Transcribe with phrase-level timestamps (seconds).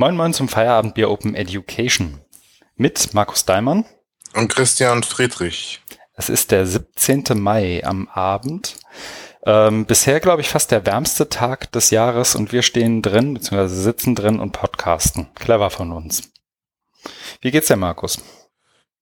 [0.00, 2.20] Moin Moin zum Feierabendbier Open Education
[2.76, 3.84] mit Markus Daimann
[4.32, 5.80] und Christian Friedrich.
[6.14, 7.24] Es ist der 17.
[7.34, 8.76] Mai am Abend.
[9.44, 13.74] Ähm, bisher, glaube ich, fast der wärmste Tag des Jahres und wir stehen drin, beziehungsweise
[13.74, 15.30] sitzen drin und podcasten.
[15.34, 16.30] Clever von uns.
[17.40, 18.20] Wie geht's dir, Markus?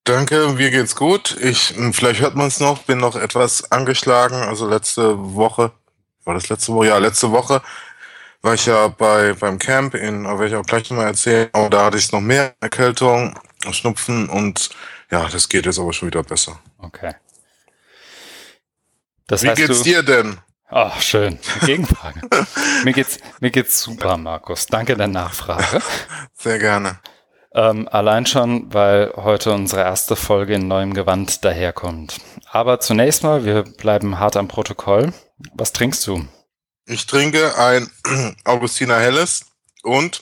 [0.03, 1.37] Danke, mir geht's gut.
[1.39, 4.37] Ich, vielleicht hört man es noch, bin noch etwas angeschlagen.
[4.37, 5.73] Also letzte Woche,
[6.23, 6.87] war das letzte Woche?
[6.87, 7.61] Ja, letzte Woche
[8.47, 11.83] war ich ja bei, beim Camp in, werde ich auch gleich nochmal erzählen, aber da
[11.83, 13.37] hatte ich noch mehr Erkältung,
[13.71, 14.69] Schnupfen und
[15.11, 16.57] ja, das geht jetzt aber schon wieder besser.
[16.77, 17.13] Okay.
[19.27, 20.37] Das Wie geht's du, dir denn?
[20.69, 21.39] Ach, schön.
[21.65, 22.21] Gegenfrage.
[22.85, 24.65] mir geht's, mir geht's super, Markus.
[24.65, 25.81] Danke der Nachfrage.
[26.33, 26.99] Sehr gerne.
[27.53, 32.21] Ähm, allein schon, weil heute unsere erste Folge in neuem Gewand daherkommt.
[32.49, 35.11] Aber zunächst mal, wir bleiben hart am Protokoll.
[35.53, 36.25] Was trinkst du?
[36.89, 37.91] Ich trinke ein
[38.45, 39.45] Augustiner Helles
[39.83, 40.21] und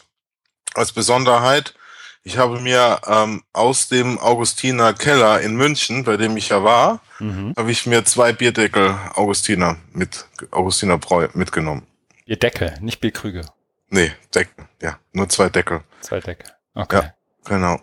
[0.74, 1.76] als Besonderheit,
[2.24, 7.02] ich habe mir ähm, aus dem Augustiner Keller in München, bei dem ich ja war,
[7.20, 7.54] mhm.
[7.56, 11.86] habe ich mir zwei Bierdeckel Augustiner mit Augustiner Bräu mitgenommen.
[12.26, 13.46] Bierdeckel, nicht Bierkrüge.
[13.90, 15.84] Nee, Deckel, ja, nur zwei Deckel.
[16.02, 17.04] Zwei Deckel, okay.
[17.04, 17.80] Ja, genau.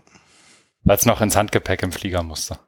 [0.82, 2.58] Weil es noch ins Handgepäck im Flieger musste.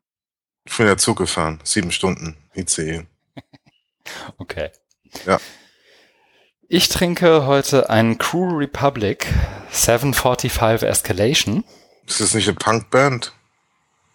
[0.64, 3.04] Ich bin ja Zug gefahren, sieben Stunden ICE.
[4.38, 4.70] okay.
[5.26, 5.40] Ja.
[6.68, 9.26] Ich trinke heute einen Crew Republic
[9.70, 11.64] 745 Escalation.
[12.06, 13.32] Ist das nicht eine Punkband?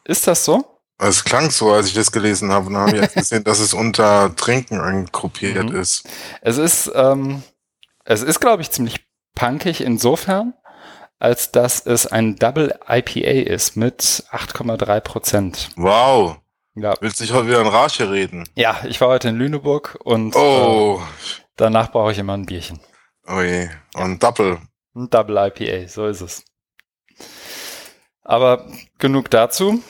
[0.04, 0.66] Ist das so?
[0.98, 2.68] Es klang so, als ich das gelesen habe.
[2.68, 5.76] Und habe jetzt gesehen, dass es unter Trinken eingruppiert mhm.
[5.76, 6.08] ist.
[6.42, 7.44] Es ist, ähm,
[8.04, 9.06] es ist, glaube ich, ziemlich
[9.36, 10.54] punkig insofern,
[11.20, 15.70] als dass es ein Double IPA ist mit 8,3 Prozent.
[15.76, 16.38] Wow.
[16.76, 16.96] Ja.
[17.00, 18.48] Willst du dich heute wieder in Rache reden?
[18.56, 21.02] Ja, ich war heute in Lüneburg und oh.
[21.02, 22.80] äh, Danach brauche ich immer ein Bierchen.
[23.28, 23.68] Oh je.
[23.94, 24.62] Und Double.
[24.96, 26.46] Ein Double IPA, so ist es.
[28.24, 28.66] Aber
[28.98, 29.84] genug dazu.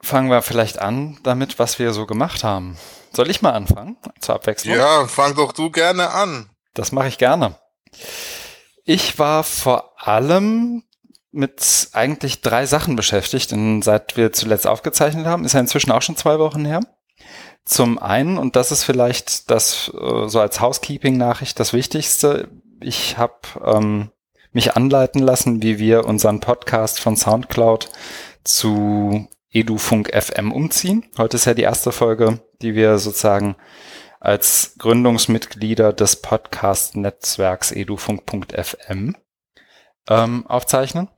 [0.00, 2.78] Fangen wir vielleicht an damit, was wir so gemacht haben.
[3.12, 4.74] Soll ich mal anfangen zur Abwechslung?
[4.74, 6.48] Ja, fang doch du gerne an.
[6.72, 7.56] Das mache ich gerne.
[8.84, 10.84] Ich war vor allem
[11.32, 16.00] mit eigentlich drei Sachen beschäftigt, denn seit wir zuletzt aufgezeichnet haben, ist ja inzwischen auch
[16.00, 16.80] schon zwei Wochen her.
[17.64, 22.48] Zum einen, und das ist vielleicht das äh, so als Housekeeping-Nachricht das Wichtigste,
[22.80, 23.34] ich habe
[23.64, 24.10] ähm,
[24.52, 27.90] mich anleiten lassen, wie wir unseren Podcast von SoundCloud
[28.42, 31.04] zu EduFunk FM umziehen.
[31.18, 33.56] Heute ist ja die erste Folge, die wir sozusagen
[34.20, 39.16] als Gründungsmitglieder des Podcast-Netzwerks edufunk.fm
[40.08, 41.08] ähm, aufzeichnen.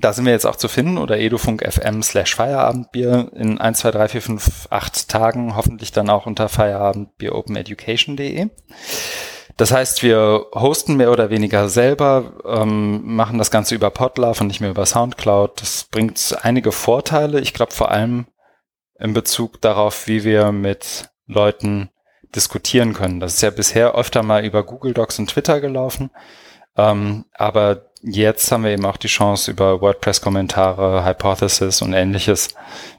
[0.00, 3.90] Da sind wir jetzt auch zu finden oder edufunk FM slash Feierabendbier in 1, 2,
[3.92, 8.50] 3, 4, 5, 8 Tagen, hoffentlich dann auch unter feierabendbieropeneducation.de.
[9.56, 14.48] Das heißt, wir hosten mehr oder weniger selber, ähm, machen das Ganze über Podlove und
[14.48, 15.60] nicht mehr über Soundcloud.
[15.60, 17.40] Das bringt einige Vorteile.
[17.40, 18.26] Ich glaube vor allem
[18.98, 21.90] in Bezug darauf, wie wir mit Leuten
[22.34, 23.20] diskutieren können.
[23.20, 26.10] Das ist ja bisher öfter mal über Google Docs und Twitter gelaufen.
[26.76, 32.54] Ähm, aber jetzt haben wir eben auch die Chance, über WordPress-Kommentare, Hypothesis und ähnliches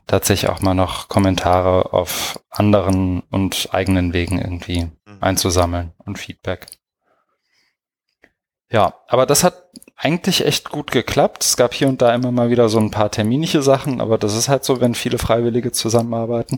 [0.08, 5.18] tatsächlich auch mal noch Kommentare auf anderen und eigenen Wegen irgendwie mhm.
[5.22, 6.68] einzusammeln und Feedback.
[8.72, 11.44] Ja, aber das hat eigentlich echt gut geklappt.
[11.44, 14.36] Es gab hier und da immer mal wieder so ein paar terminische Sachen, aber das
[14.36, 16.58] ist halt so, wenn viele Freiwillige zusammenarbeiten.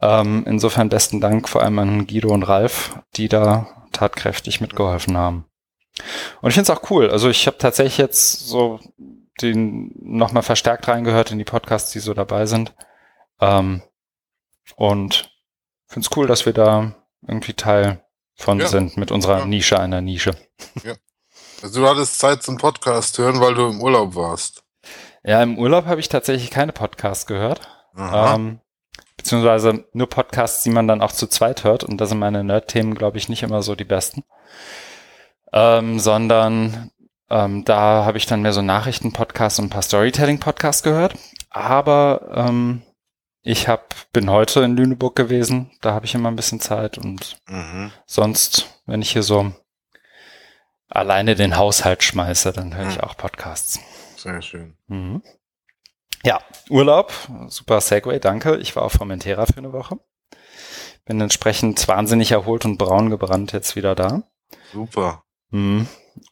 [0.00, 5.46] Ähm, insofern besten Dank vor allem an Guido und Ralf, die da tatkräftig mitgeholfen haben.
[6.40, 7.10] Und ich finde es auch cool.
[7.10, 8.80] Also ich habe tatsächlich jetzt so
[9.40, 12.74] den nochmal verstärkt reingehört in die Podcasts, die so dabei sind.
[13.40, 13.82] Ähm,
[14.76, 15.30] und
[15.86, 16.94] finde es cool, dass wir da
[17.26, 18.04] irgendwie Teil
[18.34, 18.66] von ja.
[18.66, 19.44] sind mit unserer ja.
[19.46, 20.32] Nische einer Nische.
[20.82, 20.94] Ja.
[21.62, 24.64] Also du hattest Zeit zum Podcast hören, weil du im Urlaub warst.
[25.22, 27.60] Ja, im Urlaub habe ich tatsächlich keine Podcasts gehört.
[27.96, 28.60] Ähm,
[29.16, 31.84] beziehungsweise nur Podcasts, die man dann auch zu zweit hört.
[31.84, 34.24] Und da sind meine Nerd-Themen, glaube ich, nicht immer so die besten
[35.52, 36.90] ähm, sondern
[37.30, 41.14] ähm, da habe ich dann mehr so Nachrichten-Podcasts und ein paar Storytelling-Podcasts gehört.
[41.50, 42.82] Aber ähm,
[43.42, 47.38] ich hab, bin heute in Lüneburg gewesen, da habe ich immer ein bisschen Zeit und
[47.48, 47.90] mhm.
[48.06, 49.52] sonst, wenn ich hier so
[50.88, 53.02] alleine den Haushalt schmeiße, dann höre ich mhm.
[53.02, 53.80] auch Podcasts.
[54.16, 54.76] Sehr schön.
[54.86, 55.22] Mhm.
[56.22, 56.38] Ja,
[56.70, 57.12] Urlaub,
[57.48, 58.56] super Segway, danke.
[58.58, 59.98] Ich war auf Formentera für eine Woche.
[61.04, 64.22] Bin entsprechend wahnsinnig erholt und braun gebrannt jetzt wieder da.
[64.72, 65.24] Super.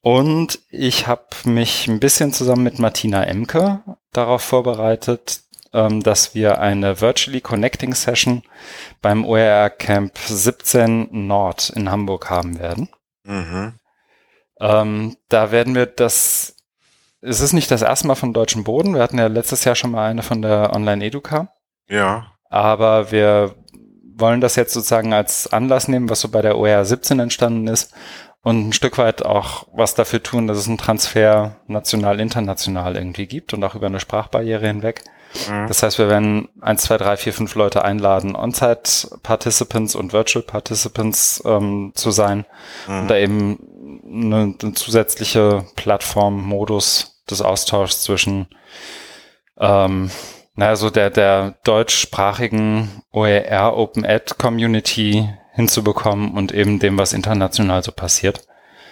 [0.03, 3.81] Und ich habe mich ein bisschen zusammen mit Martina Emke
[4.13, 8.43] darauf vorbereitet, ähm, dass wir eine Virtually Connecting Session
[9.03, 12.89] beim OER Camp 17 Nord in Hamburg haben werden.
[13.25, 13.75] Mhm.
[14.59, 16.57] Ähm, da werden wir das,
[17.21, 18.95] es ist nicht das erste Mal von deutschem Boden.
[18.95, 21.53] Wir hatten ja letztes Jahr schon mal eine von der Online-Educa.
[21.89, 22.33] Ja.
[22.49, 23.55] Aber wir
[24.17, 27.95] wollen das jetzt sozusagen als Anlass nehmen, was so bei der OER 17 entstanden ist
[28.43, 33.27] und ein Stück weit auch was dafür tun, dass es einen Transfer national, international irgendwie
[33.27, 35.05] gibt und auch über eine Sprachbarriere hinweg.
[35.49, 35.69] Mhm.
[35.69, 40.43] Das heißt, wir werden eins, zwei, drei, vier, fünf Leute einladen, On-Site Participants und Virtual
[40.43, 42.47] Participants ähm, zu sein
[42.89, 43.01] mhm.
[43.01, 48.49] und da eben eine, eine zusätzliche Plattform, Modus des Austauschs zwischen
[49.59, 50.11] ähm,
[50.55, 55.29] naja, so der, der deutschsprachigen OER Open Ed Community
[55.61, 58.47] hinzubekommen und eben dem, was international so passiert.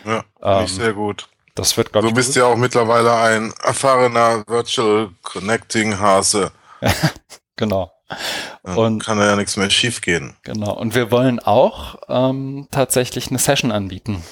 [0.04, 1.28] Ja, ähm, sehr gut.
[1.54, 2.12] Das wird, glaube ich.
[2.12, 2.36] Du bist gut.
[2.36, 6.52] ja auch mittlerweile ein erfahrener Virtual Connecting Hase.
[7.56, 7.90] genau.
[8.62, 10.36] Dann und kann ja nichts mehr schief gehen.
[10.42, 10.72] Genau.
[10.72, 14.22] Und wir wollen auch ähm, tatsächlich eine Session anbieten.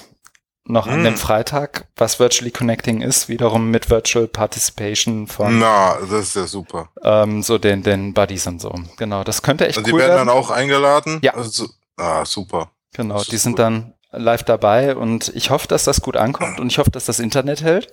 [0.69, 0.93] Noch hm.
[0.93, 1.19] an dem hm.
[1.19, 5.59] Freitag, was Virtually Connecting ist, wiederum mit Virtual Participation von.
[5.59, 6.89] Na, das ist ja super.
[7.03, 8.73] Ähm, so den, den Buddies und so.
[8.97, 11.19] Genau, das könnte echt also cool Die werden dann auch eingeladen?
[11.21, 11.35] Ja.
[11.35, 12.71] Also, ah, super.
[12.93, 13.59] Genau, die sind gut.
[13.59, 17.19] dann live dabei und ich hoffe, dass das gut ankommt und ich hoffe, dass das
[17.19, 17.89] Internet hält.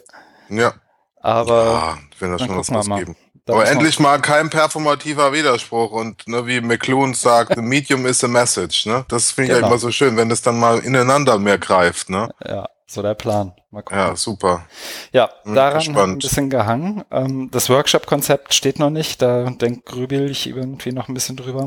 [0.49, 0.75] Ja.
[1.21, 3.17] Aber ja, wenn das schon was ausgeben.
[3.47, 8.29] Aber endlich mal kein performativer Widerspruch und ne, wie McLuhan sagt, the medium is a
[8.29, 8.87] message.
[8.87, 9.05] Ne?
[9.09, 9.67] Das finde ich genau.
[9.67, 12.09] ja immer so schön, wenn das dann mal ineinander mehr greift.
[12.09, 12.31] Ne?
[12.47, 13.53] Ja, so der Plan.
[13.71, 13.99] Mal gucken.
[13.99, 14.67] Ja, super.
[15.13, 15.99] Ja, daran gespannt.
[15.99, 17.05] hat ein bisschen gehangen.
[17.11, 21.67] Ähm, das Workshop-Konzept steht noch nicht, da denk grübel ich irgendwie noch ein bisschen drüber.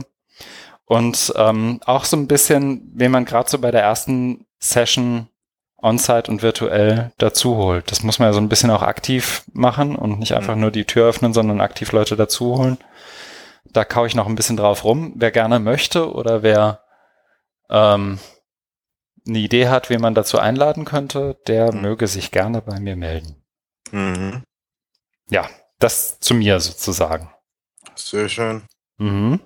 [0.87, 5.27] Und ähm, auch so ein bisschen, wen man gerade so bei der ersten Session
[5.81, 7.91] on-site und virtuell dazu holt.
[7.91, 10.61] Das muss man ja so ein bisschen auch aktiv machen und nicht einfach mhm.
[10.61, 12.77] nur die Tür öffnen, sondern aktiv Leute dazu holen.
[13.65, 15.11] Da kaue ich noch ein bisschen drauf rum.
[15.17, 16.83] Wer gerne möchte oder wer
[17.69, 18.17] ähm,
[19.27, 21.81] eine Idee hat, wen man dazu einladen könnte, der mhm.
[21.81, 23.43] möge sich gerne bei mir melden.
[23.91, 24.43] Mhm.
[25.29, 25.49] Ja,
[25.79, 27.29] das zu mir sozusagen.
[27.95, 28.63] Sehr schön.
[28.97, 29.41] Mhm.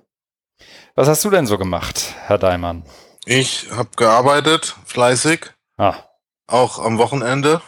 [0.95, 2.83] Was hast du denn so gemacht, Herr Daimann?
[3.25, 5.51] Ich habe gearbeitet, fleißig.
[5.77, 5.95] Ah.
[6.47, 7.61] Auch am Wochenende.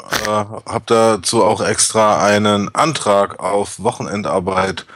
[0.00, 4.86] Äh, habe dazu auch extra einen Antrag auf Wochenendarbeit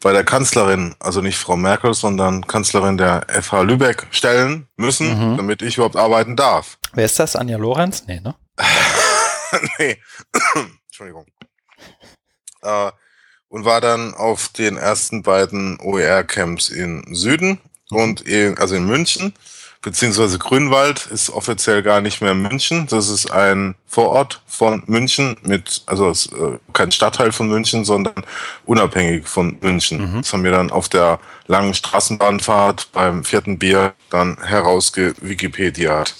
[0.00, 5.36] bei der Kanzlerin, also nicht Frau Merkel, sondern Kanzlerin der FH Lübeck stellen müssen, mhm.
[5.36, 6.76] damit ich überhaupt arbeiten darf.
[6.92, 7.36] Wer ist das?
[7.36, 8.04] Anja Lorenz?
[8.08, 8.34] Nee, ne?
[9.78, 9.96] nee.
[10.86, 11.26] Entschuldigung.
[12.62, 12.90] Äh,
[13.52, 17.58] und war dann auf den ersten beiden OER-Camps in Süden
[17.90, 19.34] und in, also in München,
[19.82, 22.86] beziehungsweise Grünwald ist offiziell gar nicht mehr München.
[22.86, 28.24] Das ist ein Vorort von München mit, also äh, kein Stadtteil von München, sondern
[28.64, 30.12] unabhängig von München.
[30.12, 30.22] Mhm.
[30.22, 36.14] Das haben wir dann auf der langen Straßenbahnfahrt beim vierten Bier dann herausgewikipediat.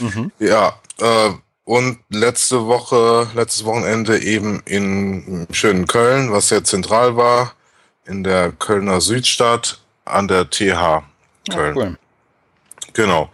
[0.00, 0.32] Mhm.
[0.38, 1.30] Ja, äh,
[1.64, 7.54] und letzte Woche, letztes Wochenende eben in schönen Köln, was sehr zentral war,
[8.06, 11.02] in der Kölner Südstadt an der TH
[11.50, 11.76] Köln.
[11.76, 11.98] Ja, cool.
[12.92, 13.30] Genau.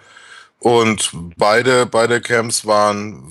[0.60, 3.22] Und beide, beide Camps waren,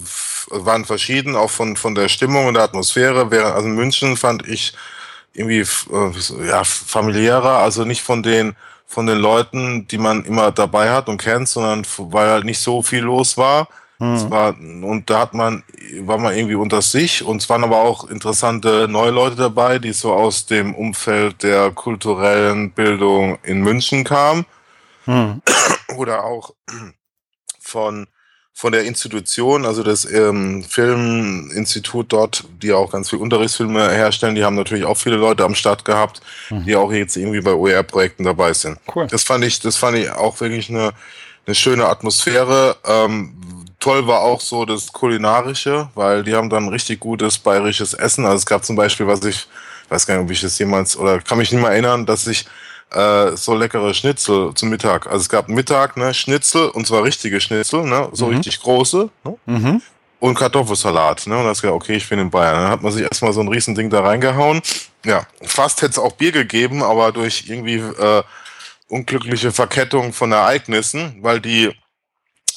[0.49, 3.29] waren verschieden, auch von, von der Stimmung und der Atmosphäre.
[3.31, 4.73] Während, also in München fand ich
[5.33, 8.55] irgendwie, äh, ja, familiärer, also nicht von den,
[8.87, 12.81] von den Leuten, die man immer dabei hat und kennt, sondern weil halt nicht so
[12.81, 13.67] viel los war.
[13.99, 14.31] Mhm.
[14.31, 15.63] War, und da hat man,
[16.01, 19.91] war man irgendwie unter sich und es waren aber auch interessante neue Leute dabei, die
[19.91, 24.45] so aus dem Umfeld der kulturellen Bildung in München kamen.
[25.05, 25.41] Mhm.
[25.97, 26.53] Oder auch
[27.59, 28.07] von,
[28.53, 34.45] von der Institution, also das ähm, Filminstitut dort, die auch ganz viele Unterrichtsfilme herstellen, die
[34.45, 36.63] haben natürlich auch viele Leute am Start gehabt, mhm.
[36.63, 38.79] die auch jetzt irgendwie bei OER-Projekten dabei sind.
[38.95, 39.07] Cool.
[39.07, 40.93] Das fand ich, das fand ich auch wirklich eine,
[41.45, 42.77] eine schöne Atmosphäre.
[42.85, 43.33] Ähm,
[43.79, 48.25] toll war auch so das Kulinarische, weil die haben dann richtig gutes bayerisches Essen.
[48.25, 49.47] Also es gab zum Beispiel, was ich,
[49.89, 52.45] weiß gar nicht, ob ich das jemals, oder kann mich nicht mehr erinnern, dass ich
[52.91, 55.07] äh, so leckere Schnitzel zum Mittag.
[55.07, 58.35] Also es gab Mittag, ne, Schnitzel, und zwar richtige Schnitzel, ne, so mhm.
[58.35, 59.37] richtig große, ne?
[59.45, 59.81] Mhm.
[60.19, 61.37] Und Kartoffelsalat, ne?
[61.37, 62.55] Und da hast gedacht, okay, ich bin in Bayern.
[62.55, 64.61] Dann hat man sich erstmal so ein Riesending da reingehauen.
[65.05, 68.23] Ja, fast hätte es auch Bier gegeben, aber durch irgendwie äh,
[68.89, 71.71] unglückliche Verkettung von Ereignissen, weil die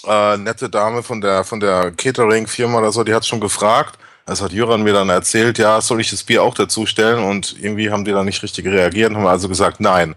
[0.06, 3.98] äh, nette Dame von der von der Catering-Firma oder so, die hat schon gefragt.
[4.26, 7.24] Das hat Jöran mir dann erzählt, ja, soll ich das Bier auch dazu stellen?
[7.24, 10.14] Und irgendwie haben die da nicht richtig reagiert, haben also gesagt, nein.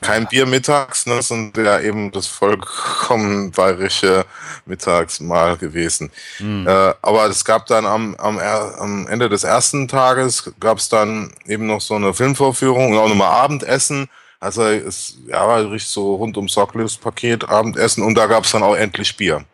[0.00, 4.26] Kein Bier mittags, ne, sondern ja eben das vollkommen bayerische
[4.66, 6.10] Mittagsmahl gewesen.
[6.40, 6.66] Mhm.
[6.66, 11.32] Äh, aber es gab dann am, am, am Ende des ersten Tages gab es dann
[11.46, 14.10] eben noch so eine Filmvorführung und auch nochmal Abendessen
[14.40, 18.62] also es ja, war richtig so rund um Socklist-Paket, Abendessen und da gab es dann
[18.62, 19.44] auch endlich Bier.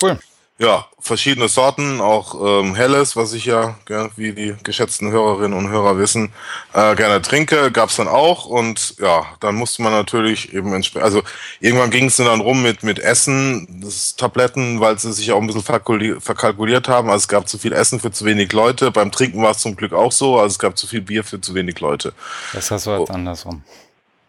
[0.00, 0.18] Cool.
[0.60, 3.76] Ja, verschiedene Sorten, auch ähm, Helles, was ich ja,
[4.16, 6.34] wie die geschätzten Hörerinnen und Hörer wissen,
[6.74, 8.44] äh, gerne trinke, gab's dann auch.
[8.44, 11.22] Und ja, dann musste man natürlich eben entsprechend, also
[11.60, 15.46] irgendwann ging es dann rum mit, mit Essen, das Tabletten, weil sie sich auch ein
[15.46, 17.08] bisschen verkalkuliert haben.
[17.08, 18.90] Also es gab zu viel Essen für zu wenig Leute.
[18.90, 21.40] Beim Trinken war es zum Glück auch so, also es gab zu viel Bier für
[21.40, 22.12] zu wenig Leute.
[22.52, 23.14] Das war so als oh.
[23.14, 23.64] andersrum.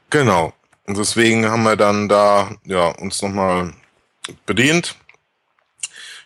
[0.10, 0.54] Genau.
[0.88, 3.74] Und deswegen haben wir dann da ja, uns nochmal
[4.46, 4.96] bedient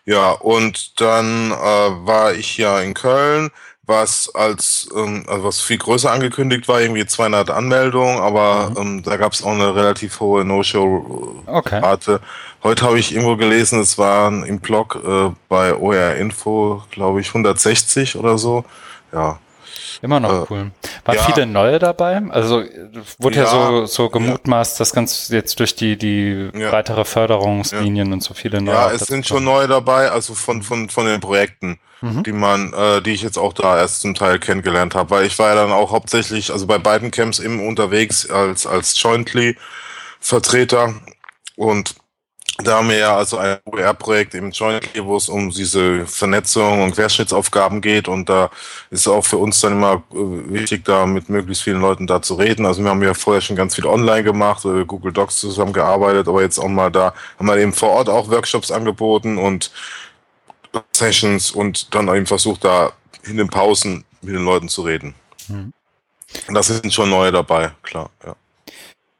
[0.06, 3.50] ja, und dann äh, war ich ja in Köln,
[3.88, 8.78] was als ähm, also was viel größer angekündigt war, irgendwie 200 Anmeldungen, aber mhm.
[8.78, 12.14] ähm, da gab es auch eine relativ hohe No-Show-Rate.
[12.14, 12.20] Okay.
[12.64, 17.28] Heute habe ich irgendwo gelesen, es waren im Blog äh, bei OR Info, glaube ich,
[17.28, 18.66] 160 oder so.
[19.14, 19.40] Ja,
[20.06, 20.72] Immer noch äh, cool.
[21.04, 21.24] Waren ja.
[21.24, 22.22] viele neue dabei?
[22.30, 22.64] Also
[23.18, 24.78] wurde ja, ja so, so gemutmaßt, ja.
[24.78, 28.76] dass ganz jetzt durch die, die weitere Förderungslinien und so viele neue.
[28.76, 32.22] Ja, es sind schon neue dabei, also von, von, von den Projekten, mhm.
[32.22, 35.10] die man, äh, die ich jetzt auch da erst zum Teil kennengelernt habe.
[35.10, 39.02] Weil ich war ja dann auch hauptsächlich, also bei beiden Camps eben unterwegs als, als
[39.02, 39.58] Jointly
[40.20, 40.94] Vertreter
[41.56, 41.96] und
[42.64, 46.96] da haben wir ja also ein OER-Projekt im Jointly, wo es um diese Vernetzung und
[46.96, 48.08] Querschnittsaufgaben geht.
[48.08, 48.50] Und da
[48.90, 52.36] ist auch für uns dann immer äh, wichtig, da mit möglichst vielen Leuten da zu
[52.36, 52.66] reden.
[52.66, 56.58] Also wir haben ja vorher schon ganz viel online gemacht, Google Docs zusammengearbeitet, aber jetzt
[56.58, 59.72] auch mal da haben wir eben vor Ort auch Workshops angeboten und
[60.94, 65.14] Sessions und dann eben versucht, da in den Pausen mit den Leuten zu reden.
[65.50, 65.74] Mhm.
[66.48, 68.36] Und das sind schon neue dabei, klar, ja.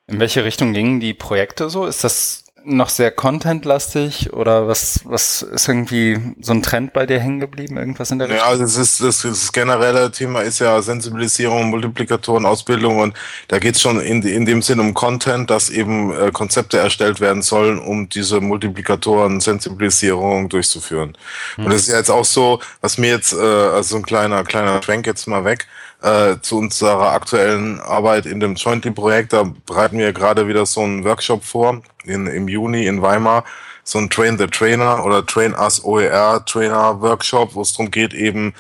[0.08, 1.86] In welche Richtung gingen die Projekte so?
[1.88, 7.20] Ist das noch sehr contentlastig oder was, was ist irgendwie so ein Trend bei dir
[7.20, 7.78] hängen geblieben?
[7.78, 8.44] Irgendwas in der Richtung?
[8.44, 13.16] Ja, also das, ist, das, das generelle Thema ist ja Sensibilisierung, Multiplikatoren, Ausbildung und
[13.48, 17.22] da geht es schon in, in dem Sinn um Content, dass eben äh, Konzepte erstellt
[17.22, 21.18] werden sollen, um diese Multiplikatoren, Sensibilisierung durchzuführen.
[21.56, 21.66] Hm.
[21.66, 24.82] Und das ist ja jetzt auch so, was mir jetzt, äh, also ein kleiner, kleiner
[24.82, 25.68] Schwenk jetzt mal weg,
[26.02, 29.34] äh, zu unserer aktuellen Arbeit in dem Jointly-Projekt.
[29.34, 33.44] Da bereiten wir gerade wieder so einen Workshop vor in, im Juni in Weimar.
[33.84, 38.14] So ein Train the Trainer oder Train Us OER Trainer Workshop, wo es darum geht,
[38.14, 38.54] eben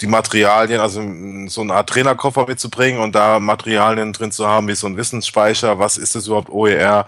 [0.00, 1.02] die Materialien, also
[1.48, 5.78] so eine Art Trainerkoffer mitzubringen und da Materialien drin zu haben, wie so ein Wissensspeicher,
[5.78, 7.06] was ist das überhaupt OER,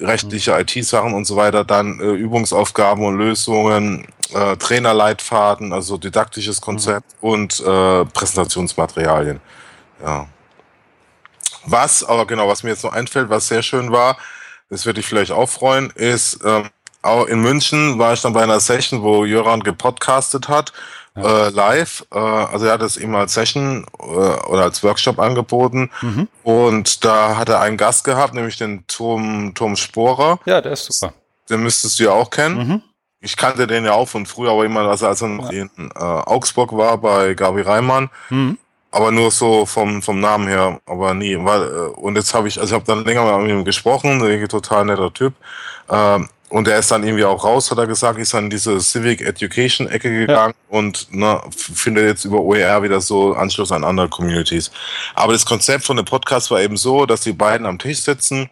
[0.00, 0.60] rechtliche mhm.
[0.60, 7.28] IT-Sachen und so weiter, dann äh, Übungsaufgaben und Lösungen, äh, Trainerleitfaden, also didaktisches Konzept mhm.
[7.28, 9.40] und äh, Präsentationsmaterialien.
[10.02, 10.26] Ja.
[11.64, 14.16] Was, aber genau, was mir jetzt noch einfällt, was sehr schön war,
[14.70, 16.70] das würde ich vielleicht auch freuen, ist, ähm,
[17.02, 20.72] auch in München war ich dann bei einer Session, wo Jöran gepodcastet hat,
[21.16, 21.46] ja.
[21.46, 22.04] äh, live.
[22.12, 25.90] Äh, also er hat es ihm als Session äh, oder als Workshop angeboten.
[26.02, 26.28] Mhm.
[26.42, 30.40] Und da hat er einen Gast gehabt, nämlich den Tom, Tom Sporer.
[30.44, 31.14] Ja, der ist super.
[31.48, 32.56] Den müsstest du ja auch kennen.
[32.58, 32.82] Mhm.
[33.20, 35.62] Ich kannte den ja auch von früher, aber immer, also als er noch ja.
[35.62, 38.10] in äh, Augsburg war bei Gabi Reimann.
[38.30, 38.58] Mhm.
[38.90, 41.36] Aber nur so vom, vom Namen her, aber nie.
[41.38, 44.48] Weil, äh, und jetzt habe ich, also ich habe dann länger mit ihm gesprochen, ein
[44.48, 45.34] total netter Typ.
[45.90, 48.80] Ähm, und er ist dann irgendwie auch raus, hat er gesagt, ist dann in diese
[48.80, 50.78] Civic Education Ecke gegangen ja.
[50.78, 54.70] und ne, findet jetzt über OER wieder so Anschluss an andere Communities.
[55.14, 58.48] Aber das Konzept von dem Podcast war eben so, dass die beiden am Tisch sitzen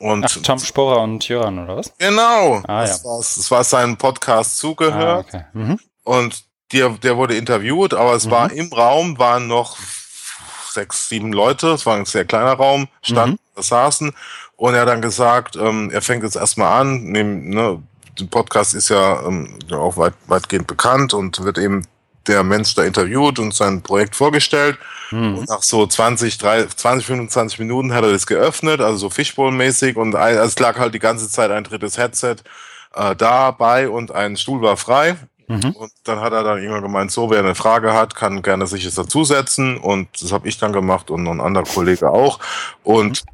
[0.00, 1.92] und Ach, Tom Sporer und Jörn, oder was?
[1.98, 2.62] Genau.
[2.66, 3.10] Ah, das, ja.
[3.10, 5.26] war's, das war seinem Podcast zugehört.
[5.32, 5.44] Ah, okay.
[5.52, 5.78] mhm.
[6.02, 8.30] Und der, der wurde interviewt, aber es mhm.
[8.30, 9.76] war im Raum, waren noch
[10.70, 13.62] sechs, sieben Leute, es war ein sehr kleiner Raum, standen, mhm.
[13.62, 14.12] saßen
[14.56, 17.82] und er hat dann gesagt, ähm, er fängt jetzt erstmal an, nehm, ne,
[18.18, 21.86] der Podcast ist ja ähm, auch weit, weitgehend bekannt und wird eben
[22.26, 24.78] der Mensch da interviewt und sein Projekt vorgestellt.
[25.10, 25.38] Mhm.
[25.38, 29.96] Und nach so 20, 30, 20, 25 Minuten hat er das geöffnet, also so Fishbowl-mäßig
[29.96, 32.36] und es lag halt die ganze Zeit ein drittes Headset
[32.94, 35.16] äh, dabei und ein Stuhl war frei.
[35.46, 35.70] Mhm.
[35.72, 38.84] Und dann hat er dann irgendwann gemeint, so, wer eine Frage hat, kann gerne sich
[38.84, 39.76] es dazusetzen.
[39.76, 42.38] Und das habe ich dann gemacht und ein anderer Kollege auch.
[42.82, 43.24] Und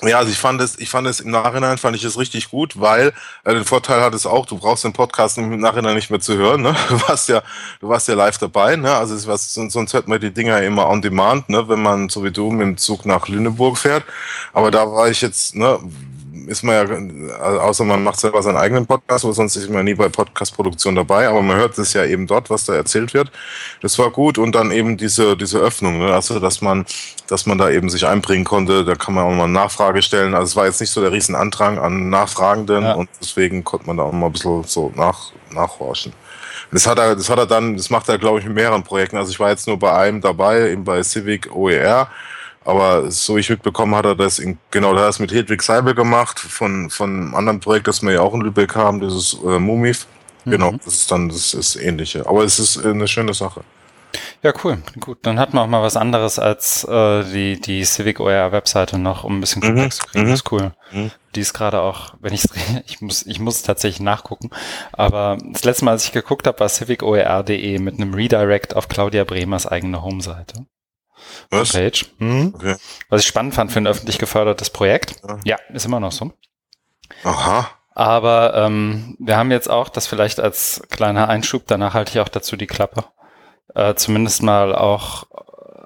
[0.00, 0.08] mhm.
[0.08, 2.80] ja, also ich fand es, ich fand es im Nachhinein fand ich es richtig gut,
[2.80, 3.12] weil
[3.44, 6.36] äh, den Vorteil hat es auch, du brauchst den Podcast im Nachhinein nicht mehr zu
[6.36, 6.76] hören, ne?
[6.88, 7.42] Du warst ja,
[7.80, 8.94] du warst ja live dabei, ne?
[8.94, 11.68] Also es was, sonst hört man die Dinger immer on demand, ne?
[11.68, 14.04] Wenn man so wie du mit dem Zug nach Lüneburg fährt.
[14.52, 15.80] Aber da war ich jetzt, ne?
[16.46, 19.84] Ist man ja, also außer man macht selber seinen eigenen Podcast, aber sonst ist man
[19.84, 23.30] nie bei Podcast-Produktion dabei, aber man hört es ja eben dort, was da erzählt wird.
[23.80, 26.12] Das war gut und dann eben diese, diese Öffnung, ne?
[26.14, 26.84] also dass man,
[27.28, 30.34] dass man da eben sich einbringen konnte, da kann man auch mal Nachfrage stellen.
[30.34, 32.94] Also es war jetzt nicht so der riesen Andrang an Nachfragenden ja.
[32.94, 36.12] und deswegen konnte man da auch mal ein bisschen so nach, nachhorchen.
[36.70, 39.16] Das hat er, das hat er dann, das macht er, glaube ich, mit mehreren Projekten.
[39.16, 42.08] Also ich war jetzt nur bei einem dabei, eben bei Civic OER.
[42.64, 46.90] Aber so ich mitbekommen hat er das in, genau das mit Hedwig Seibel gemacht von
[46.90, 50.06] von einem anderen Projekt, das wir ja auch in Lübeck haben, dieses äh, Mumif
[50.46, 52.26] Genau, das ist dann das ist ähnliche.
[52.26, 53.64] Aber es ist eine schöne Sache.
[54.42, 54.78] Ja, cool.
[55.00, 58.98] Gut, dann hat man auch mal was anderes als äh, die, die Civic OER Webseite
[58.98, 60.26] noch, um ein bisschen Mhm, Kontext zu kriegen.
[60.26, 60.30] mhm.
[60.30, 60.72] Das ist cool.
[60.92, 61.10] Mhm.
[61.34, 62.44] Die ist gerade auch, wenn ich
[62.86, 64.50] ich muss, ich muss tatsächlich nachgucken.
[64.92, 69.24] Aber das letzte Mal, als ich geguckt habe, war civicoer.de mit einem Redirect auf Claudia
[69.24, 70.66] Bremers eigene Homeseite.
[71.50, 71.72] Was?
[71.72, 72.06] Page.
[72.18, 72.52] Mhm.
[72.54, 72.76] Okay.
[73.08, 75.16] Was ich spannend fand für ein öffentlich gefördertes Projekt.
[75.44, 75.56] Ja.
[75.72, 76.32] Ist immer noch so.
[77.22, 77.70] Aha.
[77.94, 82.28] Aber ähm, wir haben jetzt auch, das vielleicht als kleiner Einschub, danach halte ich auch
[82.28, 83.04] dazu die Klappe,
[83.74, 85.24] äh, zumindest mal auch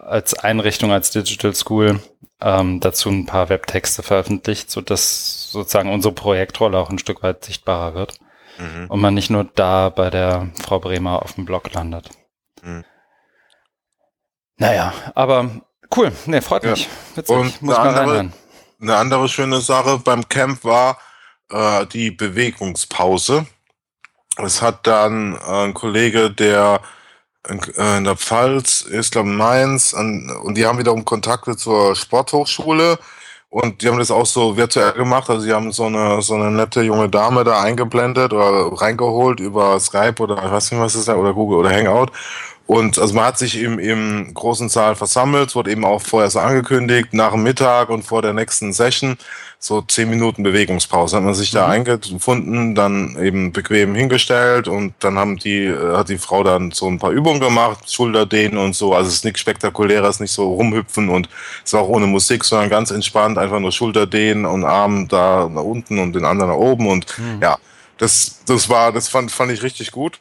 [0.07, 2.00] als Einrichtung, als Digital School
[2.40, 7.45] ähm, dazu ein paar Webtexte veröffentlicht, so dass sozusagen unsere Projektrolle auch ein Stück weit
[7.45, 8.19] sichtbarer wird
[8.59, 8.87] Mhm.
[8.88, 12.11] und man nicht nur da bei der Frau Bremer auf dem Blog landet.
[12.62, 12.85] Mhm.
[14.58, 15.50] Naja, aber
[15.96, 16.70] cool, nee, freut Ja.
[16.72, 16.88] mich.
[17.14, 18.32] Witzig, Und muss eine man andere-.
[18.80, 20.98] Eine andere schöne Sache beim Camp war
[21.50, 23.46] äh, die Bewegungspause.
[24.36, 26.80] Es hat dann äh, ein Kollege, der
[27.48, 31.96] in, äh, in der Pfalz ist, glaube Mainz, an, und die haben wiederum Kontakte zur
[31.96, 32.98] Sporthochschule
[33.50, 35.28] und die haben das auch so virtuell gemacht.
[35.30, 39.80] Also sie haben so eine so eine nette junge Dame da eingeblendet oder reingeholt über
[39.80, 42.12] Skype oder ich weiß nicht was ist da oder Google oder Hangout.
[42.68, 46.28] Und also man hat sich im, im großen Saal versammelt, es wurde eben auch vorher
[46.28, 49.16] so angekündigt, nach dem Mittag und vor der nächsten Session,
[49.58, 51.16] so zehn Minuten Bewegungspause.
[51.16, 51.72] Hat man sich da Mhm.
[51.72, 56.87] eingefunden, dann eben bequem hingestellt und dann haben die, äh, hat die Frau dann so
[56.88, 58.92] ein paar Übungen gemacht, Schulterdehnen und so.
[58.94, 61.30] Also es ist nichts Spektakuläres, nicht so rumhüpfen und
[61.64, 65.62] es war auch ohne Musik, sondern ganz entspannt, einfach nur Schulterdehnen und Arm da nach
[65.62, 67.40] unten und den anderen nach oben und Mhm.
[67.40, 67.56] ja,
[67.96, 70.20] das, das war, das fand, fand ich richtig gut.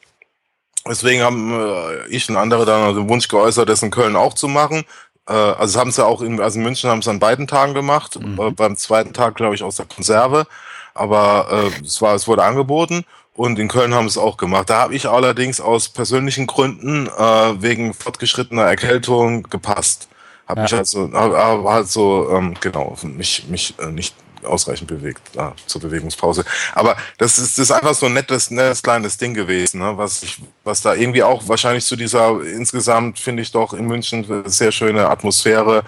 [0.90, 4.48] Deswegen haben äh, ich und andere dann den Wunsch geäußert, das in Köln auch zu
[4.48, 4.84] machen.
[5.28, 8.20] Äh, also haben sie auch in, also in München haben es an beiden Tagen gemacht.
[8.20, 8.40] Mhm.
[8.40, 10.48] Äh, beim zweiten Tag, glaube ich, aus der Konserve.
[10.94, 13.04] Aber äh, es war, es wurde angeboten.
[13.36, 14.70] Und in Köln haben sie es auch gemacht.
[14.70, 20.08] Da habe ich allerdings aus persönlichen Gründen äh, wegen fortgeschrittener Erkältung gepasst.
[20.48, 20.64] Habe Ja.
[20.64, 24.16] mich also, hab, hab halt so, ähm, genau, mich, mich äh, nicht
[24.48, 26.46] ausreichend bewegt äh, zur Bewegungspause.
[26.74, 29.98] Aber das ist, das ist einfach so ein nettes, nettes kleines Ding gewesen, ne?
[29.98, 34.26] was, ich, was da irgendwie auch wahrscheinlich zu dieser insgesamt, finde ich doch in München
[34.46, 35.84] sehr schöne Atmosphäre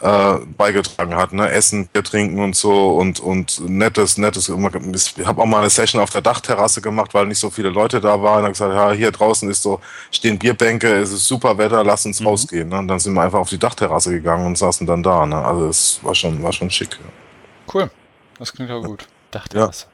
[0.00, 1.32] äh, beigetragen hat.
[1.32, 1.50] Ne?
[1.50, 4.48] Essen, Bier trinken und so und, und nettes, nettes.
[4.48, 8.00] Ich habe auch mal eine Session auf der Dachterrasse gemacht, weil nicht so viele Leute
[8.00, 8.38] da waren.
[8.38, 12.06] Und hab gesagt, ja, hier draußen ist so, stehen Bierbänke, es ist super Wetter, lass
[12.06, 12.26] uns Mhm.
[12.26, 12.68] rausgehen.
[12.68, 12.78] Ne?
[12.78, 15.26] Und dann sind wir einfach auf die Dachterrasse gegangen und saßen dann da.
[15.26, 15.36] Ne?
[15.36, 16.92] Also es war schon, war schon schick.
[16.92, 17.29] Ja.
[17.72, 17.90] Cool.
[18.38, 19.06] Das klingt auch gut.
[19.30, 19.68] Dachte Ja.
[19.68, 19.86] was.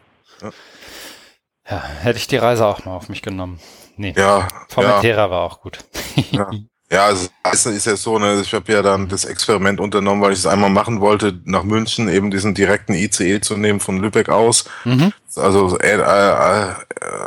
[0.43, 0.51] Ja.
[1.69, 3.59] Ja, hätte ich die Reise auch mal auf mich genommen.
[3.97, 4.15] Nee.
[4.17, 5.79] Ja, ja, Formentera war auch gut.
[6.31, 6.51] Ja.
[6.91, 10.33] ja, also es ist ja so, ne, ich habe ja dann das Experiment unternommen, weil
[10.33, 14.29] ich es einmal machen wollte, nach München eben diesen direkten ICE zu nehmen von Lübeck
[14.29, 14.65] aus.
[14.85, 15.13] Mhm.
[15.35, 16.75] Also äh, äh,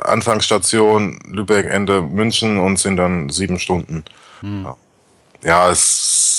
[0.05, 4.05] Anfangsstation Lübeck, Ende München und sind dann sieben Stunden.
[4.39, 4.67] Hm.
[5.43, 5.79] Ja, es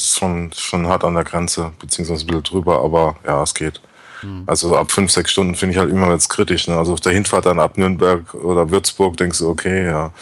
[0.01, 3.81] ist schon, schon hart an der Grenze, beziehungsweise ein bisschen drüber, aber ja, es geht.
[4.21, 4.45] Hm.
[4.47, 6.69] Also ab fünf, sechs Stunden finde ich halt immer jetzt kritisch.
[6.69, 6.77] Ne?
[6.77, 10.13] Also auf der Hinfahrt dann ab Nürnberg oder Würzburg denkst du, okay, ja,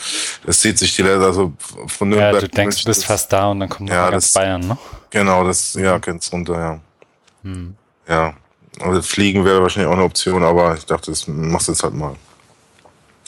[0.46, 1.52] das zieht sich die Länder, also
[1.86, 2.40] von Ja, Nürnberg.
[2.42, 4.78] du denkst, du bist das- fast da und dann kommt Ja, ganz das- Bayern, ne?
[5.10, 6.80] Genau, das, ja, geht's runter, ja.
[7.42, 7.76] Hm.
[8.08, 8.34] Ja.
[8.80, 11.94] Also fliegen wäre wahrscheinlich auch eine Option, aber ich dachte, das machst du jetzt halt
[11.94, 12.14] mal.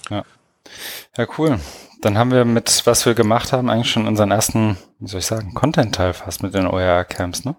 [0.09, 1.59] Ja, cool.
[2.03, 5.27] Dann haben wir mit, was wir gemacht haben, eigentlich schon unseren ersten, wie soll ich
[5.27, 7.57] sagen, Content-Teil fast mit den OER-Camps, ne?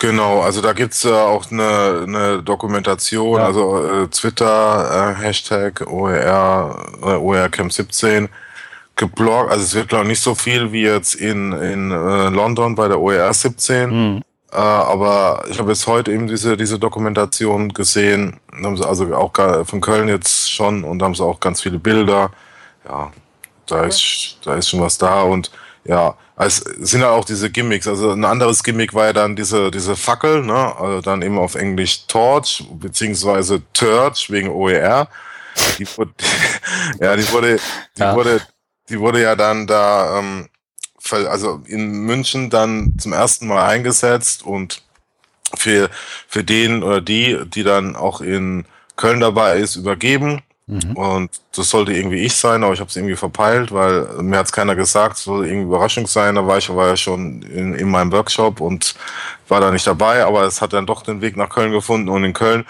[0.00, 3.44] Genau, also da gibt's äh, auch eine, eine Dokumentation, Ja.
[3.46, 8.30] also äh, Twitter, äh, Hashtag OER, äh, OERCamp 17
[8.96, 12.74] gebloggt, also es wird glaube ich nicht so viel wie jetzt in, in äh, London
[12.74, 14.22] bei der OER 17, Hm.
[14.52, 19.32] äh, aber ich habe jetzt heute eben diese, diese Dokumentation gesehen, haben sie also auch
[19.66, 22.30] von Köln jetzt schon und haben sie auch ganz viele Bilder,
[22.88, 23.12] ja,
[23.66, 25.50] da ist, da ist schon was da und
[25.84, 27.88] ja, es sind ja auch diese Gimmicks.
[27.88, 30.76] Also ein anderes Gimmick war ja dann diese, diese Fackel, ne?
[30.78, 35.08] Also dann eben auf Englisch Torch, beziehungsweise Turch wegen OER.
[35.78, 36.12] Die wurde,
[37.00, 37.60] ja, die wurde,
[37.98, 38.14] die Ja.
[38.14, 38.40] wurde,
[38.88, 40.48] die wurde ja dann da, ähm,
[41.10, 44.82] also in München dann zum ersten Mal eingesetzt und
[45.56, 45.90] für,
[46.28, 48.66] für den oder die, die dann auch in
[48.96, 50.42] Köln dabei ist, übergeben.
[50.70, 50.96] Mhm.
[50.96, 54.52] Und das sollte irgendwie ich sein, aber ich habe es irgendwie verpeilt, weil mir hat's
[54.52, 56.36] keiner gesagt, es soll irgendwie Überraschung sein.
[56.36, 58.94] Da war ich war ja schon in, in meinem Workshop und
[59.48, 62.22] war da nicht dabei, aber es hat dann doch den Weg nach Köln gefunden und
[62.24, 62.64] in Köln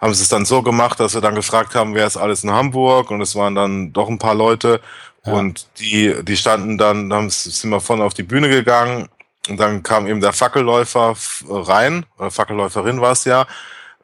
[0.00, 2.50] haben sie es dann so gemacht, dass wir dann gefragt haben, wer ist alles in
[2.50, 4.80] Hamburg und es waren dann doch ein paar Leute
[5.24, 5.34] Ja.
[5.34, 9.08] und die, die standen dann, dann sind wir vorne auf die Bühne gegangen
[9.48, 11.14] und dann kam eben der Fackelläufer
[11.48, 13.46] rein, oder Fackelläuferin war es ja,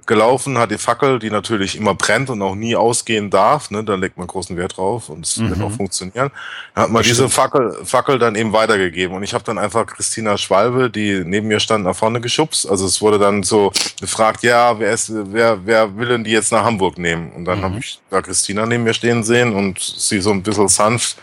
[0.09, 3.71] gelaufen, hat die Fackel, die natürlich immer brennt und auch nie ausgehen darf.
[3.71, 3.85] Ne?
[3.85, 5.51] Da legt man großen Wert drauf und es mhm.
[5.51, 6.33] wird auch funktionieren.
[6.75, 9.17] Dann hat man diese Fackel, Fackel dann eben weitergegeben.
[9.17, 12.69] Und ich habe dann einfach Christina Schwalbe, die neben mir stand, nach vorne geschubst.
[12.69, 16.51] Also es wurde dann so gefragt, ja, wer ist, wer, wer will denn die jetzt
[16.51, 17.31] nach Hamburg nehmen?
[17.33, 17.63] Und dann mhm.
[17.63, 21.19] habe ich da Christina neben mir stehen sehen und sie so ein bisschen sanft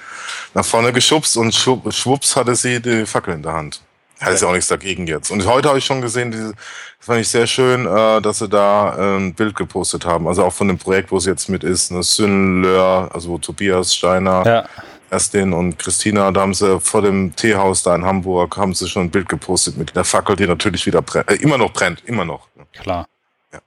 [0.54, 3.82] nach vorne geschubst und schwupps hatte sie die Fackel in der Hand.
[4.20, 4.40] Hat ja.
[4.40, 5.30] ja auch nichts dagegen jetzt.
[5.32, 8.48] Und heute habe ich schon gesehen, diese, das fand ich sehr schön, äh, dass sie
[8.48, 10.28] da äh, ein Bild gepostet haben.
[10.28, 13.94] Also auch von dem Projekt, wo sie jetzt mit ist, ne, Sünlör, also wo Tobias
[13.94, 14.70] Steiner, ja.
[15.10, 19.04] Erstin und Christina, da haben sie vor dem Teehaus da in Hamburg, haben sie schon
[19.04, 22.26] ein Bild gepostet mit der Fackel, die natürlich wieder brennt, äh, immer noch brennt, immer
[22.26, 22.48] noch.
[22.74, 23.08] Klar.
[23.52, 23.60] Ja.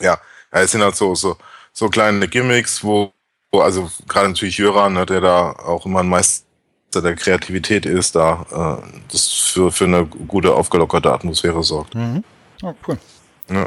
[0.00, 0.18] Ja,
[0.52, 1.36] ja es sind halt so, so,
[1.72, 3.12] so kleine Gimmicks, wo,
[3.50, 6.08] wo also gerade natürlich Jöran, ne, der da auch immer ein
[6.96, 11.94] Meister der Kreativität ist, da äh, das für, für eine gute, aufgelockerte Atmosphäre sorgt.
[11.94, 12.24] Mhm.
[12.62, 12.98] Oh, cool.
[13.50, 13.66] Ja.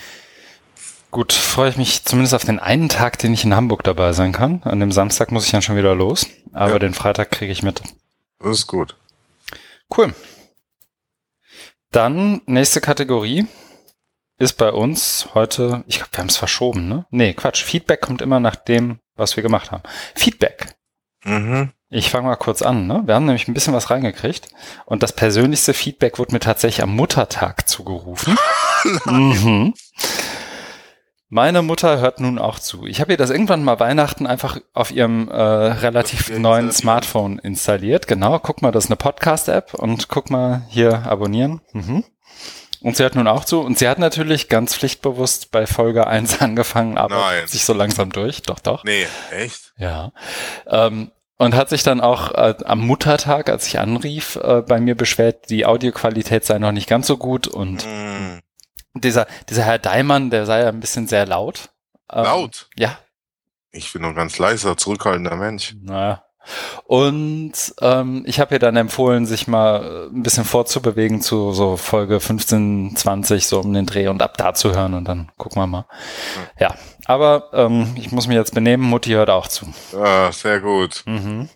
[1.12, 4.32] Gut, freue ich mich zumindest auf den einen Tag, den ich in Hamburg dabei sein
[4.32, 4.62] kann.
[4.64, 6.80] An dem Samstag muss ich dann schon wieder los, aber ja.
[6.80, 7.82] den Freitag kriege ich mit.
[8.40, 8.96] Das ist gut.
[9.96, 10.14] Cool.
[11.92, 13.48] Dann nächste Kategorie
[14.38, 17.06] ist bei uns heute, ich glaube, wir haben es verschoben, ne?
[17.10, 17.64] Nee, Quatsch.
[17.64, 19.84] Feedback kommt immer nach dem, was wir gemacht haben.
[20.16, 20.76] Feedback.
[21.24, 21.72] Mhm.
[21.92, 22.86] Ich fange mal kurz an.
[22.86, 23.02] Ne?
[23.06, 24.50] Wir haben nämlich ein bisschen was reingekriegt
[24.86, 28.38] und das persönlichste Feedback wurde mir tatsächlich am Muttertag zugerufen.
[29.06, 29.74] mhm.
[31.30, 32.86] Meine Mutter hört nun auch zu.
[32.86, 38.08] Ich habe ihr das irgendwann mal Weihnachten einfach auf ihrem äh, relativ neuen Smartphone installiert.
[38.08, 41.62] Genau, guck mal, das ist eine Podcast-App und guck mal hier abonnieren.
[41.74, 42.04] Mhm.
[42.82, 43.62] Und sie hört nun auch zu.
[43.62, 47.48] Und sie hat natürlich ganz pflichtbewusst bei Folge 1 angefangen, aber Nein.
[47.48, 48.42] sich so langsam durch.
[48.44, 48.84] Doch, doch.
[48.84, 49.74] Nee, echt?
[49.78, 50.12] Ja.
[50.68, 54.96] Ähm, und hat sich dann auch äh, am Muttertag, als ich anrief, äh, bei mir
[54.96, 58.40] beschwert, die Audioqualität sei noch nicht ganz so gut und mm.
[58.96, 61.70] dieser, dieser Herr Daimann, der sei ja ein bisschen sehr laut.
[62.12, 62.70] Ähm, laut?
[62.76, 63.00] Ja.
[63.72, 65.76] Ich bin nur ganz leiser, zurückhaltender Mensch.
[65.82, 66.24] Naja.
[66.86, 72.20] Und ähm, ich habe ihr dann empfohlen, sich mal ein bisschen vorzubewegen zu so Folge
[72.20, 75.68] 15, 20, so um den Dreh und ab da zu hören und dann gucken wir
[75.68, 75.86] mal.
[76.60, 76.76] Ja,
[77.10, 79.66] aber ähm, ich muss mich jetzt benehmen, Mutti hört auch zu.
[79.98, 81.02] Ah, sehr gut.
[81.08, 81.50] Mhm.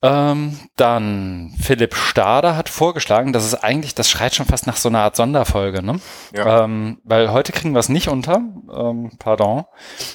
[0.00, 4.88] Ähm, dann Philipp Stader hat vorgeschlagen, das ist eigentlich, das schreit schon fast nach so
[4.88, 5.98] einer Art Sonderfolge, ne?
[6.32, 6.64] Ja.
[6.64, 8.36] Ähm, weil heute kriegen wir es nicht unter,
[8.72, 9.64] ähm, pardon,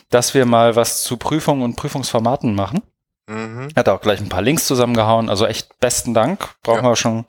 [0.10, 2.82] dass wir mal was zu Prüfungen und Prüfungsformaten machen.
[3.28, 3.70] Mhm.
[3.76, 5.30] Hat auch gleich ein paar Links zusammengehauen.
[5.30, 6.50] Also echt besten Dank.
[6.62, 6.92] Brauchen ja.
[6.92, 7.26] wir schon,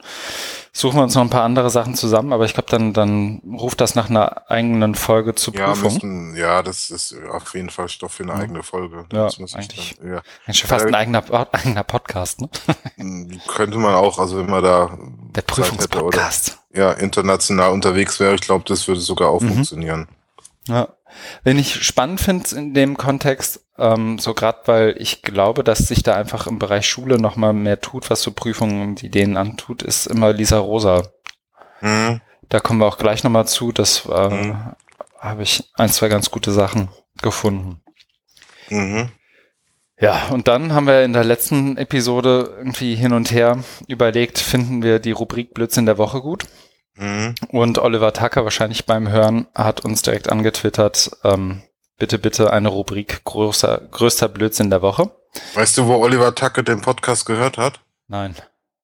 [0.72, 3.80] suchen wir uns noch ein paar andere Sachen zusammen, aber ich glaube, dann, dann ruft
[3.80, 5.92] das nach einer eigenen Folge zu ja, Prüfung.
[5.92, 8.38] Müssten, ja, das ist auf jeden Fall Stoff für eine ja.
[8.40, 9.06] eigene Folge.
[9.12, 10.22] Ja, eigentlich, dann, ja.
[10.46, 12.50] eigentlich fast ein eigener, eigener Podcast, ne?
[13.48, 14.98] Könnte man auch, also wenn man da
[15.34, 16.58] der Prüfungspodcast.
[16.74, 19.54] Ja, international unterwegs wäre, ich glaube, das würde sogar auch mhm.
[19.54, 20.08] funktionieren.
[20.68, 20.88] Ja.
[21.44, 26.02] Wenn ich spannend finde in dem Kontext, ähm, so gerade weil ich glaube, dass sich
[26.02, 30.06] da einfach im Bereich Schule nochmal mehr tut, was so Prüfungen und Ideen antut, ist
[30.06, 31.08] immer Lisa Rosa.
[31.80, 32.20] Mhm.
[32.48, 33.72] Da kommen wir auch gleich nochmal zu.
[33.72, 34.74] Das äh, mhm.
[35.18, 36.88] habe ich ein, zwei ganz gute Sachen
[37.22, 37.80] gefunden.
[38.68, 39.10] Mhm.
[39.98, 44.82] Ja, und dann haben wir in der letzten Episode irgendwie hin und her überlegt, finden
[44.82, 46.44] wir die Rubrik Blödsinn der Woche gut?
[46.96, 47.34] Mhm.
[47.48, 51.62] Und Oliver Tucker wahrscheinlich beim Hören hat uns direkt angetwittert, ähm,
[51.98, 55.10] bitte, bitte eine Rubrik großer, größter Blödsinn der Woche.
[55.54, 57.80] Weißt du, wo Oliver Tucker den Podcast gehört hat?
[58.08, 58.34] Nein.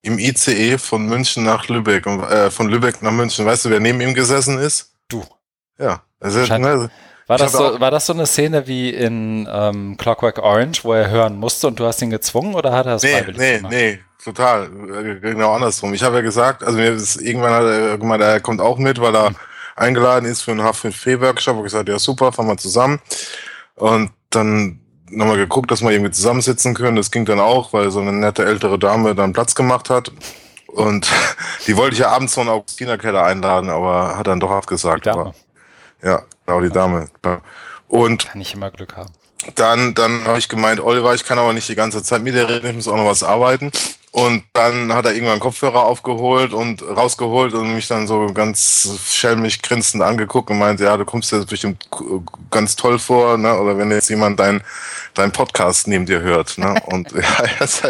[0.01, 3.45] Im ICE von München nach Lübeck, äh, von Lübeck nach München.
[3.45, 4.91] Weißt du, wer neben ihm gesessen ist?
[5.07, 5.23] Du.
[5.79, 6.03] Ja.
[6.19, 6.89] Also, ne,
[7.27, 11.09] war das, so, war das so eine Szene wie in ähm, Clockwork Orange, wo er
[11.09, 13.73] hören musste und du hast ihn gezwungen oder hat er es nee, freiwillig nee, gemacht?
[13.73, 14.69] Nee, nee, total.
[15.21, 15.93] Genau andersrum.
[15.93, 18.99] Ich habe ja gesagt, also mir ist irgendwann hat er gemeint, er kommt auch mit,
[18.99, 19.35] weil er hm.
[19.75, 21.57] eingeladen ist für einen H5P-Workshop.
[21.57, 22.99] Und gesagt, ja super, fahren wir zusammen.
[23.75, 26.97] Und dann nochmal geguckt, dass wir irgendwie zusammensitzen können.
[26.97, 30.11] Das ging dann auch, weil so eine nette ältere Dame dann Platz gemacht hat.
[30.67, 31.09] Und
[31.67, 35.07] die wollte ich ja abends von Augustina Keller einladen, aber hat dann doch abgesagt.
[35.07, 35.33] Aber,
[36.03, 37.09] ja, genau, die Dame.
[37.87, 39.11] Und kann ich immer Glück haben.
[39.55, 42.47] Dann, dann habe ich gemeint, Oliver, ich kann aber nicht die ganze Zeit mit dir
[42.47, 43.71] reden, ich muss auch noch was arbeiten.
[44.13, 49.63] Und dann hat er irgendwann Kopfhörer aufgeholt und rausgeholt und mich dann so ganz schelmig
[49.63, 51.89] grinsend angeguckt und meinte, ja, du kommst dir bestimmt
[52.51, 53.59] ganz toll vor, ne?
[53.59, 54.61] Oder wenn jetzt jemand dein,
[55.15, 56.75] dein Podcast neben dir hört, ne?
[56.85, 57.23] Und ja,
[57.57, 57.81] das,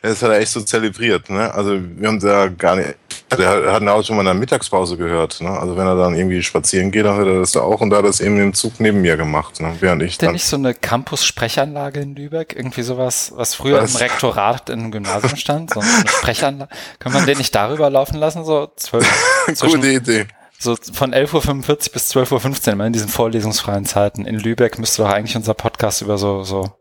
[0.00, 1.52] das hat er echt so zelebriert, ne?
[1.52, 2.94] Also wir haben da gar nicht,
[3.30, 5.50] der hat auch schon mal in der Mittagspause gehört, ne?
[5.50, 7.98] Also wenn er dann irgendwie spazieren geht, dann hört er das da auch und da
[7.98, 9.76] hat er das eben im Zug neben mir gemacht, ne?
[9.80, 12.54] Während ich Ist denn nicht so eine Campus-Sprechanlage in Lübeck?
[12.56, 13.90] Irgendwie sowas, was früher was?
[13.90, 15.49] im Rektorat in Gymnasium stand?
[15.72, 16.72] so eine Sprechanlage.
[16.98, 19.08] Kann man den nicht darüber laufen lassen, so zwölf?
[19.60, 20.26] Gute Idee.
[20.58, 24.26] so von 11.45 Uhr bis 12.15 Uhr, immer in diesen vorlesungsfreien Zeiten.
[24.26, 26.72] In Lübeck müsste doch eigentlich unser Podcast über so, so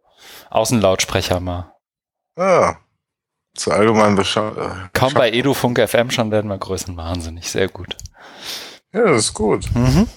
[0.50, 1.74] Außenlautsprecher mal.
[2.38, 2.78] Ja.
[3.56, 4.54] Zur allgemeinen Bescheid.
[4.94, 7.50] Kaum bei EduFunk FM schon werden wir größeren wahnsinnig.
[7.50, 7.98] Sehr gut.
[8.94, 9.66] Ja, das ist gut.
[9.76, 10.08] Mhm.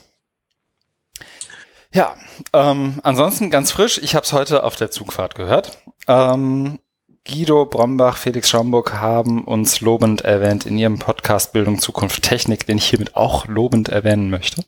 [1.95, 2.17] Ja,
[2.53, 3.99] ähm, ansonsten ganz frisch.
[3.99, 5.79] Ich habe es heute auf der Zugfahrt gehört.
[6.09, 6.79] Ähm,
[7.29, 12.79] Guido Brombach, Felix Schaumburg haben uns lobend erwähnt in ihrem Podcast Bildung, Zukunft, Technik, den
[12.79, 14.65] ich hiermit auch lobend erwähnen möchte.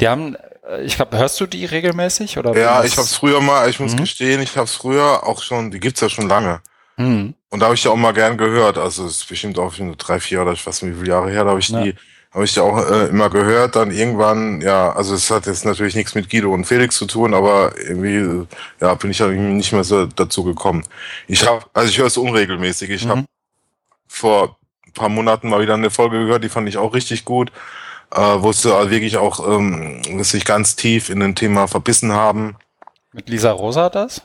[0.00, 0.34] Die haben,
[0.66, 2.38] äh, ich glaube, hörst du die regelmäßig?
[2.38, 3.98] Oder ja, ich habe es früher mal, ich muss mhm.
[3.98, 6.62] gestehen, ich habe es früher auch schon, die gibt's ja schon lange.
[6.96, 7.34] Mhm.
[7.50, 8.78] Und da habe ich ja auch mal gern gehört.
[8.78, 11.30] Also es ist bestimmt auch schon drei, vier oder ich weiß nicht wie viele Jahre
[11.30, 11.82] her, da habe ich ja.
[11.82, 11.94] die
[12.32, 13.76] habe ich ja auch äh, immer gehört.
[13.76, 17.34] Dann irgendwann, ja, also es hat jetzt natürlich nichts mit Guido und Felix zu tun,
[17.34, 18.46] aber irgendwie,
[18.80, 20.84] ja, bin ich ja nicht mehr so dazu gekommen.
[21.26, 22.90] Ich habe, also ich höre es unregelmäßig.
[22.90, 23.10] Ich mhm.
[23.10, 23.24] habe
[24.06, 27.50] vor ein paar Monaten mal wieder eine Folge gehört, die fand ich auch richtig gut.
[28.12, 32.56] Äh, wo sie wirklich auch ähm, sich ganz tief in ein Thema verbissen haben.
[33.12, 34.22] Mit Lisa Rosa das?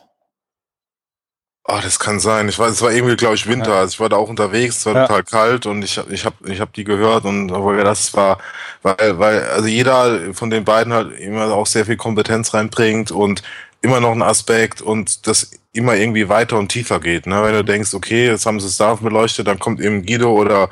[1.68, 2.48] Oh, das kann sein.
[2.48, 3.74] Ich weiß, es war irgendwie, glaube ich, Winter.
[3.74, 5.08] Also ich war da auch unterwegs, es war ja.
[5.08, 8.38] total kalt und ich, ich habe ich hab die gehört und aber das war,
[8.84, 13.42] weil, weil, also jeder von den beiden halt immer auch sehr viel Kompetenz reinbringt und
[13.82, 17.28] immer noch ein Aspekt und das immer irgendwie weiter und tiefer geht.
[17.28, 17.44] Ne?
[17.44, 20.70] Wenn du denkst, okay, jetzt haben sie es da beleuchtet, dann kommt eben Guido oder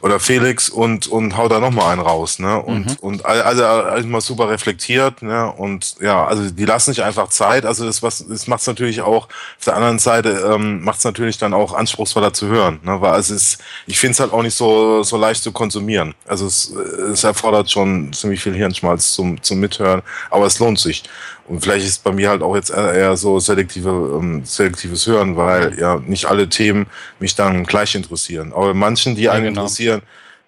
[0.00, 2.38] oder Felix und und haut da noch mal einen raus.
[2.38, 2.60] Ne?
[2.60, 2.96] Und mhm.
[3.00, 5.22] und also, also mal super reflektiert.
[5.22, 5.52] Ne?
[5.52, 7.66] Und ja, also die lassen sich einfach Zeit.
[7.66, 11.04] Also das was das macht es natürlich auch auf der anderen Seite ähm, macht es
[11.04, 12.80] natürlich dann auch anspruchsvoller zu hören.
[12.82, 13.00] Ne?
[13.00, 16.14] Weil es ist, ich finde es halt auch nicht so so leicht zu konsumieren.
[16.26, 21.04] Also es, es erfordert schon ziemlich viel Hirnschmalz zum zum Mithören, aber es lohnt sich.
[21.48, 25.78] Und vielleicht ist bei mir halt auch jetzt eher so selektive, ähm, selektives Hören, weil
[25.78, 26.86] ja nicht alle Themen
[27.20, 28.52] mich dann gleich interessieren.
[28.52, 29.62] Aber manchen, die einen genau.
[29.62, 30.02] interessieren,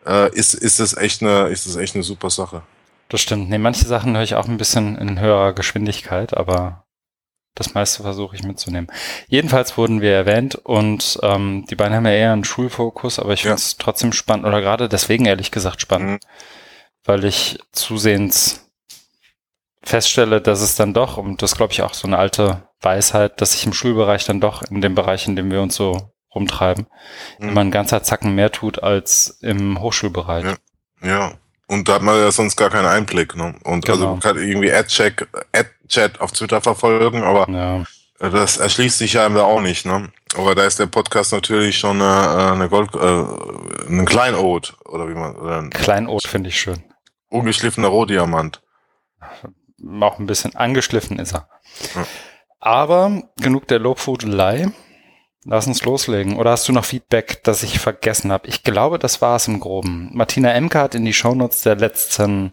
[0.06, 2.62] äh, ist, ist das echt eine, ist das echt eine super Sache.
[3.08, 3.48] Das stimmt.
[3.48, 6.84] Nee, manche Sachen höre ich auch ein bisschen in höherer Geschwindigkeit, aber
[7.54, 8.90] das meiste versuche ich mitzunehmen.
[9.26, 13.42] Jedenfalls wurden wir erwähnt und ähm, die beiden haben ja eher einen Schulfokus, aber ich
[13.42, 13.76] finde es ja.
[13.80, 16.28] trotzdem spannend oder gerade deswegen ehrlich gesagt spannend, mhm.
[17.04, 18.69] weil ich zusehends
[19.82, 23.52] feststelle, dass es dann doch, und das glaube ich auch so eine alte Weisheit, dass
[23.52, 26.86] sich im Schulbereich dann doch in dem Bereich, in dem wir uns so rumtreiben,
[27.38, 27.48] mhm.
[27.48, 30.44] immer ein ganzer Zacken mehr tut als im Hochschulbereich.
[31.02, 31.08] Ja.
[31.08, 31.32] ja.
[31.66, 33.36] Und da hat man ja sonst gar keinen Einblick.
[33.36, 33.54] Ne?
[33.62, 33.92] Und also genau.
[33.92, 37.84] also man kann irgendwie Ad-Check, Ad-Chat auf Twitter verfolgen, aber ja.
[38.28, 39.86] das erschließt sich ja immer auch nicht.
[39.86, 40.10] Ne?
[40.36, 45.14] Aber da ist der Podcast natürlich schon eine, eine Gold, äh, ein Kleinod oder wie
[45.14, 45.36] man.
[45.36, 46.82] Oder ein Kleinod finde ich schön.
[47.28, 48.60] Ungeschliffener Rohdiamant
[50.00, 51.48] auch ein bisschen angeschliffen ist er.
[51.94, 52.06] Ja.
[52.60, 54.68] Aber genug der Lobfudelei.
[55.44, 56.36] Lass uns loslegen.
[56.36, 58.46] Oder hast du noch Feedback, das ich vergessen habe?
[58.46, 60.10] Ich glaube, das war es im Groben.
[60.12, 62.52] Martina Emke hat in die Shownotes der letzten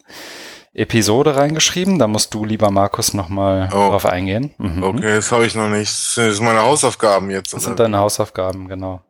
[0.73, 1.99] Episode reingeschrieben.
[1.99, 3.89] Da musst du, lieber Markus, nochmal oh.
[3.89, 4.53] drauf eingehen.
[4.57, 4.83] Mhm.
[4.83, 5.89] Okay, das habe ich noch nicht.
[5.89, 7.53] Das sind meine Hausaufgaben jetzt.
[7.53, 9.01] Das sind deine Hausaufgaben, genau.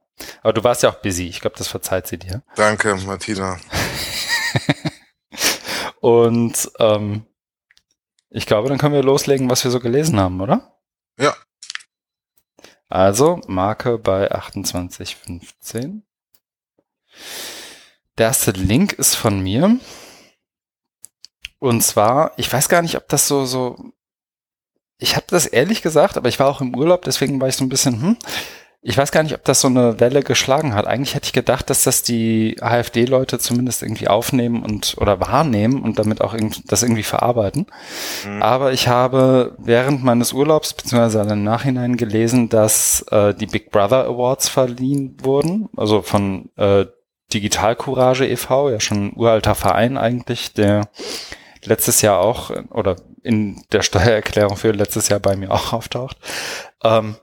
[0.42, 1.28] Aber du warst ja auch busy.
[1.28, 2.42] Ich glaube, das verzeiht sie dir.
[2.56, 3.58] Danke, Martina.
[6.00, 7.26] Und ähm,
[8.30, 10.78] ich glaube, dann können wir loslegen, was wir so gelesen haben, oder?
[11.20, 11.36] Ja.
[12.90, 16.04] Also, Marke bei 2815.
[18.18, 19.80] Der erste Link ist von mir.
[21.60, 23.94] Und zwar, ich weiß gar nicht, ob das so, so,
[25.00, 27.64] ich habe das ehrlich gesagt, aber ich war auch im Urlaub, deswegen war ich so
[27.64, 28.18] ein bisschen, hm,
[28.88, 30.88] ich weiß gar nicht, ob das so eine Welle geschlagen hat.
[30.88, 36.00] Eigentlich hätte ich gedacht, dass das die AfD-Leute zumindest irgendwie aufnehmen und oder wahrnehmen und
[36.00, 37.68] damit auch irgendwie, das irgendwie verarbeiten.
[38.26, 38.42] Mhm.
[38.42, 44.06] Aber ich habe während meines Urlaubs beziehungsweise im Nachhinein gelesen, dass äh, die Big Brother
[44.06, 46.86] Awards verliehen wurden, also von äh,
[47.34, 50.88] Digital Courage e.V., ja schon ein uralter Verein eigentlich, der
[51.62, 56.16] letztes Jahr auch oder in der Steuererklärung für letztes Jahr bei mir auch auftaucht.
[56.86, 57.18] Ähm,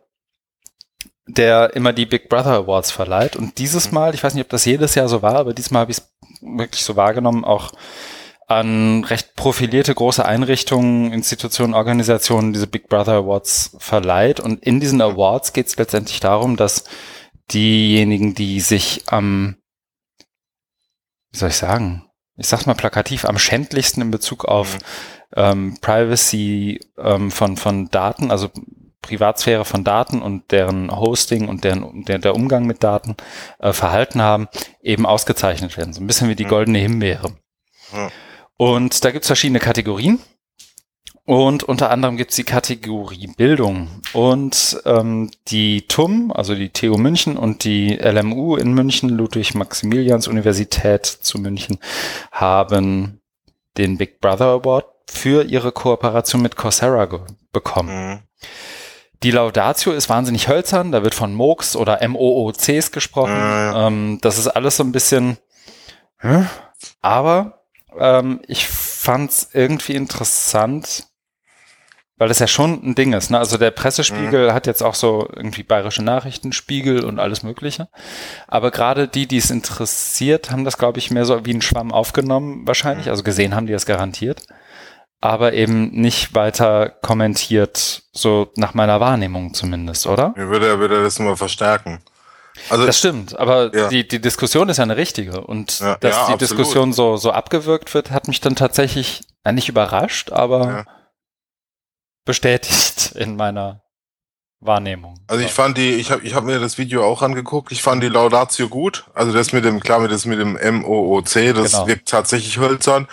[1.27, 3.37] der immer die Big Brother Awards verleiht.
[3.37, 3.95] Und dieses mhm.
[3.95, 6.13] Mal, ich weiß nicht, ob das jedes Jahr so war, aber diesmal habe ich es
[6.43, 7.73] wirklich so wahrgenommen, auch
[8.47, 14.39] an recht profilierte große Einrichtungen, Institutionen, Organisationen diese Big Brother Awards verleiht.
[14.39, 16.85] Und in diesen Awards geht es letztendlich darum, dass
[17.53, 19.57] diejenigen, die sich am,
[21.31, 22.05] wie soll ich sagen,
[22.37, 24.81] ich sag's mal plakativ, am schändlichsten in Bezug auf mhm.
[25.37, 28.51] ähm, Privacy ähm, von, von Daten, also
[29.05, 33.17] Privatsphäre von Daten und deren Hosting und deren, der, der Umgang mit Daten
[33.59, 34.49] äh, verhalten haben,
[34.83, 35.93] eben ausgezeichnet werden.
[35.93, 37.33] So ein bisschen wie die goldene Himbeere.
[37.93, 38.11] Ja.
[38.57, 40.21] Und da gibt es verschiedene Kategorien.
[41.27, 43.89] Und unter anderem gibt es die Kategorie Bildung.
[44.13, 51.39] Und ähm, die TUM, also die TU München und die LMU in München, Ludwig-Maximilians-Universität zu
[51.39, 51.79] München,
[52.31, 53.21] haben
[53.79, 57.09] den Big Brother Award für ihre Kooperation mit Coursera
[57.53, 58.11] bekommen.
[58.11, 58.19] Mhm.
[59.23, 63.37] Die Laudatio ist wahnsinnig hölzern, da wird von MOOCs oder MOOCs gesprochen.
[63.37, 63.87] Ja.
[63.87, 65.39] Ähm, das ist alles so ein bisschen,
[66.19, 66.47] hm?
[67.01, 67.65] aber
[67.99, 71.05] ähm, ich fand es irgendwie interessant,
[72.17, 73.31] weil das ja schon ein Ding ist.
[73.31, 73.39] Ne?
[73.39, 74.53] Also der Pressespiegel mhm.
[74.53, 77.89] hat jetzt auch so irgendwie bayerische Nachrichtenspiegel und alles Mögliche.
[78.47, 81.93] Aber gerade die, die es interessiert, haben das, glaube ich, mehr so wie ein Schwamm
[81.93, 83.07] aufgenommen wahrscheinlich.
[83.07, 83.11] Mhm.
[83.11, 84.43] Also gesehen haben die das garantiert.
[85.25, 90.35] Aber eben nicht weiter kommentiert, so nach meiner Wahrnehmung zumindest, oder?
[90.37, 92.01] Mir würde, würde das nur verstärken.
[92.69, 93.89] Also, das stimmt, aber ja.
[93.89, 95.41] die, die Diskussion ist ja eine richtige.
[95.41, 96.41] Und ja, dass ja, die absolut.
[96.43, 100.85] Diskussion so, so abgewürgt wird, hat mich dann tatsächlich ja, nicht überrascht, aber
[102.27, 103.81] bestätigt in meiner
[104.61, 105.21] Wahrnehmung.
[105.27, 108.03] Also ich fand die, ich habe ich hab mir das Video auch angeguckt, ich fand
[108.03, 109.07] die Laudatio gut.
[109.15, 111.87] Also das mit dem, klar, mit das mit dem MOOC, das genau.
[111.87, 113.09] wirkt tatsächlich hölzern.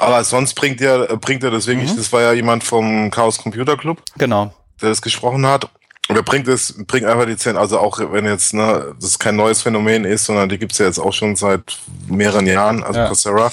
[0.00, 1.96] Aber sonst bringt er, bringt er das wirklich, mhm.
[1.96, 4.02] das war ja jemand vom Chaos Computer Club.
[4.16, 4.52] Genau.
[4.80, 5.68] Der das gesprochen hat.
[6.08, 9.36] Und er bringt es, bringt einfach die Zähne, also auch wenn jetzt, ne, das kein
[9.36, 13.06] neues Phänomen ist, sondern die gibt's ja jetzt auch schon seit mehreren Jahren, also ja.
[13.06, 13.52] Coursera,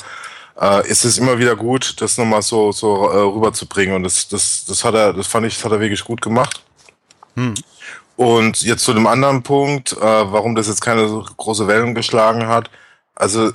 [0.59, 3.95] äh, ist es immer wieder gut, das nochmal so, so äh, rüberzubringen.
[3.95, 6.63] Und das, das, das hat er, das fand ich, das hat er wirklich gut gemacht.
[7.35, 7.53] Hm.
[8.15, 12.47] Und jetzt zu dem anderen Punkt, äh, warum das jetzt keine so große Wellen geschlagen
[12.47, 12.71] hat.
[13.13, 13.51] Also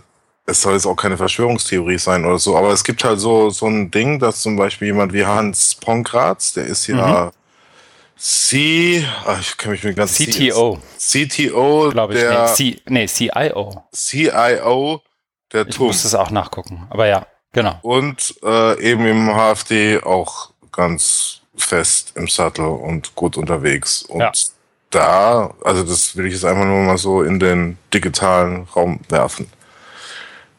[0.47, 3.67] es soll jetzt auch keine Verschwörungstheorie sein oder so, aber es gibt halt so, so
[3.67, 7.31] ein Ding, dass zum Beispiel jemand wie Hans Ponkratz, der ist ja mhm.
[8.17, 10.79] C, ach, ich kenne mich mit ganz CTO.
[10.97, 12.21] CTO, glaube ich.
[12.21, 13.85] Der, nee, C, nee, CIO.
[13.93, 15.03] CIO,
[15.53, 15.89] der Ich TUM.
[15.89, 17.79] muss es auch nachgucken, aber ja, genau.
[17.83, 24.03] Und äh, eben im HFD auch ganz fest im Sattel und gut unterwegs.
[24.03, 24.33] Und ja.
[24.91, 29.49] da, also das will ich jetzt einfach nur mal so in den digitalen Raum werfen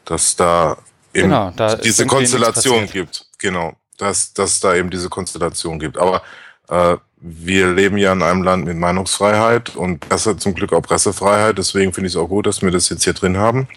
[0.06, 0.78] dass da
[1.14, 3.26] eben genau, da diese Konstellation gibt.
[3.38, 5.98] Genau, dass, dass da eben diese Konstellation gibt.
[5.98, 6.22] Aber
[6.70, 11.58] äh, wir leben ja in einem Land mit Meinungsfreiheit und Presse, zum Glück auch Pressefreiheit.
[11.58, 13.68] Deswegen finde ich es auch gut, dass wir das jetzt hier drin haben.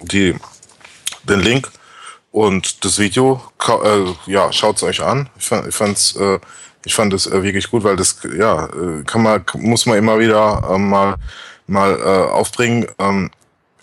[0.00, 0.36] Die,
[1.22, 1.70] den Link
[2.32, 5.28] und das Video, äh, ja, schaut's euch an.
[5.38, 6.38] Ich fand, ich fand's, äh,
[6.84, 10.18] ich fand es äh, wirklich gut, weil das, ja, äh, kann man, muss man immer
[10.18, 11.16] wieder äh, mal,
[11.66, 12.86] mal äh, aufbringen.
[12.98, 13.30] Ähm,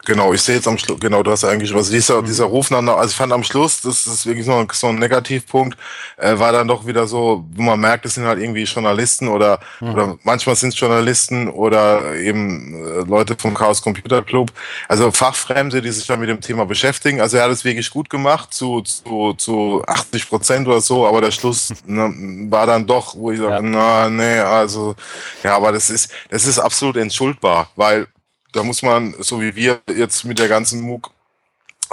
[0.05, 2.25] Genau, ich sehe jetzt am Schluss, genau, du hast ja eigentlich, also dieser, mhm.
[2.25, 4.95] dieser Ruf nach, also ich fand am Schluss, das ist wirklich so ein, so ein
[4.95, 5.77] Negativpunkt,
[6.17, 9.61] äh, war dann doch wieder so, wo man merkt, es sind halt irgendwie Journalisten oder,
[9.79, 9.89] mhm.
[9.93, 14.51] oder manchmal sind es Journalisten oder eben äh, Leute vom Chaos Computer Club,
[14.89, 17.21] also Fachfremde, die sich dann mit dem Thema beschäftigen.
[17.21, 21.21] Also er hat es wirklich gut gemacht, zu, zu, zu 80 Prozent oder so, aber
[21.21, 22.13] der Schluss ne,
[22.49, 23.61] war dann doch, wo ich sage, ja.
[23.61, 24.95] na, nee, also,
[25.43, 28.07] ja, aber das ist, das ist absolut entschuldbar, weil
[28.53, 31.11] da muss man, so wie wir jetzt mit der ganzen MOOC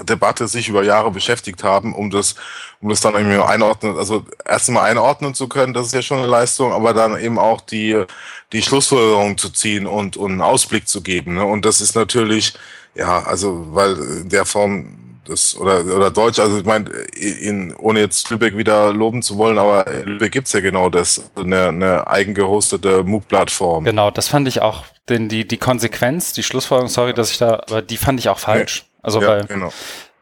[0.04, 2.34] Debatte sich über Jahre beschäftigt haben, um das,
[2.80, 6.26] um das dann irgendwie einordnen, also erstmal einordnen zu können, das ist ja schon eine
[6.26, 8.04] Leistung, aber dann eben auch die,
[8.52, 11.34] die Schlussfolgerung zu ziehen und, und einen Ausblick zu geben.
[11.34, 11.44] Ne?
[11.44, 12.54] Und das ist natürlich,
[12.94, 14.99] ja, also, weil in der Form
[15.30, 19.58] das, oder, oder Deutsch, also ich meine, in, ohne jetzt Lübeck wieder loben zu wollen,
[19.58, 23.84] aber Lübeck gibt's ja genau das, eine, eine eigengehostete MOOC-Plattform.
[23.84, 27.62] Genau, das fand ich auch, denn die, die Konsequenz, die Schlussfolgerung, sorry, dass ich da,
[27.68, 28.84] aber die fand ich auch falsch.
[28.84, 28.98] Nee.
[29.02, 29.72] Also, ja, weil, genau.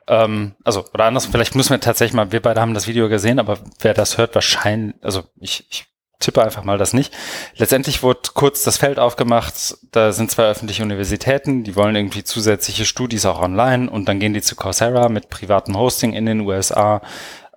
[0.06, 3.38] ähm, also, oder anders, vielleicht müssen wir tatsächlich mal, wir beide haben das Video gesehen,
[3.38, 5.86] aber wer das hört, wahrscheinlich, also ich, ich
[6.18, 7.14] tippe einfach mal das nicht.
[7.56, 12.84] Letztendlich wurde kurz das Feld aufgemacht, da sind zwei öffentliche Universitäten, die wollen irgendwie zusätzliche
[12.84, 17.00] Studis auch online und dann gehen die zu Coursera mit privatem Hosting in den USA,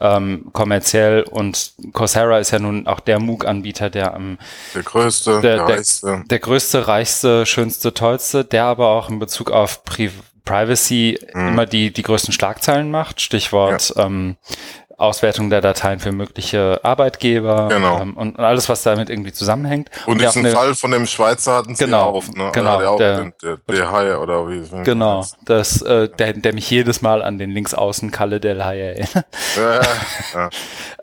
[0.01, 4.39] ähm, kommerziell und Coursera ist ja nun auch der MOOC-Anbieter, der am
[4.73, 9.51] der größte, der, der, der, der, größte, reichste, schönste, tollste, der aber auch in Bezug
[9.51, 10.09] auf Pri
[10.43, 11.49] Privacy mhm.
[11.49, 13.21] immer die, die größten Schlagzeilen macht.
[13.21, 14.05] Stichwort ja.
[14.07, 14.37] ähm,
[15.01, 18.01] Auswertung der Dateien für mögliche Arbeitgeber genau.
[18.01, 19.89] ähm, und alles, was damit irgendwie zusammenhängt.
[20.05, 22.51] Und, und diesen eine, Fall von dem Schweizer hatten sie genau, auf, ne?
[22.53, 27.01] Genau, der, der, der, der Haie oder wie Genau, das, äh, der, der mich jedes
[27.01, 29.25] Mal an den Linksaußen Kalle del Haie erinnert.
[29.57, 29.81] Ja,
[30.33, 30.49] ja.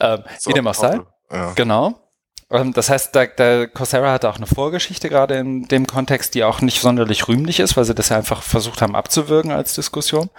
[0.14, 1.00] ähm, so, wie dem auch sei.
[1.30, 1.52] Ja.
[1.54, 1.94] Genau.
[2.50, 6.44] Ähm, das heißt, der, der Coursera hat auch eine Vorgeschichte gerade in dem Kontext, die
[6.44, 10.30] auch nicht sonderlich rühmlich ist, weil sie das ja einfach versucht haben abzuwürgen als Diskussion.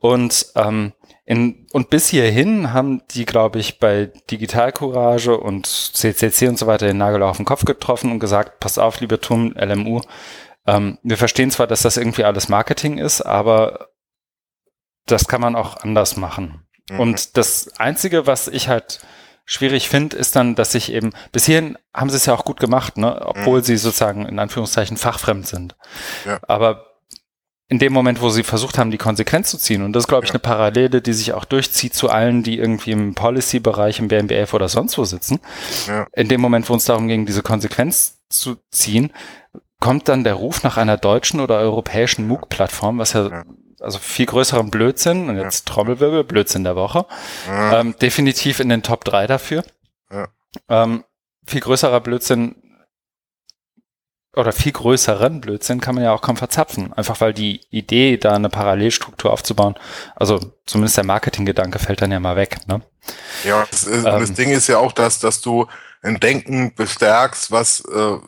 [0.00, 0.92] Und ähm,
[1.28, 6.66] in, und bis hierhin haben die, glaube ich, bei Digital Courage und CCC und so
[6.66, 10.00] weiter den Nagel auf den Kopf getroffen und gesagt, pass auf, lieber TUM, LMU,
[10.66, 13.90] ähm, wir verstehen zwar, dass das irgendwie alles Marketing ist, aber
[15.04, 16.66] das kann man auch anders machen.
[16.88, 17.00] Mhm.
[17.00, 19.00] Und das Einzige, was ich halt
[19.44, 22.58] schwierig finde, ist dann, dass sich eben, bis hierhin haben sie es ja auch gut
[22.58, 23.20] gemacht, ne?
[23.26, 23.64] obwohl mhm.
[23.64, 25.76] sie sozusagen in Anführungszeichen fachfremd sind.
[26.24, 26.38] Ja.
[26.48, 26.87] Aber
[27.70, 30.24] in dem Moment, wo sie versucht haben, die Konsequenz zu ziehen, und das ist, glaube
[30.24, 30.34] ich, Ja.
[30.34, 34.68] eine Parallele, die sich auch durchzieht zu allen, die irgendwie im Policy-Bereich, im BMBF oder
[34.68, 35.38] sonst wo sitzen,
[35.86, 36.06] Ja.
[36.14, 39.12] in dem Moment, wo uns darum ging, diese Konsequenz zu ziehen,
[39.80, 43.44] kommt dann der Ruf nach einer deutschen oder europäischen MOOC-Plattform, was ja, Ja.
[43.80, 47.04] also viel größeren Blödsinn, und jetzt Trommelwirbel, Blödsinn der Woche,
[47.46, 47.80] Ja.
[47.80, 49.62] ähm, definitiv in den Top 3 dafür.
[50.10, 50.28] Ja.
[50.70, 51.04] Ähm,
[51.46, 52.56] viel größerer Blödsinn
[54.38, 56.92] oder viel größeren Blödsinn kann man ja auch kaum verzapfen.
[56.92, 59.74] Einfach weil die Idee, da eine Parallelstruktur aufzubauen,
[60.14, 62.58] also zumindest der Marketinggedanke fällt dann ja mal weg.
[62.68, 62.80] Ne?
[63.44, 64.20] Ja, das, ist, Ähm.
[64.20, 65.66] das Ding ist ja auch, dass, dass du
[66.02, 68.18] ein Denken bestärkst, was, äh,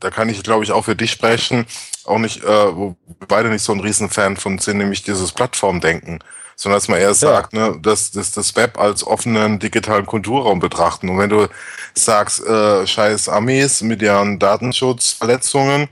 [0.00, 1.66] da kann ich, glaube ich, auch für dich sprechen,
[2.04, 6.20] auch nicht, äh, wo wir beide nicht so ein Riesenfan von sind, nämlich dieses Plattformdenken.
[6.60, 11.08] Sondern dass man eher sagt, ne, dass, dass das Web als offenen digitalen Kulturraum betrachten.
[11.08, 11.46] Und wenn du
[11.94, 15.88] sagst, äh, scheiß Amis mit ihren Datenschutzverletzungen,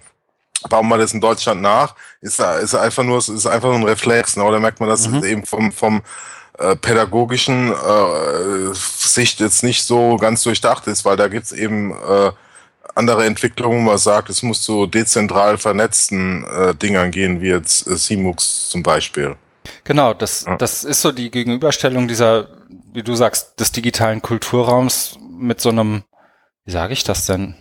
[0.69, 4.37] bauen wir das in Deutschland nach, ist, ist einfach nur, ist einfach nur ein Reflex,
[4.37, 4.43] ne?
[4.43, 5.15] Oder merkt man, dass Mhm.
[5.19, 6.03] es eben vom, vom
[6.59, 12.33] äh, pädagogischen äh, Sicht jetzt nicht so ganz durchdacht ist, weil da gibt's eben äh,
[12.97, 17.87] andere Entwicklungen, wo man sagt, es muss zu dezentral vernetzten äh, Dingern gehen, wie jetzt
[17.87, 19.37] äh, CMUX zum Beispiel.
[19.87, 20.57] Genau, das, Ja.
[20.57, 22.49] das ist so die Gegenüberstellung dieser,
[22.93, 26.05] wie du sagst, des digitalen Kulturraums mit so einem,
[26.65, 27.55] wie sage ich das denn?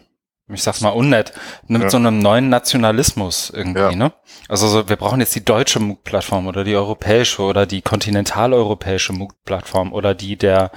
[0.48, 1.34] Ich sag's mal unnett,
[1.68, 1.90] mit Ja.
[1.90, 3.92] so einem neuen Nationalismus irgendwie, Ja.
[3.96, 4.14] ne?
[4.48, 9.92] Also so, wir brauchen jetzt die deutsche MOOC-Plattform oder die europäische oder die kontinentaleuropäische MOOC-Plattform
[9.92, 10.72] oder die der,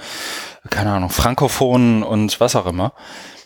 [0.71, 2.93] keine Ahnung, Frankophonen und was auch immer.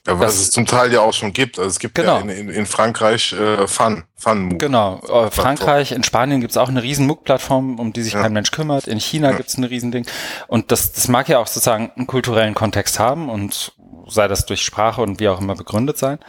[0.05, 1.57] Ja, was Das- es zum Teil ja auch schon gibt.
[1.57, 2.15] Also es gibt Genau.
[2.17, 4.99] ja in, in, in Frankreich äh, Fun, Fun Genau.
[4.99, 8.21] Äh, Frankreich, in Spanien gibt's auch eine riesen MOOC-Plattform, um die sich Ja.
[8.21, 8.87] kein Mensch kümmert.
[8.87, 9.37] In China Ja.
[9.37, 10.05] gibt's ein Riesending.
[10.47, 13.71] Und das, das mag ja auch sozusagen einen kulturellen Kontext haben und
[14.07, 16.19] sei das durch Sprache und wie auch immer begründet sein.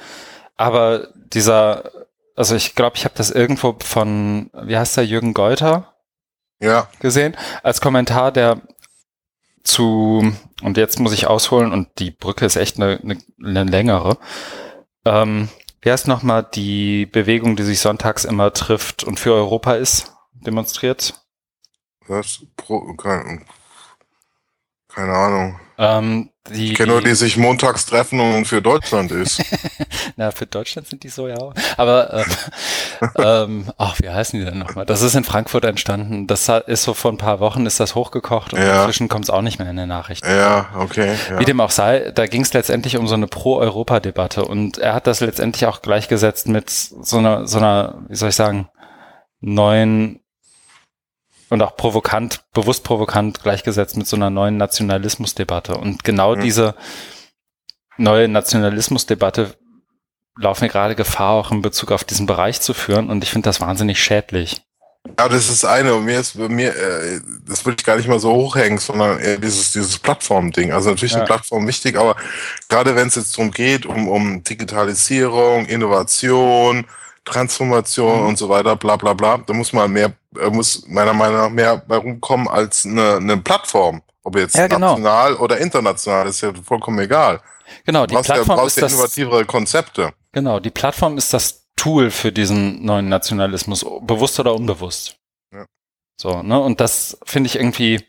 [0.56, 1.90] Aber dieser,
[2.36, 5.94] also ich glaube, ich habe das irgendwo von, wie heißt der, Jürgen Geuter
[6.60, 8.60] Ja, gesehen, als Kommentar, der
[9.64, 14.18] zu, und jetzt muss ich ausholen, und die Brücke ist echt eine, eine, eine längere.
[15.04, 15.48] Ähm,
[15.80, 21.14] wie heißt nochmal die Bewegung, die sich sonntags immer trifft und für Europa ist, demonstriert?
[22.08, 23.44] das pro, keine,
[24.88, 25.60] keine Ahnung.
[25.78, 29.42] Ähm, die, Ich kenne nur, die sich montags treffen und für Deutschland ist.
[30.16, 31.54] Na, für Deutschland sind die so ja auch.
[31.76, 34.84] Aber ähm, ähm, ach, wie heißen die denn nochmal?
[34.84, 36.26] Das ist in Frankfurt entstanden.
[36.26, 38.80] Das ist so vor ein paar Wochen ist das hochgekocht und Ja.
[38.80, 40.28] inzwischen kommt es auch nicht mehr in den Nachrichten.
[40.28, 41.14] ja, okay.
[41.30, 41.38] Ja.
[41.40, 45.06] Wie dem auch sei, da ging es letztendlich um so eine Pro-Europa-Debatte und er hat
[45.06, 48.68] das letztendlich auch gleichgesetzt mit so einer, so einer, wie soll ich sagen,
[49.40, 50.20] neuen
[51.50, 55.76] und auch provokant, bewusst provokant gleichgesetzt mit so einer neuen Nationalismusdebatte.
[55.76, 56.40] Und genau Mhm.
[56.40, 56.74] diese
[57.96, 59.54] neue Nationalismusdebatte
[60.36, 63.08] laufen wir gerade Gefahr, auch in Bezug auf diesen Bereich zu führen.
[63.10, 64.62] Und ich finde das wahnsinnig schädlich.
[65.18, 65.94] Ja, das ist eine.
[65.94, 69.18] Und mir ist bei mir, äh, das würde ich gar nicht mal so hochhängen, sondern
[69.20, 70.72] eher dieses, dieses Plattform-Ding.
[70.72, 71.18] Also natürlich Ja.
[71.18, 72.16] eine Plattform wichtig, aber
[72.68, 76.86] gerade wenn es jetzt darum geht, um, um Digitalisierung, Innovation,
[77.24, 78.26] Transformation Mhm.
[78.28, 81.50] und so weiter, bla bla bla, da muss man mehr, äh, muss meiner Meinung nach
[81.50, 84.02] mehr bei rumkommen als eine, eine Plattform.
[84.22, 84.92] Ob jetzt Ja, genau.
[84.98, 87.40] national oder international, ist ja vollkommen egal.
[87.84, 90.12] Genau, die ja, Plattform brauchst ist ja das, innovativere Konzepte.
[90.32, 95.16] genau, die Plattform ist das Tool für diesen neuen Nationalismus, bewusst oder unbewusst.
[95.52, 95.66] Ja.
[96.16, 98.04] So, ne, und das finde ich irgendwie,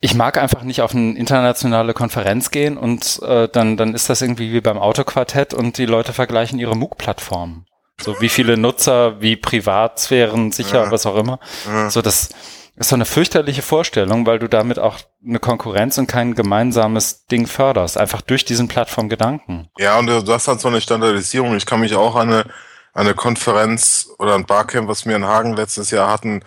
[0.00, 4.22] ich mag einfach nicht auf eine internationale Konferenz gehen und äh, dann, dann ist das
[4.22, 7.66] irgendwie wie beim Autoquartett und die Leute vergleichen ihre MOOC-Plattformen.
[8.00, 10.90] So wie viele Nutzer, wie Privatsphären, sicher, Ja.
[10.90, 11.38] was auch immer.
[11.66, 11.90] Ja.
[11.90, 12.30] So, das
[12.76, 17.46] ist so eine fürchterliche Vorstellung, weil du damit auch eine Konkurrenz und kein gemeinsames Ding
[17.46, 19.68] förderst, einfach durch diesen Plattformgedanken.
[19.78, 21.56] Ja, und du hast halt so eine Standardisierung.
[21.56, 22.40] Ich kann mich auch an eine,
[22.92, 26.42] an eine Konferenz oder ein Barcamp, was wir in Hagen letztes Jahr hatten,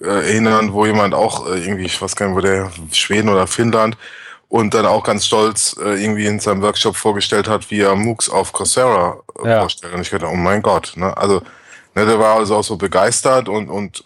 [0.00, 3.46] äh, erinnern, wo jemand auch äh, irgendwie, ich weiß gar nicht, wo der Schweden oder
[3.46, 3.98] Finnland
[4.48, 8.28] und dann auch ganz stolz äh, irgendwie in seinem Workshop vorgestellt hat, wie er MOOCs
[8.30, 9.60] auf Coursera äh, Ja.
[9.60, 9.94] vorstellt.
[9.94, 11.16] Und ich dachte, oh mein Gott, ne?
[11.16, 11.42] Also,
[11.94, 14.04] ne, der war also auch so begeistert und, und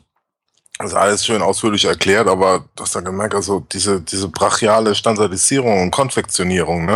[0.78, 5.82] das alles schön ausführlich erklärt, aber du hast dann gemerkt, also diese, diese brachiale Standardisierung
[5.82, 6.94] und Konfektionierung, ne?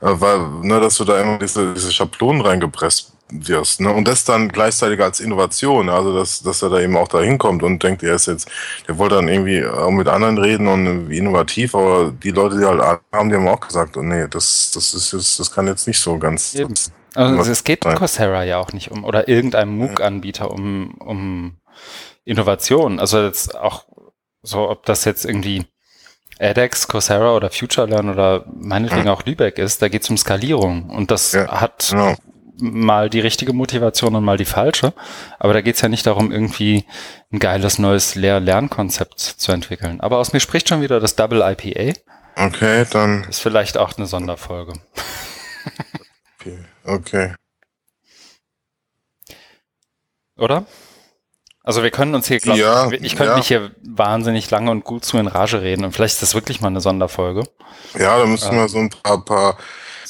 [0.00, 3.92] Äh, Weil, ne, dass du da immer diese, diese Schablonen reingepresst wirst, ne?
[3.92, 7.62] Und das dann gleichzeitig als Innovation, also dass, dass er da eben auch da hinkommt
[7.62, 8.48] und denkt, er ist jetzt,
[8.88, 12.80] der wollte dann irgendwie auch mit anderen reden und innovativ, aber die Leute, die halt
[13.12, 16.00] haben, die haben auch gesagt, oh nee, das, das ist jetzt, das kann jetzt nicht
[16.00, 16.52] so ganz.
[16.52, 17.80] Das, Also es geht.
[17.82, 21.56] Coursera ja auch nicht um, oder irgendeinem MOOC-Anbieter um, um
[22.24, 23.00] Innovation.
[23.00, 23.84] Also jetzt auch
[24.42, 25.64] so, ob das jetzt irgendwie
[26.38, 30.88] edX, Coursera oder FutureLearn oder meinetwegen auch Lübeck ist, da geht es um Skalierung.
[30.90, 32.16] Und das Ja, hat genau.
[32.60, 34.92] Mal die richtige Motivation und mal die falsche.
[35.38, 36.84] Aber da geht's ja nicht darum, irgendwie
[37.32, 40.00] ein geiles neues Lehr-Lernkonzept zu entwickeln.
[40.00, 41.98] Aber aus mir spricht schon wieder das Double IPA.
[42.36, 43.24] Okay, dann.
[43.24, 44.74] Ist vielleicht auch eine Sonderfolge.
[46.40, 46.58] Okay.
[46.84, 47.34] okay.
[50.38, 50.64] Oder?
[51.62, 53.36] Also wir können uns hier, glaube Ja, ich, ich könnte ja.
[53.36, 56.60] mich hier wahnsinnig lange und gut zu in Rage reden und vielleicht ist das wirklich
[56.60, 57.44] mal eine Sonderfolge.
[57.98, 59.58] Ja, da müssen wir so ein paar, paar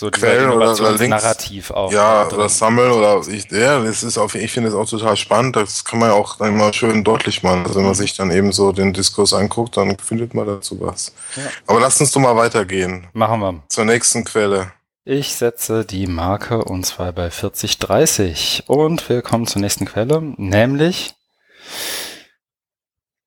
[0.01, 1.09] So Quellen oder- oder Links.
[1.23, 1.93] Narrativ auch.
[1.93, 5.57] ja, oder sammeln oder ich, ja, das ist auf, ich finde es auch total spannend.
[5.57, 7.65] Das kann man ja auch dann mal schön deutlich machen.
[7.67, 11.13] Also wenn man sich dann eben so den Diskurs anguckt, dann findet man dazu was.
[11.37, 11.43] Ja.
[11.67, 13.63] Aber lass uns doch mal weitergehen Machen wir.
[13.69, 14.73] zur nächsten Quelle.
[15.05, 21.15] Ich setze die Marke und zwar bei 4030 und wir kommen zur nächsten Quelle, nämlich,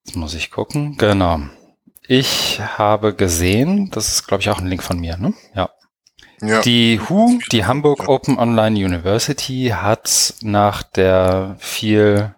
[0.05, 1.39] jetzt muss ich gucken, genau.
[2.07, 5.34] Ich habe gesehen, das ist glaube ich auch ein Link von mir, ne?
[5.55, 5.69] Ja.
[6.45, 6.61] Ja.
[6.61, 12.35] Die HU, die Hamburg Open Online University, hat nach der viel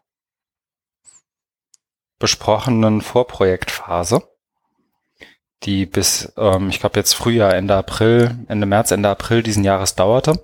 [2.19, 4.21] besprochenen Vorprojektphase,
[5.63, 9.95] die bis, ähm, ich glaube jetzt Frühjahr, Ende April, Ende März, Ende April diesen Jahres
[9.95, 10.39] dauerte,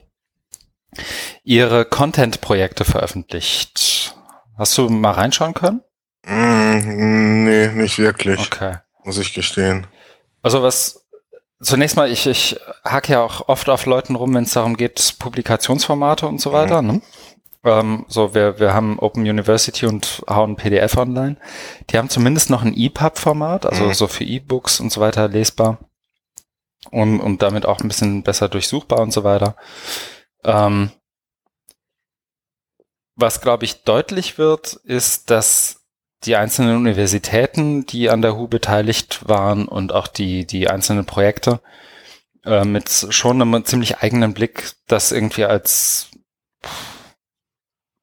[1.43, 4.16] ihre Content-Projekte veröffentlicht.
[4.57, 5.82] Hast du mal reinschauen können?
[6.26, 8.78] Mm, nee, nicht wirklich, Okay.
[9.03, 9.88] muss ich gestehen.
[10.41, 11.01] Also was
[11.62, 15.16] zunächst mal, ich, ich hack ja auch oft auf Leuten rum, wenn es darum geht,
[15.20, 16.82] Publikationsformate und so weiter.
[16.82, 17.01] Ne?
[17.64, 21.38] Ähm, so, wir, wir haben Open University und hauen PDF online.
[21.89, 23.93] Die haben zumindest noch ein EPUB-Format, also Mhm.
[23.93, 25.78] so für E-Books und so weiter lesbar
[26.89, 29.55] und, und damit auch ein bisschen besser durchsuchbar und so weiter.
[30.43, 30.91] Ähm,
[33.16, 35.81] was, glaube ich, deutlich wird, ist, dass
[36.24, 41.62] die einzelnen Universitäten, die an der HU beteiligt waren und auch die, die einzelnen Projekte
[42.46, 46.10] äh, mit schon einem ziemlich eigenen Blick das irgendwie als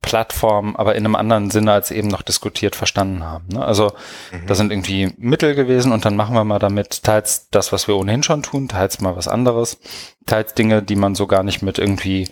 [0.09, 3.47] Plattform, aber in einem anderen Sinne als eben noch diskutiert verstanden haben.
[3.49, 3.63] Ne?
[3.63, 3.93] Also
[4.33, 4.47] Mhm.
[4.47, 7.97] da sind irgendwie Mittel gewesen und dann machen wir mal damit teils das, was wir
[7.97, 9.79] ohnehin schon tun, teils mal was anderes,
[10.25, 12.29] teils Dinge, die man so gar nicht mit irgendwie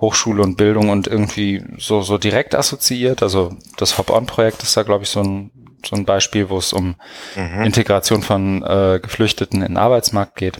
[0.00, 3.24] Hochschule und Bildung und irgendwie so, so direkt assoziiert.
[3.24, 5.50] Also das Hop-On-Projekt ist da, glaube ich, so ein,
[5.84, 6.94] so ein Beispiel, wo es um
[7.34, 7.64] Mhm.
[7.64, 10.58] Integration von äh, Geflüchteten in den Arbeitsmarkt geht.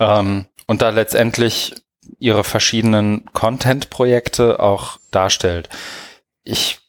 [0.00, 1.74] Ähm, und da letztendlich
[2.18, 5.68] ihre verschiedenen Content-Projekte auch darstellt.
[6.44, 6.80] Ich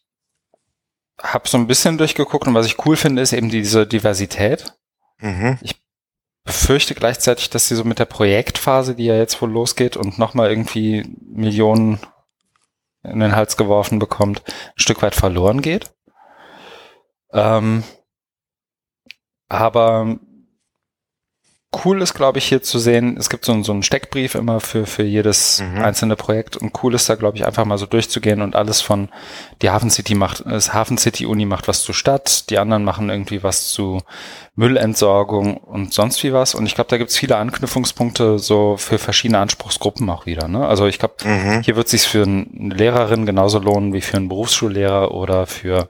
[1.21, 4.73] habe so ein bisschen durchgeguckt und was ich cool finde, ist eben diese Diversität.
[5.19, 5.57] Mhm.
[6.43, 10.49] Befürchte gleichzeitig, dass sie so mit der Projektphase, die ja jetzt wohl losgeht und nochmal
[10.49, 11.99] irgendwie Millionen
[13.03, 15.91] in den Hals geworfen bekommt, ein Stück weit verloren geht.
[17.33, 17.83] Ähm,
[19.49, 20.17] aber
[21.85, 24.59] cool ist, glaube ich, hier zu sehen, es gibt so, einen- so einen Steckbrief immer
[24.59, 25.81] für, für jedes Mhm.
[25.81, 29.09] einzelne Projekt und cool ist da, glaube ich, einfach mal so durchzugehen und alles von
[29.61, 33.09] die Hafen City macht, das Hafen City Uni macht was zur Stadt, die anderen machen
[33.09, 34.01] irgendwie was zu
[34.55, 38.97] Müllentsorgung und sonst wie was und ich glaube, da gibt es viele Anknüpfungspunkte so für
[38.97, 40.47] verschiedene Anspruchsgruppen auch wieder.
[40.47, 40.67] Ne?
[40.67, 41.61] Also ich glaube, Mhm.
[41.61, 45.89] hier wird sich für eine Lehrerin genauso lohnen wie für einen Berufsschullehrer oder für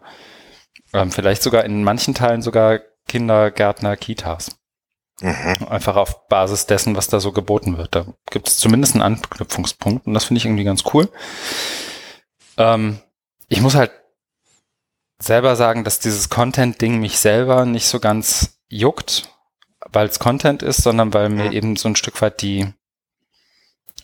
[0.94, 4.58] ähm, vielleicht sogar in manchen Teilen sogar Kindergärtner, Kitas.
[5.22, 5.68] Mhm.
[5.70, 7.96] Einfach auf Basis dessen, was da so geboten wird.
[7.96, 11.10] Da gibt es zumindest einen Anknüpfungspunkt und das finde ich irgendwie ganz cool.
[12.58, 13.00] Ähm,
[13.48, 13.92] ich muss halt
[15.20, 19.30] selber sagen, dass dieses Content-Ding mich selber nicht so ganz juckt,
[19.92, 21.52] weil es Content ist, sondern weil mir Mhm.
[21.52, 22.72] eben so ein Stück weit die,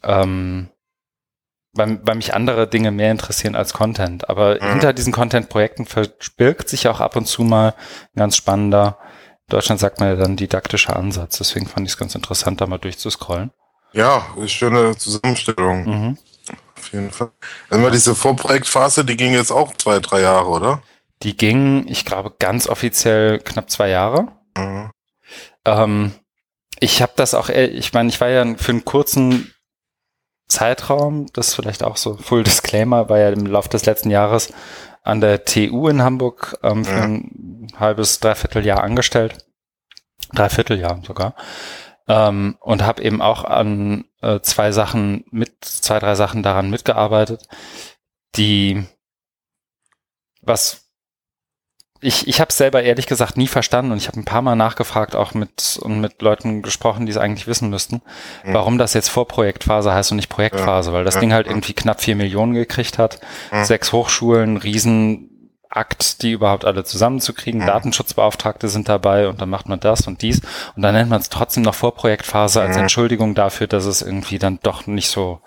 [0.02, 0.70] ähm,
[1.74, 4.30] weil, weil mich andere Dinge mehr interessieren als Content.
[4.30, 4.70] Aber Mhm.
[4.70, 7.76] hinter diesen Content-Projekten verbirgt sich auch ab und zu mal
[8.16, 8.98] ein ganz spannender,
[9.50, 11.38] Deutschland sagt man ja dann didaktischer Ansatz.
[11.38, 13.52] Deswegen fand ich es ganz interessant, da mal durchzuscrollen.
[13.92, 16.18] Ja, schöne Zusammenstellung, Mhm.
[16.78, 17.32] auf jeden Fall.
[17.70, 20.82] Also diese Vorprojektphase, die ging jetzt auch zwei, drei Jahre, oder?
[21.22, 24.30] Die ging, ich glaube, ganz offiziell knapp zwei Jahre.
[24.58, 24.90] Mhm.
[25.66, 26.14] Ähm,
[26.80, 29.54] ich habe das auch, äh, ich meine, ich war ja für einen kurzen
[30.48, 34.52] Zeitraum, das ist vielleicht auch so Full Disclaimer, war ja im Laufe des letzten Jahres
[35.04, 37.04] an der TU in Hamburg ähm, für Ja.
[37.04, 39.46] ein halbes, dreiviertel Jahr angestellt.
[40.34, 41.36] Dreivierteljahr sogar.
[42.08, 47.48] Ähm, und habe eben auch an äh, zwei Sachen mit, zwei, drei Sachen daran mitgearbeitet,
[48.36, 48.86] die
[50.42, 50.83] was
[52.04, 54.56] ich, ich habe es selber ehrlich gesagt nie verstanden und ich habe ein paar Mal
[54.56, 58.02] nachgefragt, auch mit und mit Leuten gesprochen, die es eigentlich wissen müssten,
[58.44, 58.54] Mhm.
[58.54, 61.54] warum das jetzt Vorprojektphase heißt und nicht Projektphase, weil das ja, Ding halt ja.
[61.54, 63.20] irgendwie knapp vier Millionen gekriegt hat,
[63.52, 63.64] Mhm.
[63.66, 67.68] sechs Hochschulen, Riesenakt, die überhaupt alle zusammenzukriegen, Mhm.
[67.68, 70.42] Datenschutzbeauftragte sind dabei und dann macht man das und dies
[70.76, 72.84] und dann nennt man es trotzdem noch Vorprojektphase als Mhm.
[72.84, 75.42] Entschuldigung dafür, dass es irgendwie dann doch nicht so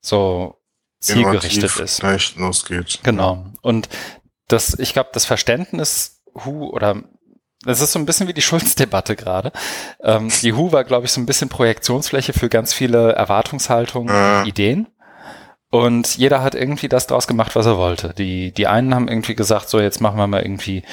[0.00, 0.54] so
[1.00, 2.02] zielgerichtet ist.
[3.02, 3.44] Genau.
[3.62, 3.88] Und
[4.48, 7.02] das, ich glaube, das Verständnis Who oder
[7.64, 9.52] es ist so ein bisschen wie die Schulz-Debatte gerade.
[10.02, 14.44] Ähm, die Who war, glaube ich, so ein bisschen Projektionsfläche für ganz viele Erwartungshaltungen, Ja.
[14.44, 14.86] Ideen.
[15.68, 18.14] Und jeder hat irgendwie das draus gemacht, was er wollte.
[18.16, 20.84] Die, die einen haben irgendwie gesagt, so jetzt machen wir mal irgendwie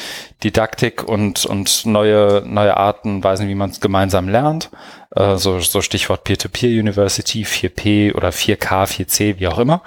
[0.44, 4.72] Didaktik und, und neue, neue Arten, Weisen, wie man es gemeinsam lernt.
[5.16, 9.84] Äh, so, so Stichwort Peer-to-Peer-University, 4P oder 4K, 4C, wie auch immer.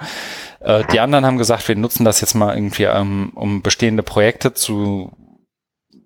[0.59, 4.53] Äh, die anderen haben gesagt, wir nutzen das jetzt mal irgendwie, ähm, um bestehende Projekte
[4.53, 5.11] zu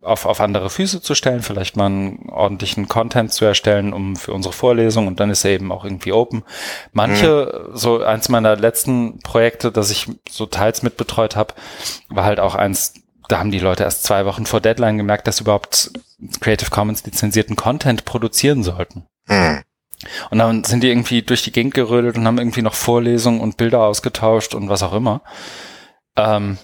[0.01, 4.33] auf, auf andere Füße zu stellen, vielleicht mal einen ordentlichen Content zu erstellen, um für
[4.33, 6.43] unsere Vorlesung und dann ist er eben auch irgendwie open.
[6.91, 11.53] Manche, so eins meiner letzten Projekte, das ich so teils mitbetreut habe,
[12.09, 12.95] war halt auch eins,
[13.27, 15.91] da haben die Leute erst zwei Wochen vor Deadline gemerkt, dass überhaupt
[16.39, 19.05] Creative Commons lizenzierten Content produzieren sollten.
[19.27, 19.61] Hm.
[20.29, 23.57] Und dann sind die irgendwie durch die Gegend gerödelt und haben irgendwie noch Vorlesungen und
[23.57, 25.21] Bilder ausgetauscht und was auch immer.
[26.15, 26.57] Ähm,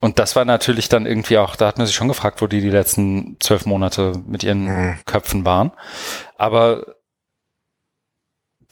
[0.00, 2.60] und das war natürlich dann irgendwie auch, da hat man sich schon gefragt, wo die
[2.60, 4.98] die letzten zwölf Monate mit ihren Hm.
[5.06, 5.70] Köpfen waren.
[6.36, 6.96] Aber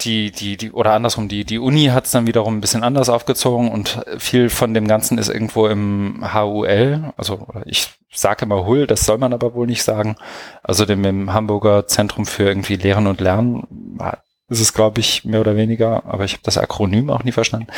[0.05, 3.09] die, die, die, oder andersrum, die, die Uni hat es dann wiederum ein bisschen anders
[3.09, 8.87] aufgezogen und viel von dem Ganzen ist irgendwo im HUL, also ich sage immer HUL,
[8.87, 10.17] das soll man aber wohl nicht sagen,
[10.63, 15.25] also dem im Hamburger Zentrum für irgendwie Lehren und Lernen war- ist es, glaube ich,
[15.25, 17.69] mehr oder weniger, aber ich habe das Akronym auch nie verstanden.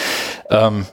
[0.48, 0.86] Ähm,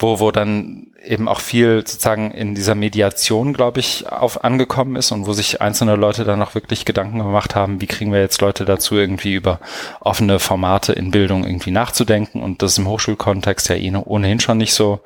[0.00, 5.12] wo, wo dann eben auch viel sozusagen in dieser Mediation, glaube ich, auf angekommen ist
[5.12, 8.40] und wo sich einzelne Leute dann auch wirklich Gedanken gemacht haben, wie kriegen wir jetzt
[8.40, 9.60] Leute dazu, irgendwie über
[10.00, 14.74] offene Formate in Bildung irgendwie nachzudenken und das im Hochschulkontext ja eh ohnehin schon nicht
[14.74, 15.00] so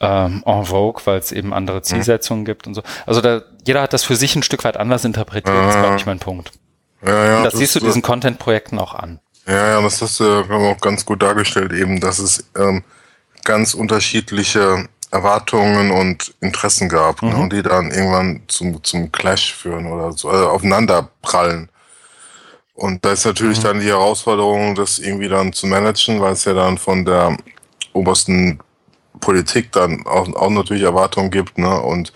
[0.00, 2.82] ähm, en vogue, weil es eben andere Zielsetzungen gibt und so.
[3.06, 6.06] Also da, jeder hat das für sich ein Stück weit anders interpretiert, ist, glaube ich,
[6.06, 6.52] mein Punkt.
[7.04, 9.20] Ja, ja, Und das, siehst du äh, diesen Content-Projekten auch an.
[9.46, 12.84] Ja, ja, das hast du glaub ich, auch ganz gut dargestellt, eben, dass es ähm,
[13.44, 17.40] ganz unterschiedliche Erwartungen und Interessen gab ne, Mhm.
[17.40, 21.68] und die dann irgendwann zum, zum Clash führen oder so, also aufeinander prallen.
[22.74, 23.62] Und da ist natürlich Mhm.
[23.62, 27.36] dann die Herausforderung, das irgendwie dann zu managen, weil es ja dann von der
[27.92, 28.58] obersten
[29.20, 31.80] Politik dann auch, auch natürlich Erwartungen gibt, ne?
[31.80, 32.12] Und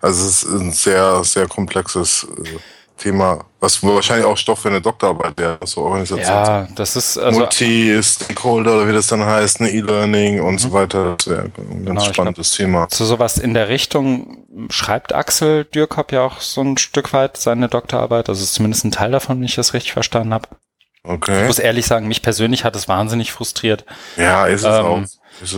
[0.00, 2.58] also es ist ein sehr, sehr komplexes äh,
[2.98, 6.24] Thema, was wahrscheinlich auch Stoff für eine Doktorarbeit wäre, so Organisation.
[6.26, 11.16] Ja, das ist also Multi-Stakeholder oder wie das dann heißt, ne, E-Learning und so weiter.
[11.16, 12.88] Das wäre ein ganz Genau, ich spannendes Thema.
[12.88, 17.68] zu sowas in der Richtung schreibt Axel Dürkop ja auch so ein Stück weit seine
[17.68, 18.28] Doktorarbeit.
[18.28, 20.48] Also zumindest ein Teil davon, wenn ich das richtig verstanden habe.
[21.02, 21.46] Ich Okay.
[21.46, 23.86] muss ehrlich sagen, mich persönlich hat es wahnsinnig frustriert,
[24.16, 25.00] Ja, ist es Ähm, auch.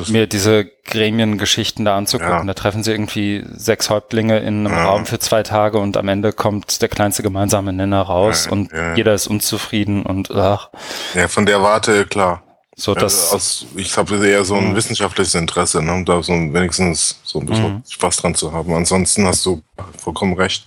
[0.08, 2.32] Mir diese Gremiengeschichten da anzugucken.
[2.38, 2.44] Ja.
[2.44, 4.84] Da treffen sie irgendwie sechs Häuptlinge in einem Ja.
[4.86, 8.70] Raum für zwei Tage und am Ende kommt der kleinste gemeinsame Nenner raus Ja, und
[8.96, 10.70] jeder ist unzufrieden und ach,
[11.14, 12.42] Ja, von der Warte, klar.
[12.76, 13.32] so das.
[13.32, 14.76] also ich habe eher so ein Mhm.
[14.76, 17.82] wissenschaftliches Interesse, ne, um da so wenigstens so ein bisschen Mhm.
[17.88, 18.72] Spaß dran zu haben.
[18.74, 19.62] Ansonsten hast du
[19.98, 20.64] vollkommen recht.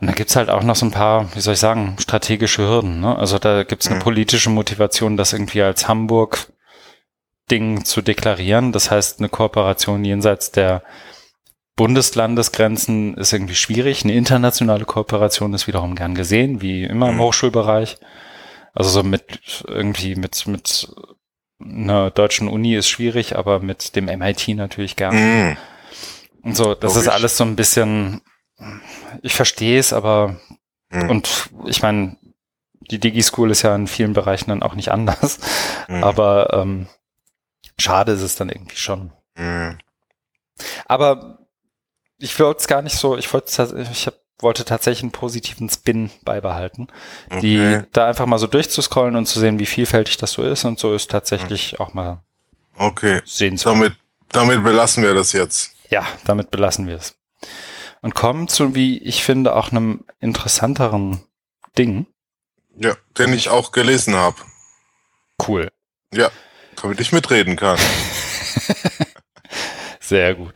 [0.00, 3.00] Und da gibt's halt auch noch so ein paar, wie soll ich sagen, strategische Hürden.
[3.00, 3.16] Ne?
[3.16, 4.02] Also da gibt's eine Mhm.
[4.02, 5.86] politische Motivation, das irgendwie als
[7.48, 8.72] Hamburg-Ding zu deklarieren.
[8.72, 10.82] Das heißt, eine Kooperation jenseits der
[11.76, 14.04] Bundeslandesgrenzen ist irgendwie schwierig.
[14.04, 17.20] Eine internationale Kooperation ist wiederum gern gesehen, wie immer im Mhm.
[17.20, 17.98] Hochschulbereich.
[18.74, 20.88] Also so mit irgendwie mit, mit
[21.60, 25.14] einer deutschen Uni ist schwierig, aber mit dem MIT natürlich gern.
[25.14, 25.56] Mhm.
[26.42, 27.14] Und so, das ist Logisch.
[27.14, 28.20] alles so ein bisschen,
[29.22, 30.36] ich verstehe es, aber
[30.90, 31.10] Mhm.
[31.10, 32.16] und ich meine,
[32.90, 35.38] die Digi-School ist ja in vielen Bereichen dann auch nicht anders,
[35.88, 36.02] Mhm.
[36.02, 36.86] aber ähm,
[37.80, 39.12] schade ist es dann irgendwie schon.
[39.36, 39.78] Mhm.
[40.86, 41.38] Aber
[42.18, 46.10] ich wollte es gar nicht so, ich wollte ich hab, wollte tatsächlich einen positiven Spin
[46.22, 46.88] beibehalten,
[47.42, 47.84] die Okay.
[47.92, 50.94] da einfach mal so durchzuscrollen und zu sehen, wie vielfältig das so ist und so
[50.94, 52.22] ist tatsächlich auch mal
[52.76, 53.20] okay.
[53.24, 53.74] sehenswert.
[53.74, 53.94] Damit,
[54.30, 55.74] damit belassen wir das jetzt.
[55.90, 57.16] Ja, damit belassen wir es.
[58.00, 61.24] Und kommen zu, wie ich finde, auch einem interessanteren
[61.76, 62.06] Ding.
[62.76, 64.36] Ja, den ich auch gelesen habe.
[65.46, 65.68] Cool.
[66.12, 66.30] Ja,
[66.82, 67.78] damit ich mitreden kann.
[70.00, 70.54] Sehr gut.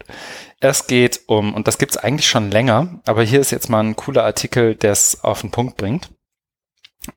[0.61, 3.97] Es geht um, und das gibt's eigentlich schon länger, aber hier ist jetzt mal ein
[3.97, 6.11] cooler Artikel, der es auf den Punkt bringt.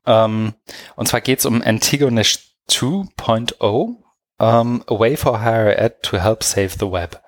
[0.04, 0.54] Ähm,
[0.96, 3.96] und zwar geht's um Antigone 2.0,
[4.40, 7.22] ähm, A Way for Higher Ed to Help Save the Web.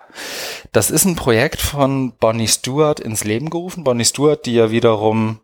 [0.73, 3.85] Das ist ein Projekt von Bonnie Stewart ins Leben gerufen.
[3.85, 5.41] Bonnie Stewart, die ja wiederum,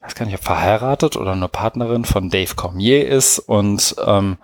[0.00, 4.38] weiß gar nicht, ob verheiratet oder eine Partnerin von Dave Cormier ist und ähm,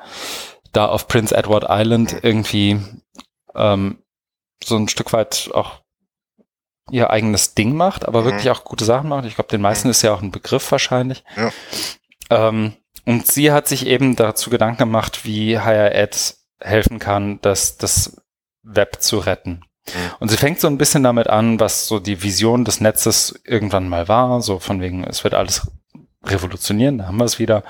[0.72, 2.80] da auf Prince Edward Island irgendwie
[3.54, 3.98] ähm,
[4.64, 5.82] so ein Stück weit auch
[6.90, 8.24] ihr eigenes Ding macht, aber Mhm.
[8.26, 9.24] wirklich auch gute Sachen macht.
[9.26, 11.24] Ich glaube, den meisten ist ja auch ein Begriff wahrscheinlich.
[11.36, 11.50] Ja.
[12.30, 17.76] Ähm, und sie hat sich eben dazu Gedanken gemacht, wie Higher Ed helfen kann, das,
[17.76, 18.16] das
[18.62, 19.64] Web zu retten.
[20.20, 23.88] Und sie fängt so ein bisschen damit an, was so die Vision des Netzes irgendwann
[23.88, 25.66] mal war, so von wegen, es wird alles
[26.24, 27.64] revolutionieren, da haben wir es wieder.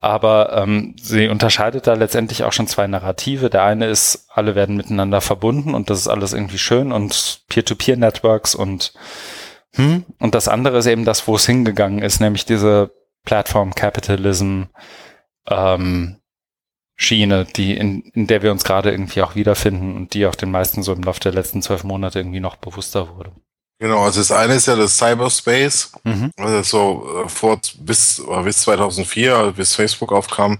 [0.00, 3.50] Aber ähm, sie unterscheidet da letztendlich auch schon zwei Narrative.
[3.50, 8.54] Der eine ist, alle werden miteinander verbunden und das ist alles irgendwie schön und Peer-to-Peer-Networks
[8.54, 8.92] und
[9.74, 12.92] hm, und das andere ist eben das, wo es hingegangen ist, nämlich diese
[13.24, 14.64] Platform Capitalism
[15.48, 16.16] ähm,
[16.96, 20.50] Schiene, die in, in der wir uns gerade irgendwie auch wiederfinden und die auch den
[20.50, 23.32] meisten so im Laufe der letzten zwölf Monate irgendwie noch bewusster wurde.
[23.78, 26.30] Genau, also das eine ist ja das Cyberspace, mhm.
[26.38, 30.58] also so äh, vor bis, bis 2004, bis Facebook aufkam,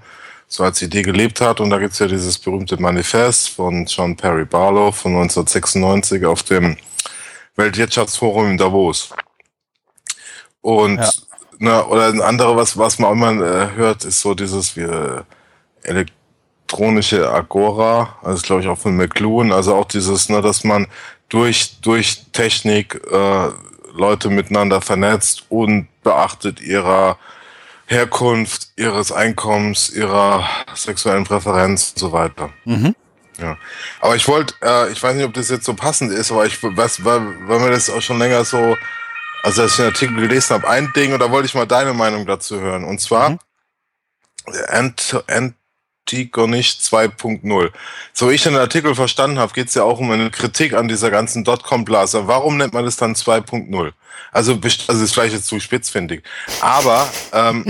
[0.48, 1.60] so als Idee gelebt hat.
[1.60, 6.76] Und da gibt's ja dieses berühmte Manifest von John Perry Barlow von 1996 auf dem
[7.56, 9.10] Weltwirtschaftsforum in Davos.
[10.60, 11.10] Und ja.
[11.58, 15.24] na, oder ein anderes, was, was man immer äh, hört, ist so dieses wir
[15.84, 20.86] elektronische Agora, also glaube ich auch von McLuhan, also auch dieses, ne, dass man
[21.28, 23.48] durch, durch Technik äh,
[23.92, 27.18] Leute miteinander vernetzt und beachtet ihrer
[27.86, 32.50] Herkunft, ihres Einkommens, ihrer sexuellen Präferenz und so weiter.
[32.64, 32.94] Mhm.
[33.38, 33.56] Ja.
[34.00, 36.62] Aber ich wollte, äh, ich weiß nicht, ob das jetzt so passend ist, aber ich
[36.62, 38.76] weiß, weil, weil mir das auch schon länger so,
[39.42, 41.92] also als ich den Artikel gelesen habe, ein Ding, und da wollte ich mal deine
[41.92, 42.84] Meinung dazu hören.
[42.84, 43.38] Und zwar mhm.
[44.68, 45.54] Ant, Ant
[46.06, 47.72] Antigonisch 2.0.
[48.12, 51.10] So ich den Artikel verstanden habe, geht es ja auch um eine Kritik an dieser
[51.10, 52.28] ganzen Dotcom-Blase.
[52.28, 53.92] Warum nennt man das dann 2.0?
[54.30, 56.22] Also, also ist vielleicht jetzt zu spitzfindig.
[56.60, 57.64] Aber ähm,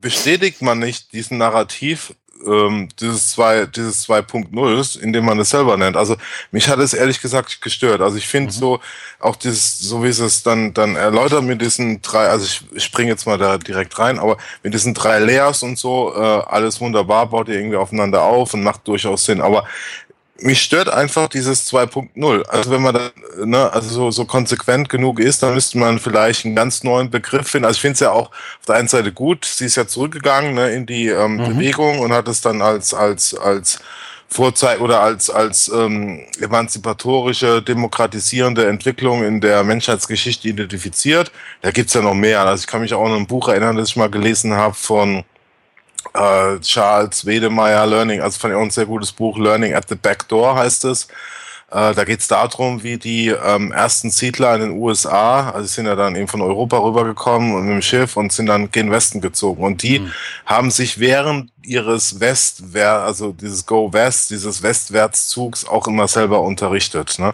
[0.00, 2.14] bestätigt man nicht diesen Narrativ
[2.46, 5.96] ähm, dieses zwei, dieses 2.0, indem man es selber nennt.
[5.96, 6.16] Also
[6.50, 8.00] mich hat es ehrlich gesagt gestört.
[8.00, 8.58] Also ich finde mhm.
[8.58, 8.80] so,
[9.20, 12.84] auch dieses, so wie es es dann, dann erläutert mit diesen drei, also ich, ich
[12.84, 16.80] springe jetzt mal da direkt rein, aber mit diesen drei Layers und so, äh, alles
[16.80, 19.40] wunderbar, baut ihr irgendwie aufeinander auf und macht durchaus Sinn.
[19.40, 19.64] Aber
[20.42, 22.42] mich stört einfach dieses 2.0.
[22.48, 23.10] Also wenn man da,
[23.44, 27.48] ne, also so, so konsequent genug ist, dann müsste man vielleicht einen ganz neuen Begriff
[27.48, 27.66] finden.
[27.66, 30.54] Also ich finde es ja auch auf der einen Seite gut, sie ist ja zurückgegangen
[30.54, 31.44] ne, in die ähm, mhm.
[31.44, 33.80] Bewegung und hat es dann als, als, als
[34.28, 41.30] Vorzeig oder als, als ähm, emanzipatorische, demokratisierende Entwicklung in der Menschheitsgeschichte identifiziert.
[41.60, 42.40] Da gibt's ja noch mehr.
[42.40, 45.24] Also ich kann mich auch an ein Buch erinnern, das ich mal gelesen habe von
[46.14, 50.56] äh, Charles Wedemeyer Learning, also von uns sehr gutes Buch Learning at the Back Door
[50.56, 51.08] heißt es.
[51.72, 55.86] Äh, da geht es darum, wie die ähm, ersten Siedler in den USA, also sind
[55.86, 59.22] ja dann eben von Europa rübergekommen und mit dem Schiff und sind dann gen Westen
[59.22, 59.64] gezogen.
[59.64, 60.12] Und die mhm.
[60.44, 67.18] haben sich während ihres West, also dieses Go West, dieses Westwärtszugs auch immer selber unterrichtet.
[67.18, 67.32] Ne?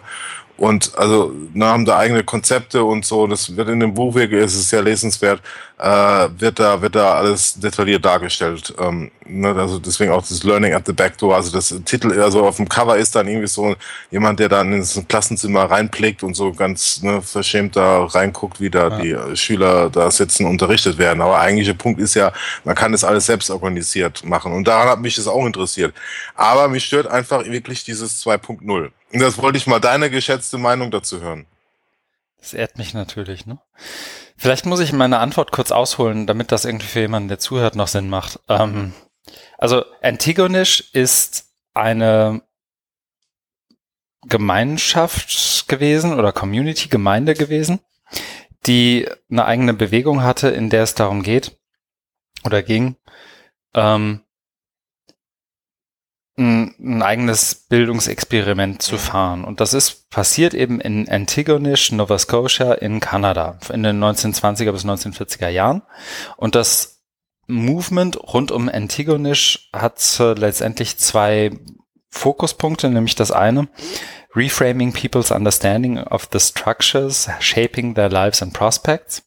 [0.59, 3.27] Und also na, haben da eigene Konzepte und so.
[3.27, 5.41] Das wird in dem Buch, es ist sehr lesenswert,
[5.77, 8.73] äh, wird da wird da alles detailliert dargestellt.
[8.77, 11.35] Ähm, ne, also deswegen auch das Learning at the Back Door.
[11.35, 13.73] Also das Titel, also auf dem Cover ist dann irgendwie so
[14.11, 18.99] jemand, der dann ins Klassenzimmer reinblickt und so ganz ne, verschämt da reinguckt, wie da
[18.99, 19.27] ja.
[19.29, 21.21] die Schüler da sitzen unterrichtet werden.
[21.21, 22.33] Aber eigentlicher Punkt ist ja,
[22.65, 24.51] man kann das alles selbst organisiert machen.
[24.51, 25.93] Und daran hat mich das auch interessiert.
[26.35, 28.91] Aber mich stört einfach wirklich dieses 2.0.
[29.11, 31.45] Und das wollte ich mal deine geschätzte Meinung dazu hören.
[32.37, 33.59] Das ehrt mich natürlich, ne?
[34.37, 37.89] Vielleicht muss ich meine Antwort kurz ausholen, damit das irgendwie für jemanden, der zuhört, noch
[37.89, 38.39] Sinn macht.
[38.47, 38.93] Ähm,
[39.57, 42.41] also Antigonisch ist eine
[44.25, 47.79] Gemeinschaft gewesen oder Community, Gemeinde gewesen,
[48.65, 51.57] die eine eigene Bewegung hatte, in der es darum geht
[52.45, 52.95] oder ging,
[53.73, 54.21] ähm,
[56.39, 59.43] ein, ein eigenes Bildungsexperiment zu fahren.
[59.43, 64.85] Und das ist passiert eben in Antigonish, Nova Scotia in Kanada in den 1920er bis
[64.85, 65.83] 1940er Jahren.
[66.37, 67.03] Und das
[67.47, 71.51] Movement rund um Antigonish hat äh, letztendlich zwei
[72.09, 73.67] Fokuspunkte, nämlich das eine,
[74.35, 79.23] Reframing People's Understanding of the Structures Shaping Their Lives and Prospects.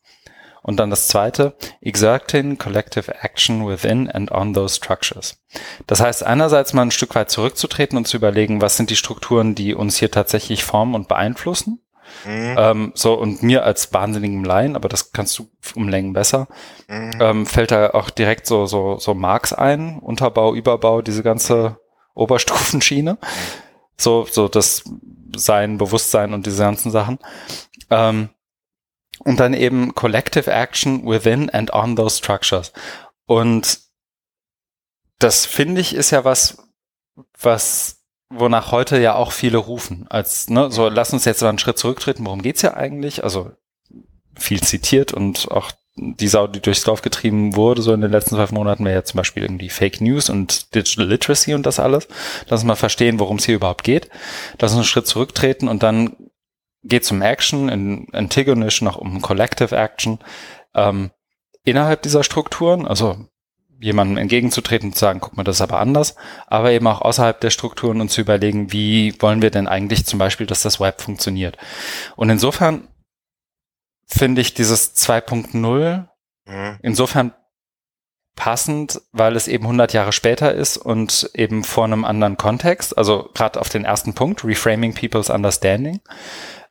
[0.63, 5.43] Und dann das zweite, exerting collective action within and on those structures.
[5.87, 9.55] Das heißt, einerseits mal ein Stück weit zurückzutreten und zu überlegen, was sind die Strukturen,
[9.55, 11.81] die uns hier tatsächlich formen und beeinflussen.
[12.25, 12.57] Mhm.
[12.59, 16.47] Ähm, so, und mir als wahnsinnigen Laien, aber das kannst du um Längen besser,
[16.89, 17.19] mhm.
[17.21, 21.79] ähm, fällt da auch direkt so, so, so Marx ein, Unterbau, Überbau, diese ganze
[22.15, 23.19] Oberstufenschiene.
[23.97, 24.85] So, so das
[25.37, 27.19] Sein, Bewusstsein und diese ganzen Sachen.
[27.91, 28.31] Ähm,
[29.25, 32.73] und dann eben Collective Action within and on those structures.
[33.27, 33.81] Und
[35.19, 36.59] das finde ich ist ja was,
[37.41, 40.07] was, wonach heute ja auch viele rufen.
[40.09, 43.23] Als, ne, so lass uns jetzt mal einen Schritt zurücktreten, worum geht's ja eigentlich?
[43.23, 43.53] Also
[44.37, 48.35] viel zitiert und auch die Sau, die durchs Dorf getrieben wurde, so in den letzten
[48.37, 52.09] zwölf Monaten, wäre ja zum Beispiel irgendwie Fake News und Digital Literacy und das alles.
[52.49, 54.09] Lass uns mal verstehen, worum es hier überhaupt geht.
[54.59, 56.17] Lass uns einen Schritt zurücktreten und dann
[56.85, 60.19] geht zum Action, in Antigonish noch um Collective Action.
[60.75, 61.11] Ähm,
[61.65, 63.27] innerhalb dieser Strukturen, also
[63.81, 66.15] jemandem entgegenzutreten und zu sagen, guck mal, das ist aber anders,
[66.47, 70.19] aber eben auch außerhalb der Strukturen und zu überlegen, wie wollen wir denn eigentlich zum
[70.19, 71.59] Beispiel, dass das Web funktioniert.
[72.15, 72.87] Und insofern
[74.07, 76.07] finde ich dieses 2.0
[76.47, 76.79] mhm.
[76.83, 77.33] insofern
[78.37, 83.31] passend, weil es eben 100 Jahre später ist und eben vor einem anderen Kontext, also
[83.35, 86.01] gerade auf den ersten Punkt, Reframing People's Understanding,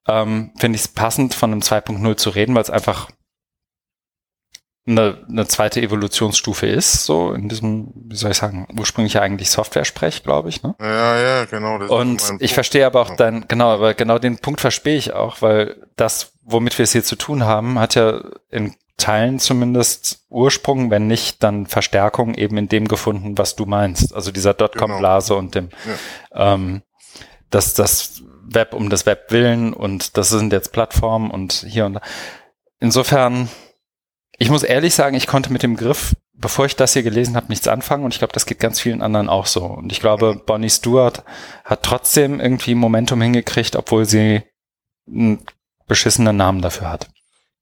[0.08, 3.10] ähm, finde ich es passend, von einem 2.0 zu reden, weil es einfach
[4.88, 9.52] eine, eine zweite Evolutionsstufe ist, so in diesem, wie soll ich sagen, ursprünglich ja eigentlich
[9.52, 10.64] Software-Sprech, glaube ich.
[10.64, 10.76] Ne?
[10.80, 11.76] Ja, ja, genau.
[11.76, 15.76] und ich verstehe aber auch dein, genau, aber genau den Punkt verstehe ich auch, weil
[15.96, 21.08] das, womit wir es hier zu tun haben, hat ja in Teilen zumindest Ursprung, wenn
[21.08, 24.14] nicht, dann Verstärkung eben in dem gefunden, was du meinst.
[24.14, 25.40] Also dieser Dotcom-Blase genau.
[25.40, 25.70] und dem,
[26.34, 26.54] ja.
[26.54, 26.82] ähm,
[27.50, 28.24] dass das
[28.54, 32.02] Web um das Web willen und das sind jetzt Plattformen und hier und da.
[32.80, 33.50] Insofern,
[34.38, 37.48] ich muss ehrlich sagen, ich konnte mit dem Griff, bevor ich das hier gelesen habe,
[37.50, 39.66] nichts anfangen und ich glaube, das geht ganz vielen anderen auch so.
[39.66, 41.24] Und ich glaube, Bonnie Stewart
[41.64, 44.42] hat trotzdem irgendwie Momentum hingekriegt, obwohl sie
[45.08, 45.46] einen
[45.88, 47.10] beschissenen Namen dafür hat.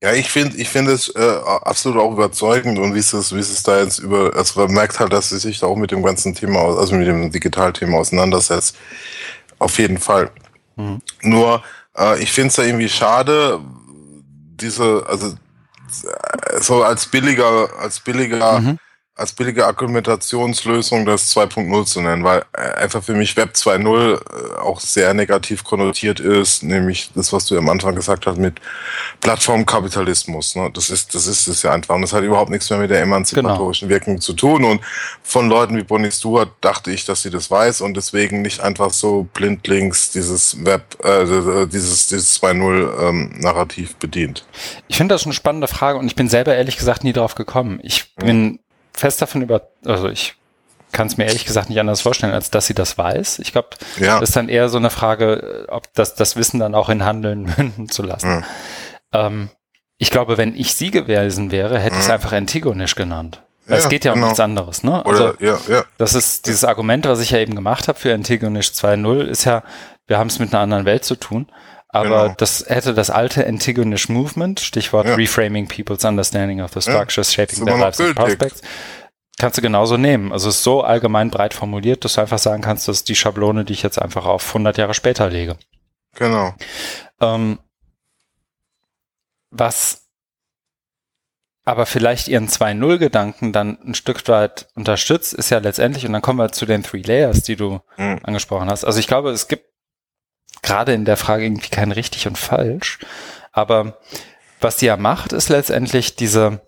[0.01, 3.63] Ja, ich finde, ich finde es äh, absolut auch überzeugend und wie es, wie es
[3.63, 6.33] da jetzt über, also man merkt halt, dass sie sich da auch mit dem ganzen
[6.33, 8.77] Thema, also mit dem Digitalthema auseinandersetzt.
[9.57, 10.31] Auf jeden Fall.
[10.79, 11.01] Mhm.
[11.21, 11.61] Nur,
[11.97, 13.59] äh, ich finde es ja irgendwie schade,
[14.55, 15.35] diese, also
[16.61, 18.79] so als billiger, als billiger, mhm.
[19.19, 24.59] Als billige Argumentationslösung das 2.0 zu nennen, weil äh, einfach für mich Web 2.0 äh,
[24.59, 28.61] auch sehr negativ konnotiert ist, nämlich das, was du am Anfang gesagt hast mit
[29.19, 30.55] Plattformkapitalismus.
[30.55, 30.71] Ne?
[30.73, 31.95] Das ist, das ist es ja einfach.
[31.95, 33.99] Und das hat überhaupt nichts mehr mit der emanzipatorischen genau.
[33.99, 34.63] Wirkung zu tun.
[34.63, 34.81] Und
[35.21, 38.91] von Leuten wie Bonnie Stewart dachte ich, dass sie das weiß und deswegen nicht einfach
[38.91, 44.45] so blindlings dieses Web, äh, dieses, dieses 2.0 ähm, Narrativ bedient.
[44.87, 47.79] Ich finde das eine spannende Frage und ich bin selber ehrlich gesagt nie drauf gekommen.
[47.83, 48.59] Ich bin
[48.99, 50.35] fest davon über, also ich
[50.91, 53.39] kann es mir ehrlich gesagt nicht anders vorstellen, als dass sie das weiß.
[53.39, 54.19] Ich glaube, ja.
[54.19, 57.43] das ist dann eher so eine Frage, ob das, das Wissen dann auch in Handeln
[57.57, 58.37] münden zu lassen.
[58.37, 58.45] Mhm.
[59.13, 59.49] Ähm,
[59.97, 62.13] ich glaube, wenn ich sie gewesen wäre, hätte ich es mhm.
[62.13, 63.41] einfach Antigonisch genannt.
[63.67, 64.25] Ja, es geht ja genau.
[64.25, 65.05] um nichts anderes, ne?
[65.05, 65.83] Also, Oder, ja, ja.
[65.99, 69.61] Das ist dieses Argument, was ich ja eben gemacht habe für Antigonisch 2.0, ist ja,
[70.07, 71.47] wir haben es mit einer anderen Welt zu tun.
[71.91, 72.35] Aber genau.
[72.37, 75.15] das hätte das alte Antigonish Movement, Stichwort ja.
[75.15, 78.61] Reframing People's Understanding of the Structures, ja, Shaping Their Lives and Prospects,
[79.39, 80.31] kannst du genauso nehmen.
[80.31, 83.15] Also es ist so allgemein breit formuliert, dass du einfach sagen kannst, das ist die
[83.15, 85.57] Schablone, die ich jetzt einfach auf 100 Jahre später lege.
[86.15, 86.53] Genau.
[87.21, 87.57] Ähm,
[89.49, 90.05] was
[91.65, 96.39] aber vielleicht ihren 2.0-Gedanken dann ein Stück weit unterstützt, ist ja letztendlich, und dann kommen
[96.39, 98.19] wir zu den Three Layers, die du mhm.
[98.23, 98.85] angesprochen hast.
[98.85, 99.68] Also ich glaube, es gibt
[100.61, 102.99] gerade in der Frage irgendwie kein richtig und falsch,
[103.51, 103.99] aber
[104.61, 106.61] was die ja macht, ist letztendlich diese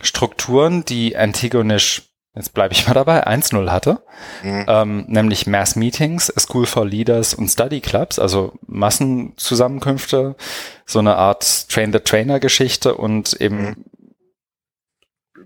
[0.00, 2.02] Strukturen, die Antigonisch,
[2.34, 4.02] jetzt bleibe ich mal dabei, 1.0 hatte,
[4.42, 4.66] mhm.
[4.68, 10.36] ähm, nämlich Mass Meetings, A School for Leaders und Study Clubs, also Massenzusammenkünfte,
[10.84, 13.84] so eine Art Train-the-Trainer-Geschichte und eben mhm.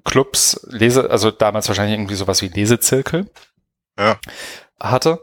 [0.05, 3.31] Clubs, Lese, also damals wahrscheinlich irgendwie sowas wie Lesezirkel
[3.99, 4.19] ja.
[4.81, 5.23] hatte,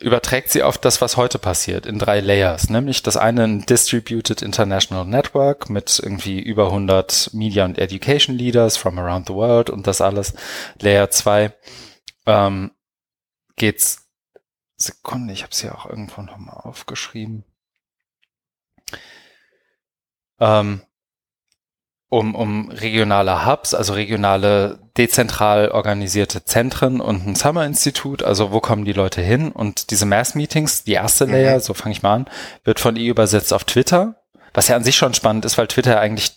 [0.00, 2.70] überträgt sie auf das, was heute passiert, in drei Layers.
[2.70, 8.76] Nämlich das eine ein Distributed International Network mit irgendwie über 100 Media und Education Leaders
[8.76, 10.34] from around the world und das alles.
[10.80, 11.52] Layer 2
[12.26, 12.70] ähm,
[13.56, 14.08] geht's
[14.76, 17.44] Sekunde, ich habe es ja auch irgendwo nochmal aufgeschrieben.
[20.38, 20.82] Ähm,
[22.10, 28.84] um, um regionale Hubs, also regionale dezentral organisierte Zentren und ein Summer-Institut, also wo kommen
[28.84, 29.52] die Leute hin?
[29.52, 31.32] Und diese Mass-Meetings, die erste mhm.
[31.32, 32.26] Layer, so fange ich mal an,
[32.64, 34.16] wird von ihr übersetzt auf Twitter,
[34.54, 36.32] was ja an sich schon spannend ist, weil Twitter eigentlich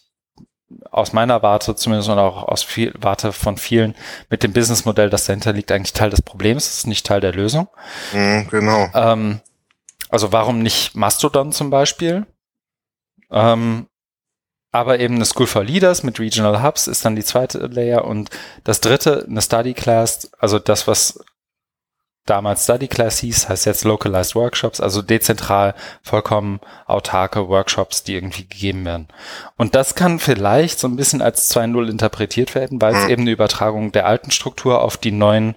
[0.89, 3.95] aus meiner Warte zumindest und auch aus viel, Warte von vielen
[4.29, 7.67] mit dem Businessmodell, das dahinter liegt, eigentlich Teil des Problems, ist nicht Teil der Lösung.
[8.13, 8.87] Mhm, genau.
[8.93, 9.41] Ähm,
[10.09, 12.25] also warum nicht Mastodon zum Beispiel?
[13.31, 13.87] Ähm,
[14.71, 18.29] aber eben eine School for Leaders mit Regional Hubs ist dann die zweite Layer und
[18.63, 21.19] das dritte, eine Study Class, also das, was
[22.25, 28.47] damals Study Class hieß, heißt jetzt Localized Workshops, also dezentral, vollkommen autarke Workshops, die irgendwie
[28.47, 29.07] gegeben werden.
[29.57, 33.09] Und das kann vielleicht so ein bisschen als 2.0 interpretiert werden, weil es mhm.
[33.09, 35.55] eben eine Übertragung der alten Struktur auf die neuen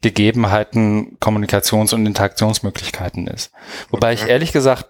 [0.00, 3.50] Gegebenheiten, Kommunikations- und Interaktionsmöglichkeiten ist.
[3.90, 4.88] Wobei ich ehrlich gesagt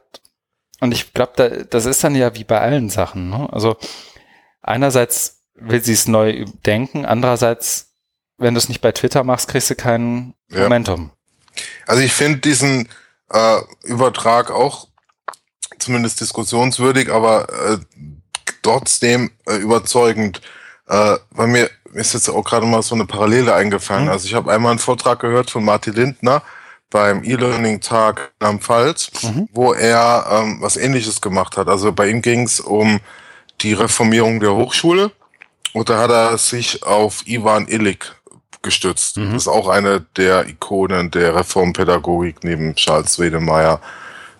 [0.80, 3.30] und ich glaube, da, das ist dann ja wie bei allen Sachen.
[3.30, 3.48] Ne?
[3.52, 3.76] Also
[4.62, 7.04] einerseits will sie es neu denken.
[7.04, 7.92] Andererseits,
[8.36, 10.62] wenn du es nicht bei Twitter machst, kriegst du kein Ja.
[10.64, 11.10] Momentum.
[11.86, 12.88] Also ich finde diesen
[13.30, 14.88] äh, Übertrag auch
[15.78, 17.78] zumindest diskussionswürdig, aber äh,
[18.62, 20.40] trotzdem äh, überzeugend.
[20.86, 24.04] Äh, bei mir ist jetzt auch gerade mal so eine Parallele eingefallen.
[24.04, 24.10] Mhm.
[24.10, 26.42] Also ich habe einmal einen Vortrag gehört von Martin Lindner
[26.90, 29.48] beim E-Learning-Tag am Pfalz, Mhm.
[29.52, 31.68] wo er ähm, was Ähnliches gemacht hat.
[31.68, 33.00] Also bei ihm ging es um
[33.60, 35.10] die Reformierung der Hochschule
[35.72, 38.04] und da hat er sich auf Ivan Illig
[38.62, 39.16] gestützt.
[39.16, 39.32] Mhm.
[39.32, 43.80] Das ist auch eine der Ikonen der Reformpädagogik neben Charles Wedemeyer,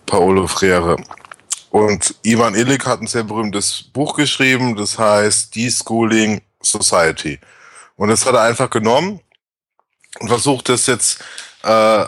[0.05, 0.97] Paolo Freire.
[1.69, 7.39] Und Ivan Illig hat ein sehr berühmtes Buch geschrieben, das heißt Deschooling Society.
[7.95, 9.19] Und das hat er einfach genommen
[10.19, 11.23] und versucht es jetzt
[11.63, 12.05] äh,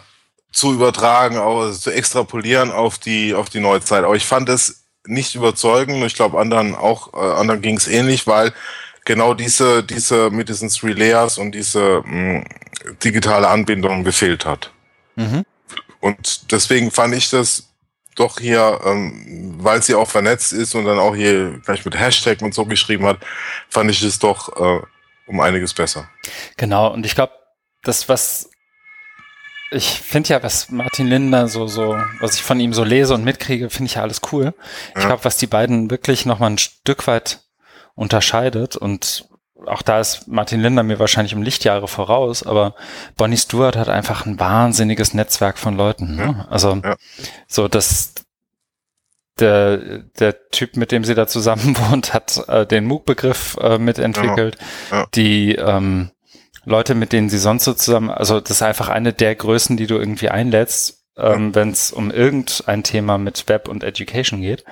[0.51, 4.03] zu übertragen, auch zu extrapolieren auf die auf die Neuzeit.
[4.03, 6.03] Aber ich fand es nicht überzeugend.
[6.05, 8.53] Ich glaube anderen auch äh, anderen ging es ähnlich, weil
[9.05, 12.43] genau diese diese mit diesen Three Layers und diese mh,
[13.03, 14.71] digitale Anbindung gefehlt hat.
[15.15, 15.43] Mhm.
[15.99, 17.71] Und deswegen fand ich das
[18.15, 22.41] doch hier, ähm, weil sie auch vernetzt ist und dann auch hier gleich mit Hashtag
[22.41, 23.19] und so geschrieben hat,
[23.69, 24.81] fand ich es doch äh,
[25.27, 26.09] um einiges besser.
[26.57, 27.33] Genau, und ich glaube,
[27.83, 28.50] das, was
[29.71, 33.23] ich finde ja, was Martin Lindner so, so, was ich von ihm so lese und
[33.23, 34.53] mitkriege, finde ich ja alles cool.
[34.95, 35.07] Ich Ja.
[35.07, 37.39] glaube, was die beiden wirklich nochmal ein Stück weit
[37.95, 39.25] unterscheidet und
[39.67, 42.73] auch da ist Martin Lindner mir wahrscheinlich um Lichtjahre voraus, aber
[43.15, 46.15] Bonnie Stewart hat einfach ein wahnsinniges Netzwerk von Leuten.
[46.15, 46.47] Ne?
[46.49, 46.95] Also Ja.
[47.47, 48.15] so, dass
[49.39, 49.77] der,
[50.19, 54.57] der Typ, mit dem sie da zusammen wohnt, hat äh, den MOOC-Begriff äh, mitentwickelt.
[54.91, 55.05] Ja.
[55.15, 56.11] Die ähm,
[56.65, 59.87] Leute, mit denen sie sonst so zusammen, also das ist einfach eine der Größen, die
[59.87, 64.63] du irgendwie einlädst, ähm, wenn es um irgendein Thema mit Web und Education geht.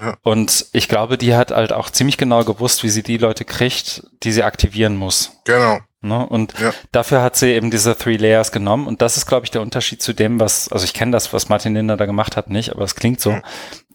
[0.00, 0.16] Ja.
[0.22, 4.02] Und ich glaube, die hat halt auch ziemlich genau gewusst, wie sie die Leute kriegt,
[4.24, 5.32] die sie aktivieren muss.
[5.44, 5.78] Genau.
[6.02, 6.26] Ne?
[6.26, 6.74] Und Ja.
[6.92, 8.86] dafür hat sie eben diese Three Layers genommen.
[8.86, 11.48] Und das ist, glaube ich, der Unterschied zu dem, was, also ich kenne das, was
[11.48, 13.42] Martin Lindner da gemacht hat, nicht, aber es klingt so, Mhm.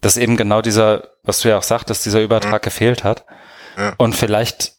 [0.00, 3.24] dass eben genau dieser, was du ja auch sagtest, dieser Übertrag gefehlt hat.
[3.78, 3.94] Ja.
[3.96, 4.72] Und vielleicht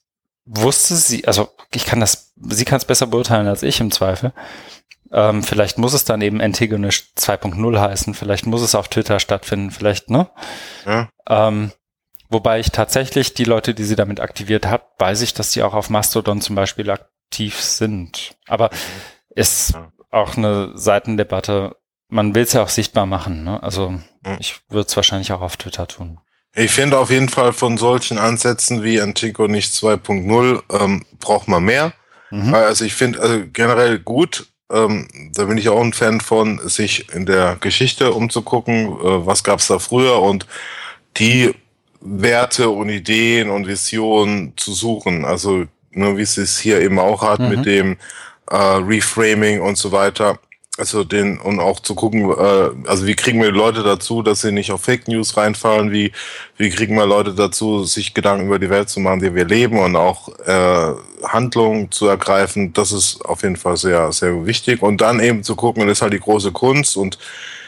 [0.45, 4.33] wusste sie, also ich kann das, sie kann es besser beurteilen als ich im Zweifel.
[5.11, 9.69] Ähm, vielleicht muss es dann eben Antigonish 2.0 heißen, vielleicht muss es auf Twitter stattfinden,
[9.71, 10.29] vielleicht, ne?
[10.85, 11.09] Ja.
[11.27, 11.71] Ähm,
[12.29, 15.75] wobei ich tatsächlich die Leute, die sie damit aktiviert hat, weiß ich, dass die auch
[15.75, 18.35] auf Mastodon zum Beispiel aktiv sind.
[18.47, 18.71] Aber
[19.29, 19.91] ist Ja.
[20.09, 21.75] auch eine Seitendebatte.
[22.07, 23.43] Man will es ja auch sichtbar machen.
[23.43, 23.61] Ne?
[23.61, 24.37] Also Mhm.
[24.39, 26.19] ich würde es wahrscheinlich auch auf Twitter tun.
[26.55, 31.63] Ich finde auf jeden Fall von solchen Ansätzen wie Antico nicht 2.0 ähm, braucht man
[31.63, 31.93] mehr.
[32.29, 32.53] Mhm.
[32.53, 37.11] Also ich finde also generell gut, ähm, da bin ich auch ein Fan von, sich
[37.13, 40.45] in der Geschichte umzugucken, äh, was gab's da früher und
[41.17, 41.53] die
[42.01, 45.25] Werte und Ideen und Visionen zu suchen.
[45.25, 47.49] Also nur wie es es hier eben auch hat Mhm.
[47.49, 47.97] mit dem
[48.51, 50.37] äh, Reframing und so weiter.
[50.75, 54.51] Also den und auch zu gucken, äh, also wie kriegen wir Leute dazu, dass sie
[54.51, 56.11] nicht auf Fake News reinfallen, wie
[56.57, 59.77] wie kriegen wir Leute dazu, sich Gedanken über die Welt zu machen, die wir leben
[59.77, 60.93] und auch äh,
[61.27, 62.73] Handlungen zu ergreifen.
[62.73, 66.01] Das ist auf jeden Fall sehr sehr wichtig und dann eben zu gucken, das ist
[66.01, 67.19] halt die große Kunst und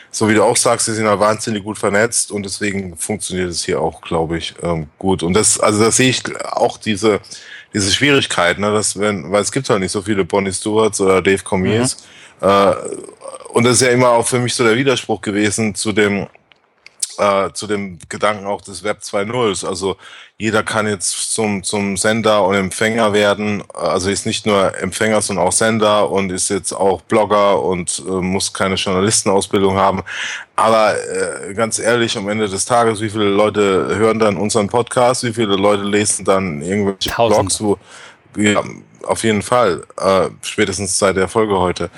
[0.10, 3.66] so wie du auch sagst, sie sind ja wahnsinnig gut vernetzt und deswegen funktioniert es
[3.66, 5.24] hier auch, glaube ich, ähm, gut.
[5.24, 7.20] Und das, also da sehe ich auch diese,
[7.74, 11.22] diese Schwierigkeit, ne, dass wenn, weil es gibt halt nicht so viele Bonnie Stewarts oder
[11.22, 11.94] Dave Cormiers.
[11.94, 11.98] Äh,
[12.42, 16.28] und das ist ja immer auch für mich so der Widerspruch gewesen zu dem,
[17.18, 19.66] äh, zu dem Gedanken auch des Web 2.0.
[19.66, 19.96] Also
[20.38, 23.64] jeder kann jetzt zum, zum Sender und Empfänger werden.
[23.74, 28.12] Also ist nicht nur Empfänger, sondern auch Sender und ist jetzt auch Blogger und äh,
[28.12, 30.04] muss keine Journalistenausbildung haben.
[30.58, 35.24] Aber äh, ganz ehrlich, am Ende des Tages, wie viele Leute hören dann unseren Podcast?
[35.24, 37.42] Wie viele Leute lesen dann irgendwelche Tausende.
[37.42, 37.78] Blogs, wo
[38.38, 38.62] ja,
[39.06, 39.84] auf jeden Fall.
[39.98, 41.90] Äh, spätestens seit der Folge heute.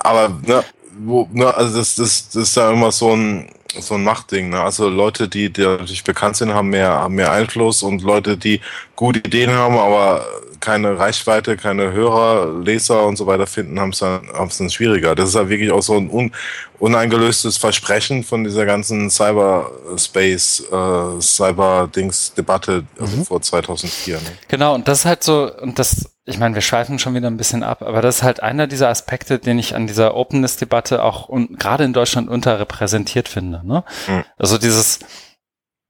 [0.00, 0.64] Aber ne,
[0.98, 3.48] wo, ne, also das, das, das ist da immer so ein
[3.80, 4.50] so ein Machtding.
[4.50, 4.60] Ne?
[4.60, 8.60] Also Leute, die, die natürlich bekannt sind, haben mehr, haben mehr Einfluss und Leute, die
[8.96, 10.24] gute Ideen haben, aber
[10.60, 14.70] keine Reichweite, keine Hörer, Leser und so weiter finden, haben es dann, haben es dann
[14.70, 15.14] schwieriger.
[15.14, 16.32] Das ist ja wirklich auch so ein un,
[16.78, 24.14] uneingelöstes Versprechen von dieser ganzen Cyberspace, äh, Cyber-Dings-Debatte also vor 2004.
[24.14, 24.20] Ne?
[24.48, 27.36] Genau, und das ist halt so, und das, ich meine, wir schweifen schon wieder ein
[27.36, 31.28] bisschen ab, aber das ist halt einer dieser Aspekte, den ich an dieser Openness-Debatte auch
[31.28, 33.60] un, gerade in Deutschland unterrepräsentiert finde.
[33.66, 33.84] Ne?
[34.08, 34.24] Mhm.
[34.38, 35.00] Also dieses,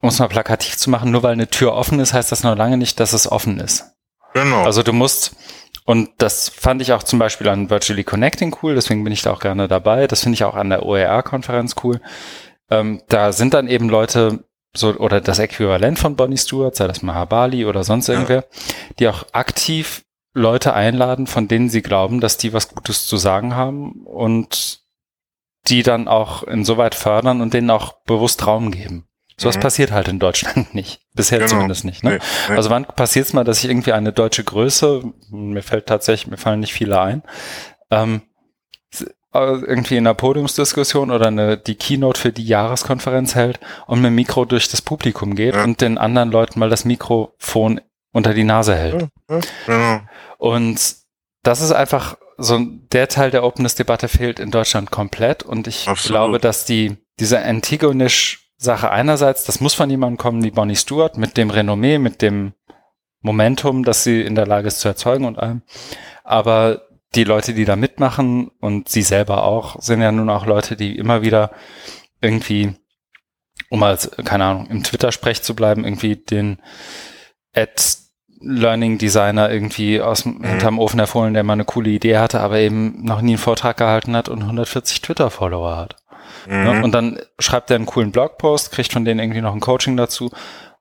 [0.00, 2.56] um es mal plakativ zu machen, nur weil eine Tür offen ist, heißt das noch
[2.56, 3.92] lange nicht, dass es offen ist.
[4.32, 4.64] Genau.
[4.64, 5.36] Also du musst,
[5.84, 9.32] und das fand ich auch zum Beispiel an Virtually Connecting cool, deswegen bin ich da
[9.32, 10.08] auch gerne dabei.
[10.08, 12.00] Das finde ich auch an der OER-Konferenz cool.
[12.70, 14.44] Ähm, da sind dann eben Leute,
[14.76, 18.46] so, oder das Äquivalent von Bonnie Stewart, sei das Mahabali oder sonst irgendwer,
[18.98, 20.03] die auch aktiv
[20.34, 24.80] Leute einladen, von denen sie glauben, dass die was Gutes zu sagen haben und
[25.68, 29.06] die dann auch insoweit fördern und denen auch bewusst Raum geben.
[29.36, 29.62] Sowas mhm.
[29.62, 31.00] passiert halt in Deutschland nicht.
[31.14, 31.50] Bisher genau.
[31.50, 32.04] zumindest nicht.
[32.04, 32.10] Ne?
[32.10, 32.18] Nee,
[32.48, 32.56] nee.
[32.56, 36.36] Also wann passiert es mal, dass ich irgendwie eine deutsche Größe, mir fällt tatsächlich, mir
[36.36, 37.22] fallen nicht viele ein,
[37.90, 38.22] ähm,
[39.32, 44.14] irgendwie in einer Podiumsdiskussion oder eine, die Keynote für die Jahreskonferenz hält und mit dem
[44.14, 45.64] Mikro durch das Publikum geht ja.
[45.64, 47.80] und den anderen Leuten mal das Mikrofon
[48.14, 49.08] unter die Nase hält.
[49.28, 50.08] Ja, ja.
[50.38, 50.96] Und
[51.42, 52.58] das ist einfach so
[52.92, 56.10] der Teil der Openness-Debatte fehlt in Deutschland komplett und ich Absolut.
[56.10, 61.18] glaube, dass die diese Antigonisch Sache einerseits, das muss von jemandem kommen wie Bonnie Stewart
[61.18, 62.54] mit dem Renommee, mit dem
[63.20, 65.62] Momentum, das sie in der Lage ist zu erzeugen und allem.
[66.22, 66.82] Aber
[67.14, 70.96] die Leute, die da mitmachen und sie selber auch, sind ja nun auch Leute, die
[70.96, 71.50] immer wieder
[72.20, 72.74] irgendwie,
[73.70, 76.62] um als, keine Ahnung, im Twitter-Sprech zu bleiben, irgendwie den
[77.54, 77.82] Ad
[78.46, 80.44] Learning Designer irgendwie aus mhm.
[80.44, 83.76] hinterm Ofen erfohlen, der mal eine coole Idee hatte, aber eben noch nie einen Vortrag
[83.76, 85.96] gehalten hat und 140 Twitter-Follower hat.
[86.46, 86.74] Ne?
[86.74, 86.84] Mhm.
[86.84, 90.30] Und dann schreibt er einen coolen Blogpost, kriegt von denen irgendwie noch ein Coaching dazu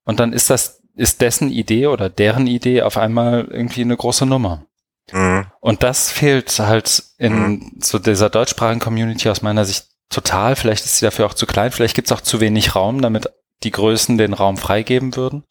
[0.06, 4.26] und dann ist das, ist dessen Idee oder deren Idee auf einmal irgendwie eine große
[4.26, 4.66] Nummer.
[5.12, 5.48] Mhm.
[5.60, 7.72] Und das fehlt halt in mhm.
[7.80, 10.56] so dieser deutschsprachigen Community aus meiner Sicht total.
[10.56, 13.30] Vielleicht ist sie dafür auch zu klein, vielleicht gibt es auch zu wenig Raum, damit
[13.64, 15.44] die Größen den Raum freigeben würden.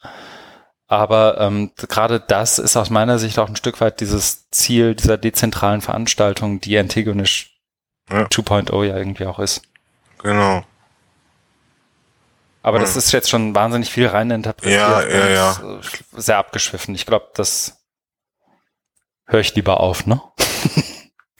[0.92, 5.16] Aber ähm, gerade das ist aus meiner Sicht auch ein Stück weit dieses Ziel dieser
[5.16, 7.58] dezentralen Veranstaltung, die Antigonisch
[8.10, 8.24] ja.
[8.26, 9.62] 2.0 ja irgendwie auch ist.
[10.18, 10.62] Genau.
[12.62, 12.82] Aber ja.
[12.82, 14.82] das ist jetzt schon wahnsinnig viel rein interpretiert.
[14.82, 15.80] Ja, ja, ja.
[16.12, 16.94] Sehr abgeschwiffen.
[16.94, 17.82] Ich glaube, das
[19.24, 20.20] höre ich lieber auf, ne?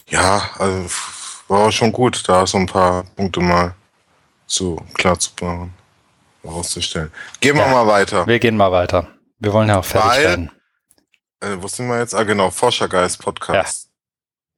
[0.08, 0.86] ja, also
[1.48, 3.74] war schon gut, da so ein paar Punkte mal
[4.46, 5.74] zu klar zu machen,
[6.42, 7.12] herauszustellen.
[7.40, 8.26] Gehen wir ja, mal weiter.
[8.26, 9.08] Wir gehen mal weiter.
[9.42, 10.50] Wir wollen ja auch fertig Weil, werden.
[11.40, 12.14] Äh, wo sind wir jetzt?
[12.14, 13.88] Ah, genau, Forschergeist Podcast.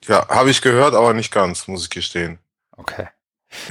[0.05, 2.39] Ja, ja habe ich gehört, aber nicht ganz, muss ich gestehen.
[2.77, 3.09] Okay.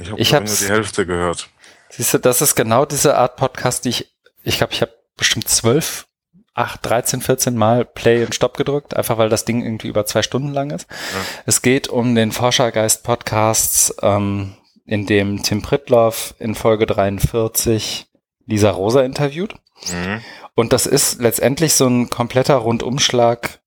[0.00, 1.48] Ich habe hab nur die Hälfte gehört.
[1.90, 4.12] Siehst du, das ist genau diese Art Podcast, die ich,
[4.42, 6.08] ich glaube, ich habe bestimmt zwölf,
[6.52, 10.22] acht, 13, 14 Mal Play und Stopp gedrückt, einfach weil das Ding irgendwie über zwei
[10.22, 10.90] Stunden lang ist.
[10.90, 11.20] Ja.
[11.46, 18.08] Es geht um den Forschergeist Podcasts, ähm, in dem Tim Pritloff in Folge 43
[18.46, 19.54] Lisa Rosa interviewt.
[19.92, 20.20] Mhm.
[20.54, 23.60] Und das ist letztendlich so ein kompletter Rundumschlag.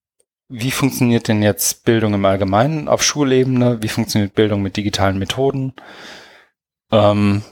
[0.50, 3.82] Wie funktioniert denn jetzt Bildung im Allgemeinen auf Schulebene?
[3.82, 5.74] Wie funktioniert Bildung mit digitalen Methoden?
[6.92, 7.44] Ähm,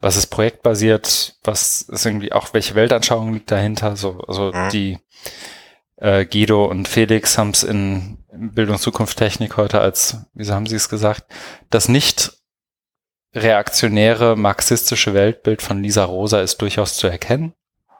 [0.00, 1.36] was ist projektbasiert?
[1.42, 3.96] Was ist irgendwie auch, welche Weltanschauung liegt dahinter?
[3.96, 4.68] So, also mhm.
[4.70, 4.98] die
[5.96, 10.76] äh, Guido und Felix haben es in Bildung Zukunft Technik heute als, wie haben sie
[10.76, 11.24] es gesagt,
[11.70, 12.32] das nicht
[13.34, 17.54] reaktionäre marxistische Weltbild von Lisa Rosa ist durchaus zu erkennen.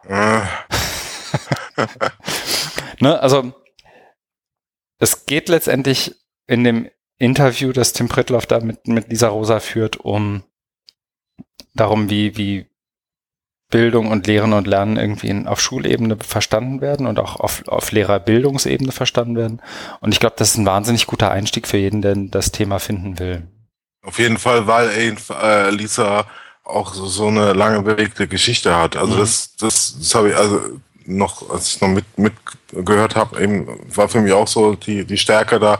[3.01, 3.53] ne, also
[4.99, 6.15] es geht letztendlich
[6.47, 10.45] in dem Interview, das Tim Pritloff da mit, mit Lisa Rosa führt, um
[11.75, 12.67] darum, wie, wie
[13.71, 17.93] Bildung und Lehren und Lernen irgendwie in, auf Schulebene verstanden werden und auch auf, auf
[17.93, 19.63] Lehrerbildungsebene verstanden werden.
[20.01, 23.19] Und ich glaube, das ist ein wahnsinnig guter Einstieg für jeden, der das Thema finden
[23.19, 23.49] will.
[24.03, 26.27] Auf jeden Fall, weil äh, Lisa
[26.65, 28.97] auch so, so eine lange bewegte Geschichte hat.
[28.97, 29.19] Also mhm.
[29.19, 30.61] das, das, das habe ich also
[31.07, 32.33] noch, als ich noch mit, mit
[32.73, 35.79] gehört habe, eben war für mich auch so die, die Stärke da,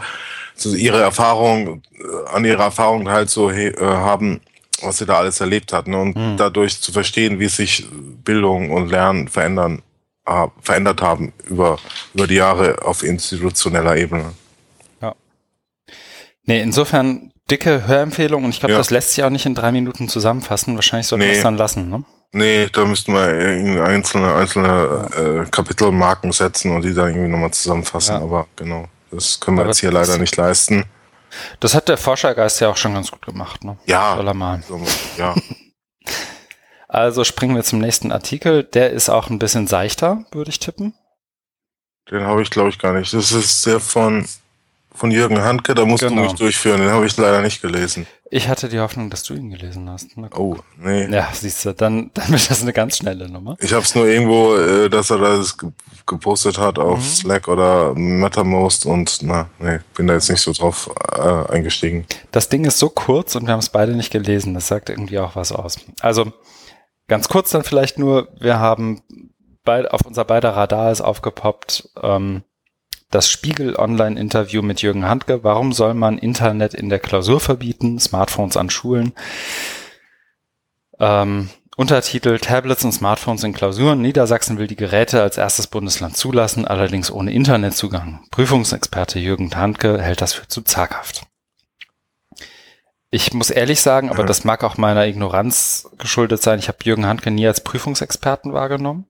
[0.55, 4.41] so ihre Erfahrung, äh, an ihre Erfahrung halt so äh, haben,
[4.83, 5.89] was sie da alles erlebt hat.
[5.89, 6.01] Ne?
[6.01, 6.37] Und mhm.
[6.37, 7.87] dadurch zu verstehen, wie sich
[8.25, 9.83] Bildung und Lernen verändern,
[10.27, 11.79] äh, verändert haben über,
[12.13, 14.35] über die Jahre auf institutioneller Ebene.
[15.01, 15.15] Ja.
[16.45, 18.79] Nee, insofern dicke Hörempfehlung und ich glaube, ja.
[18.79, 20.77] das lässt sich auch nicht in drei Minuten zusammenfassen.
[20.77, 21.33] Wahrscheinlich sollten nee.
[21.33, 22.05] wir es dann lassen, ne?
[22.33, 25.43] Nee, da müssten wir einzelne, einzelne ja.
[25.43, 28.17] äh, Kapitelmarken setzen und die dann irgendwie nochmal zusammenfassen.
[28.17, 28.23] Ja.
[28.23, 30.85] Aber genau, das können wir Aber jetzt hier leider nicht leisten.
[31.61, 33.77] Das hat der Forschergeist ja auch schon ganz gut gemacht, ne?
[33.87, 34.17] Ja.
[34.17, 34.61] Soll er mal.
[35.17, 35.35] Ja.
[36.89, 38.65] also springen wir zum nächsten Artikel.
[38.65, 40.95] Der ist auch ein bisschen seichter, würde ich tippen.
[42.11, 43.13] Den habe ich, glaube ich, gar nicht.
[43.15, 44.27] Das ist der von
[44.95, 46.23] von Jürgen Handke, da musst genau.
[46.23, 48.07] du mich durchführen, den habe ich leider nicht gelesen.
[48.31, 50.09] Ich hatte die Hoffnung, dass du ihn gelesen hast.
[50.37, 51.07] Oh, nee.
[51.13, 53.57] Ja, siehst du, dann, dann wird das eine ganz schnelle Nummer.
[53.61, 55.57] Ich habe es nur irgendwo, äh, dass er das
[56.07, 57.03] gepostet hat auf mhm.
[57.03, 62.07] Slack oder MetaMost und na, nee, bin da jetzt nicht so drauf äh, eingestiegen.
[62.31, 65.19] Das Ding ist so kurz und wir haben es beide nicht gelesen, das sagt irgendwie
[65.19, 65.79] auch was aus.
[66.01, 66.33] Also,
[67.09, 69.03] ganz kurz dann vielleicht nur, wir haben
[69.65, 72.43] bei, auf unser beider Radar ist aufgepoppt, ähm,
[73.15, 75.45] das Spiegel Online-Interview mit Jürgen Handke.
[75.45, 78.01] Warum soll man Internet in der Klausur verbieten?
[78.01, 79.13] Smartphones an Schulen.
[80.99, 84.01] Ähm, Untertitel Tablets und Smartphones in Klausuren.
[84.01, 88.27] Niedersachsen will die Geräte als erstes Bundesland zulassen, allerdings ohne Internetzugang.
[88.31, 91.27] Prüfungsexperte Jürgen Handke hält das für zu zaghaft.
[93.11, 96.59] Ich muss ehrlich sagen, aber das mag auch meiner Ignoranz geschuldet sein.
[96.59, 99.07] Ich habe Jürgen Handke nie als Prüfungsexperten wahrgenommen.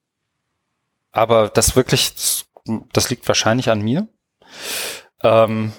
[1.10, 2.44] Aber das wirklich,
[2.92, 4.08] das liegt wahrscheinlich an mir.
[5.22, 5.72] Ähm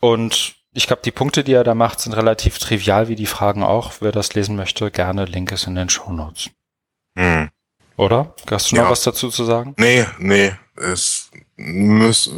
[0.00, 3.62] und ich glaube, die Punkte, die er da macht, sind relativ trivial, wie die Fragen
[3.62, 3.94] auch.
[4.00, 6.50] Wer das lesen möchte, gerne Link ist in den Shownotes.
[7.16, 7.50] Hm.
[7.96, 8.34] Oder?
[8.50, 8.90] Hast du noch Ja.
[8.90, 9.74] was dazu zu sagen?
[9.78, 12.30] Nee, nee, es muss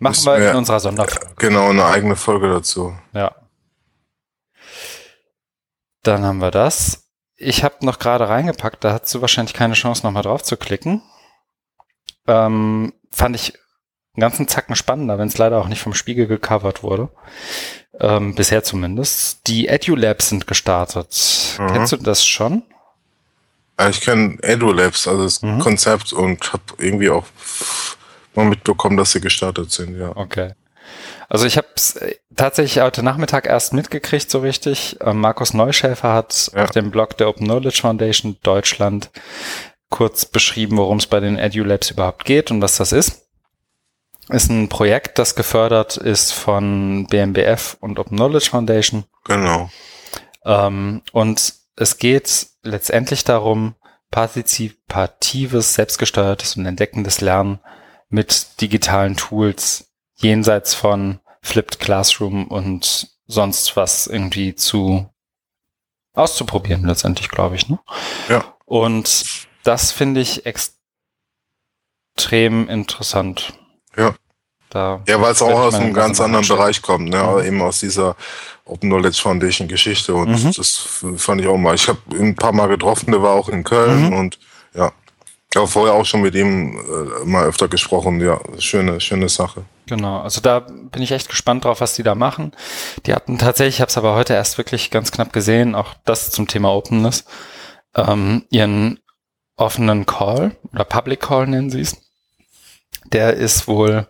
[0.00, 1.34] Machen wir in unserer Sonderfolge.
[1.36, 2.96] genau eine eigene Folge dazu.
[3.12, 3.34] Ja.
[6.02, 7.07] Dann haben wir das.
[7.40, 11.02] Ich habe noch gerade reingepackt, da hast du wahrscheinlich keine Chance, nochmal drauf zu klicken.
[12.26, 13.54] Ähm, fand ich
[14.14, 17.08] einen ganzen Zacken spannender, wenn es leider auch nicht vom Spiegel gecovert wurde.
[18.00, 19.46] Ähm, bisher zumindest.
[19.46, 21.56] Die EduLabs sind gestartet.
[21.58, 21.66] Mhm.
[21.68, 22.64] Kennst du das schon?
[23.78, 25.60] Ja, Ich kenne EduLabs, also das Mhm.
[25.60, 27.24] Konzept und habe irgendwie auch
[28.34, 30.10] mal mitbekommen, dass sie gestartet sind, ja.
[30.16, 30.52] Okay.
[31.28, 32.00] Also ich habe es
[32.34, 34.96] tatsächlich heute Nachmittag erst mitgekriegt, so richtig.
[35.00, 36.64] Ähm, Markus Neuschäfer hat Ja.
[36.64, 39.10] auf dem Blog der Open Knowledge Foundation Deutschland
[39.90, 43.26] kurz beschrieben, worum es bei den EduLabs überhaupt geht und was das ist.
[44.30, 49.04] Ist ein Projekt, das gefördert ist von BMBF und Open Knowledge Foundation.
[49.24, 49.70] Genau.
[50.44, 53.74] Ähm, und es geht letztendlich darum,
[54.10, 57.60] partizipatives, selbstgesteuertes und entdeckendes Lernen
[58.08, 59.87] mit digitalen Tools
[60.18, 65.08] jenseits von Flipped Classroom und sonst was irgendwie zu
[66.14, 67.68] auszuprobieren, letztendlich, glaube ich.
[67.68, 67.78] Ne?
[68.28, 68.44] Ja.
[68.64, 69.24] Und
[69.62, 70.44] das finde ich
[72.16, 73.52] extrem interessant.
[73.96, 74.14] Ja.
[74.70, 76.58] Da Ja, weil es auch aus einem ganz anderen anschauen.
[76.58, 77.16] Bereich kommt, ne?
[77.16, 77.22] Mhm.
[77.22, 78.16] Aber eben aus dieser
[78.66, 80.52] Open Knowledge Foundation Geschichte und Mhm.
[80.52, 80.76] das
[81.16, 81.74] fand ich auch mal.
[81.74, 84.12] Ich habe ihn ein paar Mal getroffen, der war auch in Köln Mhm.
[84.12, 84.38] und
[84.74, 84.92] ja.
[85.50, 88.20] Ich habe vorher auch schon mit ihm äh, mal öfter gesprochen.
[88.20, 89.64] Ja, schöne, schöne Sache.
[89.86, 92.52] Genau, also da bin ich echt gespannt drauf, was die da machen.
[93.06, 96.30] Die hatten tatsächlich, ich habe es aber heute erst wirklich ganz knapp gesehen, auch das
[96.30, 97.24] zum Thema Openness,
[97.96, 99.00] ähm, ihren
[99.56, 101.96] offenen Call oder Public Call nennen sie es.
[103.06, 104.06] Der ist wohl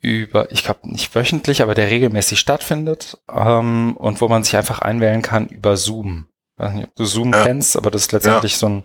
[0.00, 4.78] über, ich glaube nicht wöchentlich, aber der regelmäßig stattfindet ähm, und wo man sich einfach
[4.78, 6.28] einwählen kann über Zoom.
[6.56, 7.44] Ich weiß nicht, ob du Zoom Ja.
[7.44, 8.84] kennst, aber das ist letztendlich so ein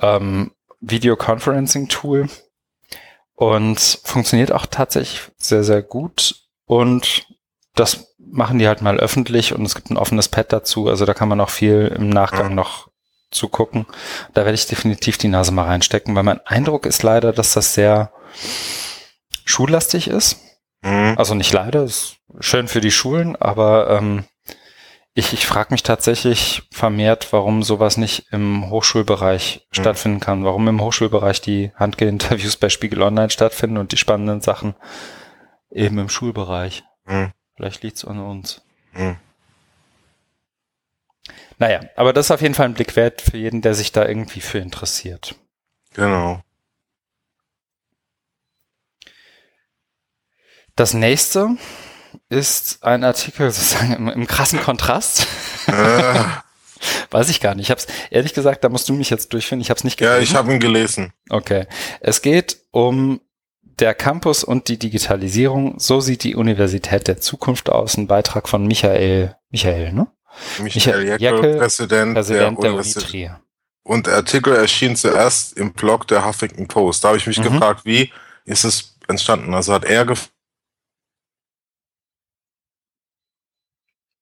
[0.00, 2.28] ähm, Videoconferencing-Tool
[3.34, 6.36] und funktioniert auch tatsächlich sehr, sehr gut.
[6.66, 7.26] Und
[7.74, 10.88] das machen die halt mal öffentlich und es gibt ein offenes Pad dazu.
[10.88, 12.88] Also da kann man auch viel im Nachgang noch
[13.30, 13.86] zugucken.
[14.32, 17.74] Da werde ich definitiv die Nase mal reinstecken, weil mein Eindruck ist leider, dass das
[17.74, 18.12] sehr
[19.44, 20.38] schullastig ist.
[20.82, 21.14] Mhm.
[21.16, 24.24] Also nicht leider, ist schön für die Schulen, aber ähm,
[25.14, 29.74] ich, ich frage mich tatsächlich vermehrt, warum sowas nicht im Hochschulbereich Mhm.
[29.74, 30.44] stattfinden kann.
[30.44, 34.74] Warum im Hochschulbereich die Handge-Interviews bei Spiegel Online stattfinden und die spannenden Sachen
[35.70, 36.82] eben im Schulbereich.
[37.06, 37.32] Mhm.
[37.56, 38.62] Vielleicht liegt's an uns.
[38.92, 39.16] Mhm.
[41.58, 44.04] Naja, aber das ist auf jeden Fall ein Blick wert für jeden, der sich da
[44.06, 45.36] irgendwie für interessiert.
[45.94, 46.42] Genau.
[50.74, 51.50] Das nächste
[52.34, 55.26] ist ein Artikel sozusagen im, im krassen Kontrast.
[55.66, 56.14] äh,
[57.10, 57.66] Weiß ich gar nicht.
[57.66, 59.62] Ich hab's ehrlich gesagt, da musst du mich jetzt durchfinden.
[59.62, 60.22] Ich habe es nicht ja, gelesen.
[60.30, 61.12] ich habe ihn gelesen.
[61.30, 61.66] Okay.
[62.00, 63.20] Es geht um
[63.62, 65.78] der Campus und die Digitalisierung.
[65.78, 67.96] So sieht die Universität der Zukunft aus.
[67.96, 70.08] Ein Beitrag von Michael, Michael, ne?
[70.60, 73.30] Michael Michael Jäckel, Präsident, Präsident der der Universität.
[73.82, 77.04] Und der Artikel erschien zuerst im Blog der Huffington Post.
[77.04, 77.44] Da habe ich mich Mhm.
[77.44, 78.12] gefragt, wie
[78.44, 79.54] ist es entstanden?
[79.54, 80.28] Also hat er gef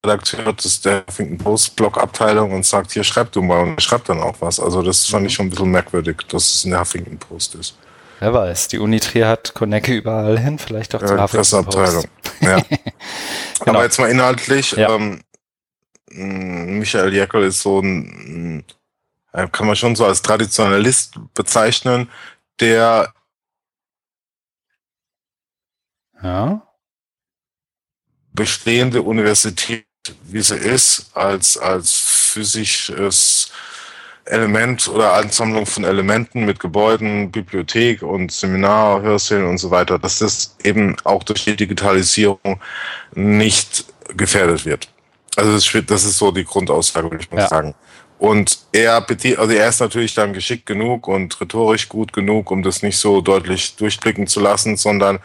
[0.05, 4.09] Redakteur des der Huffington Post Blog Abteilung und sagt, hier schreib du mal und schreibt
[4.09, 4.59] dann auch was.
[4.59, 7.77] Also das fand ich schon ein bisschen merkwürdig, dass es in der Huffington Post ist.
[8.19, 11.65] Wer weiß, die Uni Trier hat Konecke überall hin, vielleicht auch zur Ja, Huffington.
[11.65, 12.09] Post.
[12.41, 12.63] Ja.
[13.65, 13.79] Genau.
[13.79, 14.93] Aber jetzt mal inhaltlich, Ja.
[14.97, 15.23] ähm,
[16.11, 18.65] Michael Jäckel ist so ein,
[19.33, 22.11] äh, kann man schon so als Traditionalist bezeichnen,
[22.59, 23.15] der
[26.21, 26.67] Ja.
[28.33, 29.87] bestehende Universität,
[30.25, 33.51] wie sie ist, als, als physisches
[34.25, 40.19] Element oder Ansammlung von Elementen mit Gebäuden, Bibliothek und Seminar, Hörsälen und so weiter, dass
[40.19, 42.61] das eben auch durch die Digitalisierung
[43.15, 43.85] nicht
[44.17, 44.89] gefährdet wird.
[45.37, 47.49] Also das, ist so die Grundaussage, würde ich mal Ja.
[47.49, 47.75] sagen.
[48.19, 49.05] Und er,
[49.39, 53.21] also er ist natürlich dann geschickt genug und rhetorisch gut genug, um das nicht so
[53.21, 55.19] deutlich durchblicken zu lassen, sondern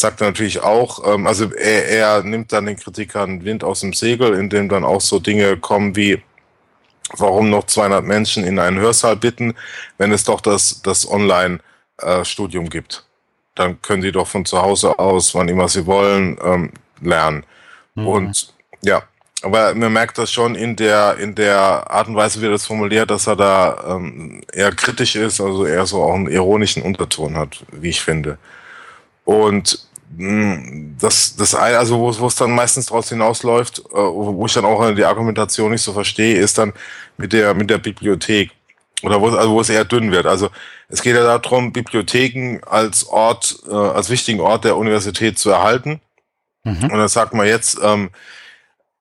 [0.00, 3.92] sagt er natürlich auch, ähm, also er, er nimmt dann den Kritikern Wind aus dem
[3.92, 6.22] Segel, indem dann auch so Dinge kommen wie,
[7.16, 9.54] warum noch 200 Menschen in einen Hörsaal bitten,
[9.96, 13.04] wenn es doch das, das Online-Studium äh, gibt.
[13.54, 17.44] Dann können sie doch von zu Hause aus, wann immer sie wollen, ähm, lernen.
[17.94, 18.06] Mhm.
[18.06, 19.02] Und ja,
[19.42, 21.58] aber man merkt das schon in der, in der
[21.90, 25.64] Art und Weise, wie er das formuliert, dass er da ähm, eher kritisch ist, also
[25.64, 28.38] eher so auch einen ironischen Unterton hat, wie ich finde.
[29.24, 34.52] Und hm, das, das also wo, wo es dann meistens draus hinausläuft, äh, wo ich
[34.52, 36.72] dann auch die Argumentation nicht so verstehe, ist dann
[37.16, 38.50] mit der, mit der Bibliothek.
[39.02, 40.26] Oder wo, also wo es eher dünn wird.
[40.26, 40.50] Also
[40.88, 46.00] es geht ja darum, Bibliotheken als Ort, äh, als wichtigen Ort der Universität zu erhalten.
[46.64, 46.84] Mhm.
[46.84, 48.10] Und dann sagt man jetzt, ähm,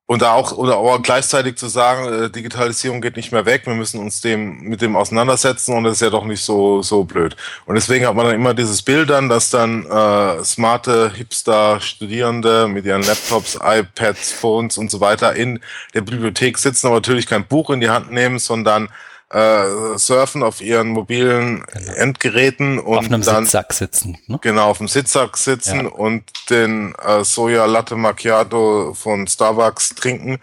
[0.07, 3.75] und da auch oder auch gleichzeitig zu sagen, äh, Digitalisierung geht nicht mehr weg, wir
[3.75, 7.35] müssen uns dem mit dem auseinandersetzen und das ist ja doch nicht so so blöd.
[7.65, 12.69] Und deswegen hat man dann immer dieses Bild dann, dass dann äh, smarte Hipster Studierende
[12.69, 15.59] mit ihren Laptops, iPads, Phones und so weiter in
[15.93, 18.87] der Bibliothek sitzen, aber natürlich kein Buch in die Hand nehmen, sondern
[19.29, 21.93] äh, surfen auf ihren mobilen genau.
[21.93, 24.17] Endgeräten und auf einem dann Sitzsack sitzen.
[24.27, 24.39] Ne?
[24.41, 25.91] Genau, auf dem Sitzsack sitzen ja.
[25.91, 30.39] und den äh, Soja Latte Macchiato von Starbucks trinken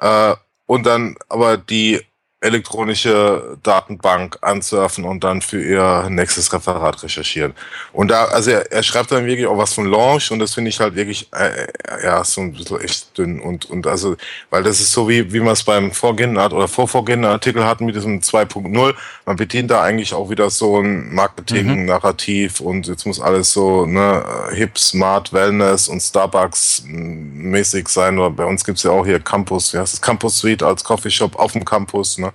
[0.00, 0.34] äh,
[0.66, 2.00] und dann aber die
[2.42, 7.54] elektronische Datenbank ansurfen und dann für ihr nächstes Referat recherchieren.
[7.92, 10.70] Und da, also er, er schreibt dann wirklich auch was von Launch und das finde
[10.70, 14.16] ich halt wirklich, äh, äh, ja, so ein bisschen echt dünn und, und also,
[14.50, 17.94] weil das ist so wie, wie man es beim vorgehenden oder vorvorgehenden Artikel hatten mit
[17.94, 18.94] diesem 2.0.
[19.24, 22.66] Man bedient da eigentlich auch wieder so ein Marketing-Narrativ mhm.
[22.66, 28.18] und jetzt muss alles so, ne, hip, smart, Wellness und Starbucks mäßig sein.
[28.18, 31.52] Oder bei uns gibt's ja auch hier Campus, ja, das Campus Suite als Coffeeshop auf
[31.52, 32.31] dem Campus, ne?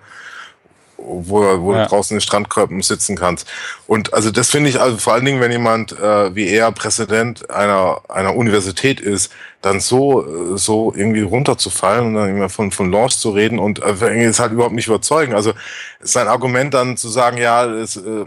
[0.97, 1.83] Wo, wo ja.
[1.83, 3.47] du draußen in Strandkörpen sitzen kannst.
[3.85, 7.49] Und also das finde ich also vor allen Dingen, wenn jemand äh, wie er Präsident
[7.49, 12.91] einer einer Universität ist, dann so äh, so irgendwie runterzufallen und dann immer von von
[12.91, 15.33] Launch zu reden und äh, ist halt überhaupt nicht überzeugen.
[15.33, 15.53] Also
[15.99, 18.25] sein Argument dann zu sagen, ja, es, äh,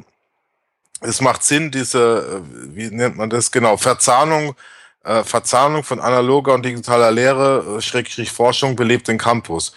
[1.00, 4.54] es macht Sinn, diese, äh, wie nennt man das genau, Verzahnung
[5.04, 9.74] äh, Verzahnung von analoger und digitaler Lehre, Schrägstrich Forschung belebt den Campus.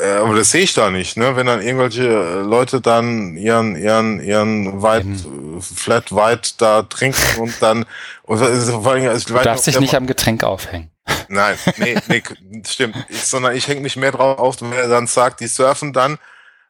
[0.00, 1.36] Äh, aber das sehe ich da nicht, ne?
[1.36, 5.60] Wenn dann irgendwelche äh, Leute dann ihren, ihren, ihren White, mhm.
[5.60, 7.84] Flat White da trinken und dann,
[8.22, 10.90] und vor allem, also, du darfst dich nicht am Getränk aufhängen.
[11.28, 12.22] Nein, nee, nee,
[12.66, 12.96] stimmt.
[13.08, 16.18] Ich, sondern ich hänge mich mehr drauf auf, wenn er dann sagt, die surfen dann,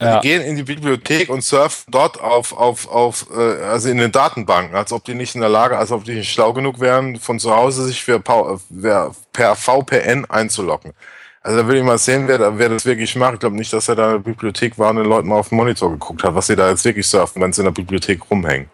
[0.00, 0.18] ja.
[0.18, 4.12] die gehen in die Bibliothek und surfen dort auf, auf, auf, äh, also in den
[4.12, 7.16] Datenbanken, als ob die nicht in der Lage, als ob die nicht schlau genug wären,
[7.16, 10.94] von zu Hause sich für per VPN einzuloggen.
[11.42, 13.34] Also da würde ich mal sehen, wer, wer das wirklich macht.
[13.34, 15.48] Ich glaube nicht, dass er da in der Bibliothek war und den Leuten mal auf
[15.48, 18.20] den Monitor geguckt hat, was sie da jetzt wirklich surfen, wenn sie in der Bibliothek
[18.30, 18.68] rumhängen.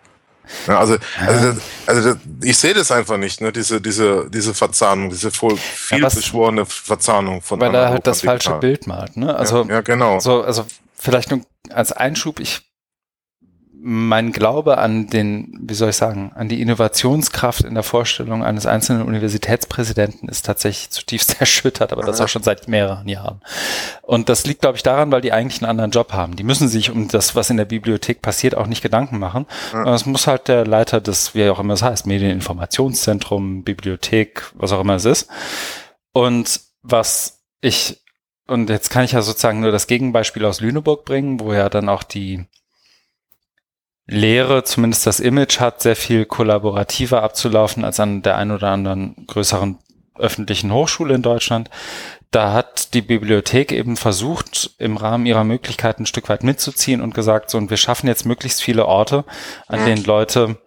[0.67, 3.51] Ja, also, also, das, also das, ich sehe das einfach nicht, ne?
[3.53, 8.23] diese, diese, diese Verzahnung, diese voll viel ja, beschworene Verzahnung von Weil er halt das
[8.23, 9.17] falsche Bild malt.
[9.17, 9.35] Ne?
[9.35, 10.21] Also, ja, ja, genau.
[10.21, 10.65] So, also
[10.95, 11.41] vielleicht nur
[11.71, 12.63] als Einschub, ich
[13.79, 18.67] mein Glaube an den, wie soll ich sagen, an die Innovationskraft in der Vorstellung eines
[18.67, 23.43] einzelnen Universitätspräsidenten ist tatsächlich zutiefst erschüttert, aber das auch schon seit mehreren Jahren.
[24.03, 26.37] Und das liegt, glaube ich, daran, weil die eigentlich einen anderen Job haben.
[26.37, 29.47] Die müssen sich um das, was in der Bibliothek passiert, auch nicht Gedanken machen.
[29.85, 34.81] Es muss halt der Leiter des, wie auch immer es heißt, Medieninformationszentrum, Bibliothek, was auch
[34.81, 35.29] immer es ist.
[36.13, 38.01] Und was ich
[38.49, 41.89] und jetzt kann ich ja sozusagen nur das Gegenbeispiel aus Lüneburg bringen, wo ja dann
[41.89, 42.47] auch die
[44.07, 49.27] Lehre, zumindest das Image hat, sehr viel kollaborativer abzulaufen als an der ein oder anderen
[49.27, 49.79] größeren
[50.19, 51.71] öffentlichen Hochschule in Deutschland.
[52.31, 57.15] Da hat die Bibliothek eben versucht, im Rahmen ihrer Möglichkeiten ein Stück weit mitzuziehen und
[57.15, 59.25] gesagt, so, und wir schaffen jetzt möglichst viele Orte,
[59.67, 60.59] an denen Leute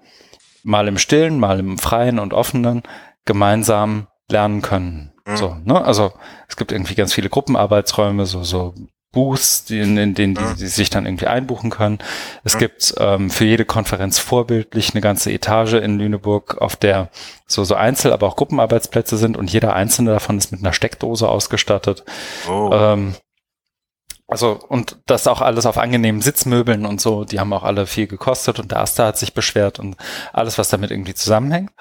[0.63, 2.83] mal im Stillen, mal im Freien und Offenen
[3.25, 5.13] gemeinsam lernen können.
[5.35, 5.83] So, ne?
[5.83, 6.11] Also
[6.47, 8.73] es gibt irgendwie ganz viele Gruppenarbeitsräume, so, so
[9.11, 11.97] Booths, die, in, in denen die, die sich dann irgendwie einbuchen können.
[12.43, 17.09] Es gibt ähm, für jede Konferenz vorbildlich eine ganze Etage in Lüneburg, auf der
[17.47, 21.27] so, so Einzel-, aber auch Gruppenarbeitsplätze sind und jeder einzelne davon ist mit einer Steckdose
[21.27, 22.03] ausgestattet.
[22.47, 22.69] Oh.
[22.71, 23.15] Ähm,
[24.27, 28.05] also, und das auch alles auf angenehmen Sitzmöbeln und so, die haben auch alle viel
[28.05, 29.97] gekostet und der Asta hat sich beschwert und
[30.33, 31.71] alles, was damit irgendwie zusammenhängt.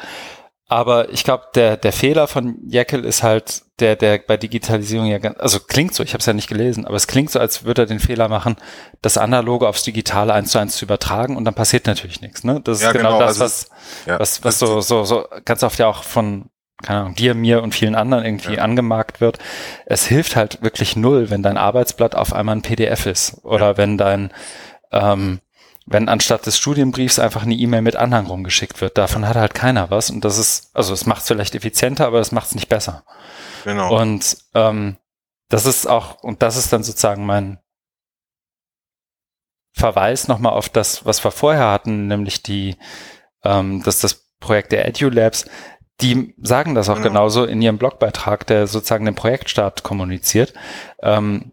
[0.71, 5.17] Aber ich glaube, der, der Fehler von Jekyll ist halt, der, der bei Digitalisierung ja
[5.17, 7.65] ganz, also klingt so, ich habe es ja nicht gelesen, aber es klingt so, als
[7.65, 8.57] würde er den Fehler machen,
[9.01, 12.45] das Analoge aufs Digitale eins zu eins zu übertragen und dann passiert natürlich nichts.
[12.45, 12.61] Ne?
[12.63, 13.71] Das ja, ist genau, genau das, also was,
[14.05, 16.51] ja, was, was so, so, so ganz oft ja auch von
[16.83, 18.63] keine Ahnung, dir, mir und vielen anderen irgendwie ja.
[18.63, 19.39] angemarkt wird.
[19.87, 23.99] Es hilft halt wirklich null, wenn dein Arbeitsblatt auf einmal ein PDF ist oder wenn
[23.99, 24.33] dein
[24.93, 25.41] ähm,
[25.91, 28.99] wenn anstatt des Studienbriefs einfach eine E-Mail mit Anhang rumgeschickt wird.
[28.99, 30.11] Davon hat halt keiner was.
[30.11, 33.05] Und das ist, also es macht es vielleicht effizienter, aber es macht es nicht besser.
[33.65, 33.99] Genau.
[33.99, 34.99] Und ähm,
[35.49, 37.59] das ist auch, und das ist dann sozusagen mein
[39.73, 42.77] Verweis nochmal auf das, was wir vorher hatten, nämlich die,
[43.45, 45.47] ähm, dass das Projekt der EduLabs,
[46.01, 47.09] die sagen das auch genau.
[47.09, 50.53] genauso in ihrem Blogbeitrag, der sozusagen den Projektstart kommuniziert.
[51.03, 51.53] Ähm,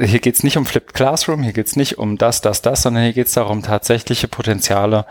[0.00, 3.12] hier geht's nicht um Flipped Classroom, hier geht's nicht um das, das, das, sondern hier
[3.12, 5.06] geht's darum, tatsächliche Potenziale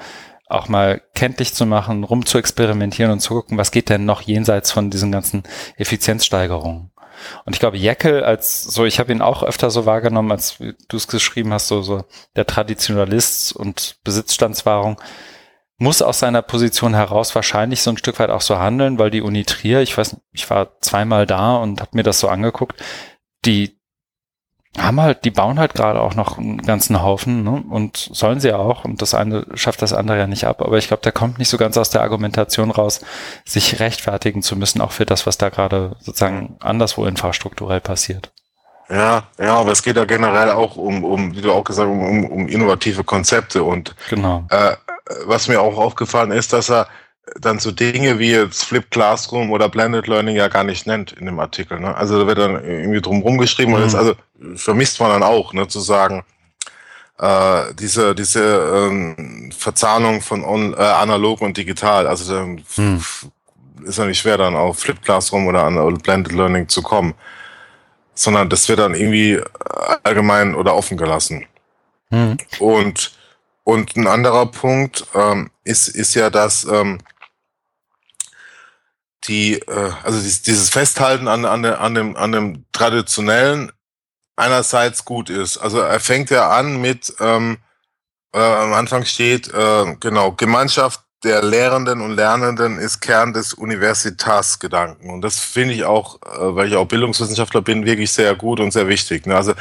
[0.47, 4.21] auch mal kenntlich zu machen, rum zu experimentieren und zu gucken, was geht denn noch
[4.21, 5.43] jenseits von diesen ganzen
[5.77, 6.91] Effizienzsteigerungen.
[7.45, 10.97] Und ich glaube, Jekyll als so, ich habe ihn auch öfter so wahrgenommen, als du
[10.97, 12.03] es geschrieben hast, so, so
[12.35, 14.99] der Traditionalist und Besitzstandswahrung,
[15.77, 19.21] muss aus seiner Position heraus wahrscheinlich so ein Stück weit auch so handeln, weil die
[19.21, 22.81] Uni Trier, ich weiß, ich war zweimal da und habe mir das so angeguckt,
[23.45, 23.79] die
[24.77, 27.63] haben halt, die bauen halt gerade auch noch einen ganzen Haufen ne?
[27.69, 30.87] und sollen sie auch und das eine schafft das andere ja nicht ab, aber ich
[30.87, 33.01] glaube, der kommt nicht so ganz aus der Argumentation raus,
[33.45, 38.31] sich rechtfertigen zu müssen, auch für das, was da gerade sozusagen anderswo infrastrukturell passiert.
[38.89, 41.95] Ja, ja, aber es geht ja generell auch um, um wie du auch gesagt hast,
[41.95, 44.45] um, um innovative Konzepte und genau.
[44.49, 44.75] Äh,
[45.25, 46.87] was mir auch aufgefallen ist, dass er
[47.39, 51.25] dann so Dinge wie jetzt Flip Classroom oder Blended Learning ja gar nicht nennt in
[51.25, 51.79] dem Artikel.
[51.79, 51.95] Ne?
[51.95, 53.77] Also da wird dann irgendwie drum rumgeschrieben mhm.
[53.77, 54.15] und das also
[54.55, 56.25] vermisst man dann auch, ne, zu sagen,
[57.19, 62.07] äh, diese diese ähm, Verzahnung von on, äh, analog und digital.
[62.07, 63.01] Also dann mhm.
[63.85, 67.13] ist ja nicht schwer dann auf Flip Classroom oder an Blended Learning zu kommen,
[68.13, 69.39] sondern das wird dann irgendwie
[70.03, 71.45] allgemein oder offen gelassen.
[72.09, 72.37] Mhm.
[72.59, 73.13] Und
[73.63, 76.99] und ein anderer Punkt ähm, ist, ist ja, dass ähm,
[79.27, 83.71] die, äh, also dieses Festhalten an, an, an, dem, an dem traditionellen
[84.35, 85.57] einerseits gut ist.
[85.57, 87.57] Also er fängt ja an mit, ähm,
[88.33, 95.09] äh, am Anfang steht, äh, genau, Gemeinschaft der Lehrenden und Lernenden ist Kern des Universitas-Gedanken.
[95.09, 98.71] Und das finde ich auch, äh, weil ich auch Bildungswissenschaftler bin, wirklich sehr gut und
[98.71, 99.25] sehr wichtig.
[99.25, 99.35] Ne?
[99.35, 99.53] Also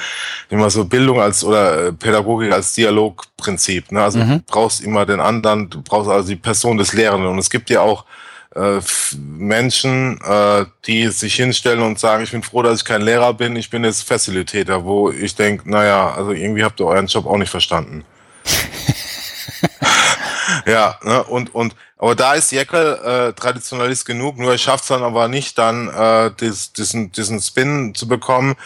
[0.48, 3.92] immer so Bildung als oder äh, Pädagogik als Dialogprinzip.
[3.92, 4.02] Ne?
[4.02, 4.38] Also mhm.
[4.38, 7.30] du brauchst immer den anderen, du brauchst also die Person des Lehrenden.
[7.30, 8.04] Und es gibt ja auch
[8.54, 8.80] äh,
[9.16, 13.56] Menschen, äh, die sich hinstellen und sagen, ich bin froh, dass ich kein Lehrer bin,
[13.56, 17.38] ich bin jetzt Facilitator, wo ich denke, naja, also irgendwie habt ihr euren Job auch
[17.38, 18.04] nicht verstanden.
[20.66, 24.88] ja, ne, und, und, aber da ist Jekyll äh, Traditionalist genug, nur er schafft es
[24.88, 28.56] dann aber nicht, dann äh, dies, diesen, diesen Spin zu bekommen,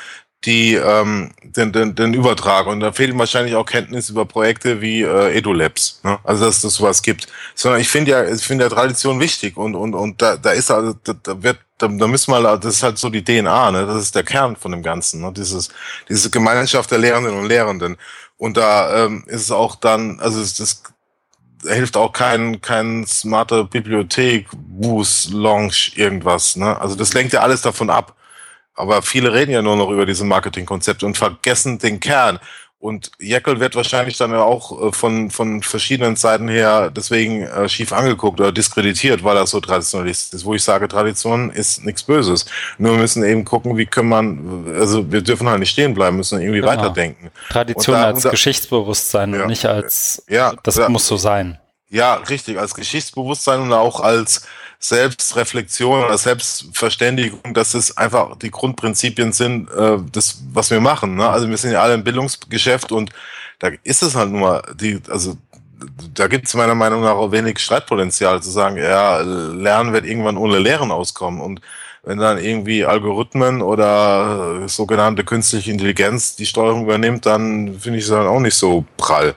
[0.47, 2.67] die ähm, den, den, den Übertrag.
[2.67, 6.01] Und da fehlt wahrscheinlich auch Kenntnis über Projekte wie äh, EduLabs.
[6.05, 6.19] Ne?
[6.25, 7.27] Also dass das sowas gibt.
[7.55, 10.71] Sondern ich finde ja, ich finde ja Tradition wichtig und und und da, da ist
[10.71, 13.87] also da, da wird da, da müssen wir, das ist halt so die DNA, ne?
[13.87, 15.33] Das ist der Kern von dem Ganzen, ne?
[15.37, 15.69] Dieses,
[16.09, 17.99] diese Gemeinschaft der Lehrenden und Lehrenden.
[18.39, 20.83] Und da ähm, ist es auch dann, also es, das
[21.67, 26.57] hilft auch kein, kein smarter Bibliothek, Boost, Launch, irgendwas.
[26.57, 26.81] Ne?
[26.81, 28.15] Also das lenkt ja alles davon ab.
[28.77, 32.39] Aber viele reden ja nur noch über diese Marketingkonzepte und vergessen den Kern.
[32.79, 37.93] Und Jekyll wird wahrscheinlich dann auch äh, von, von verschiedenen Seiten her deswegen äh, schief
[37.93, 40.45] angeguckt oder diskreditiert, weil er so traditionalistisch ist.
[40.45, 42.45] Wo ich sage, Tradition ist nichts Böses.
[42.77, 46.19] Nur wir müssen eben gucken, wie können man, also wir dürfen halt nicht stehen bleiben,
[46.19, 46.73] müssen irgendwie genau.
[46.73, 47.31] weiterdenken.
[47.49, 51.59] Tradition da, als da, Geschichtsbewusstsein ja, und nicht als, ja, das da, muss so sein.
[51.89, 54.47] Ja, richtig, als Geschichtsbewusstsein und auch als
[54.89, 61.17] Selbstreflexion oder Selbstverständigung, dass es einfach die Grundprinzipien sind, äh, das, was wir machen.
[61.17, 61.29] Ne?
[61.29, 63.11] Also wir sind ja alle im Bildungsgeschäft und
[63.59, 65.37] da ist es halt nur mal, die, also
[66.15, 70.37] da gibt es meiner Meinung nach auch wenig Streitpotenzial zu sagen, ja, Lernen wird irgendwann
[70.37, 71.41] ohne Lehren auskommen.
[71.41, 71.61] Und
[72.03, 78.11] wenn dann irgendwie Algorithmen oder sogenannte künstliche Intelligenz die Steuerung übernimmt, dann finde ich es
[78.11, 79.35] dann auch nicht so prall.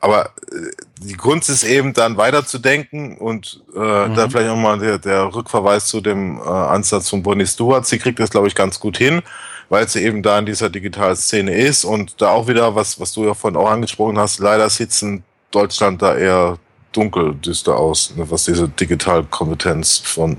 [0.00, 0.70] Aber äh,
[1.00, 4.14] die Kunst ist eben dann weiterzudenken und äh, mhm.
[4.14, 7.86] da vielleicht nochmal der, der Rückverweis zu dem äh, Ansatz von Bonnie Stewart.
[7.86, 9.22] Sie kriegt das, glaube ich, ganz gut hin,
[9.68, 13.12] weil sie eben da in dieser digitalen Szene ist und da auch wieder, was, was
[13.12, 14.68] du ja vorhin auch angesprochen hast, leider
[15.02, 16.58] in Deutschland da eher
[16.92, 20.38] dunkel düster aus, ne, was diese Digitalkompetenz von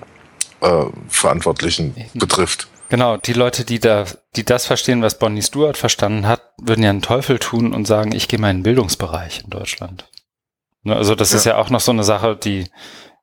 [0.61, 2.68] äh, Verantwortlichen betrifft.
[2.90, 4.06] Genau, die Leute, die da,
[4.36, 8.14] die das verstehen, was Bonnie Stewart verstanden hat, würden ja einen Teufel tun und sagen,
[8.14, 10.10] ich gehe mal in den Bildungsbereich in Deutschland.
[10.84, 11.38] Ne, also das ja.
[11.38, 12.65] ist ja auch noch so eine Sache, die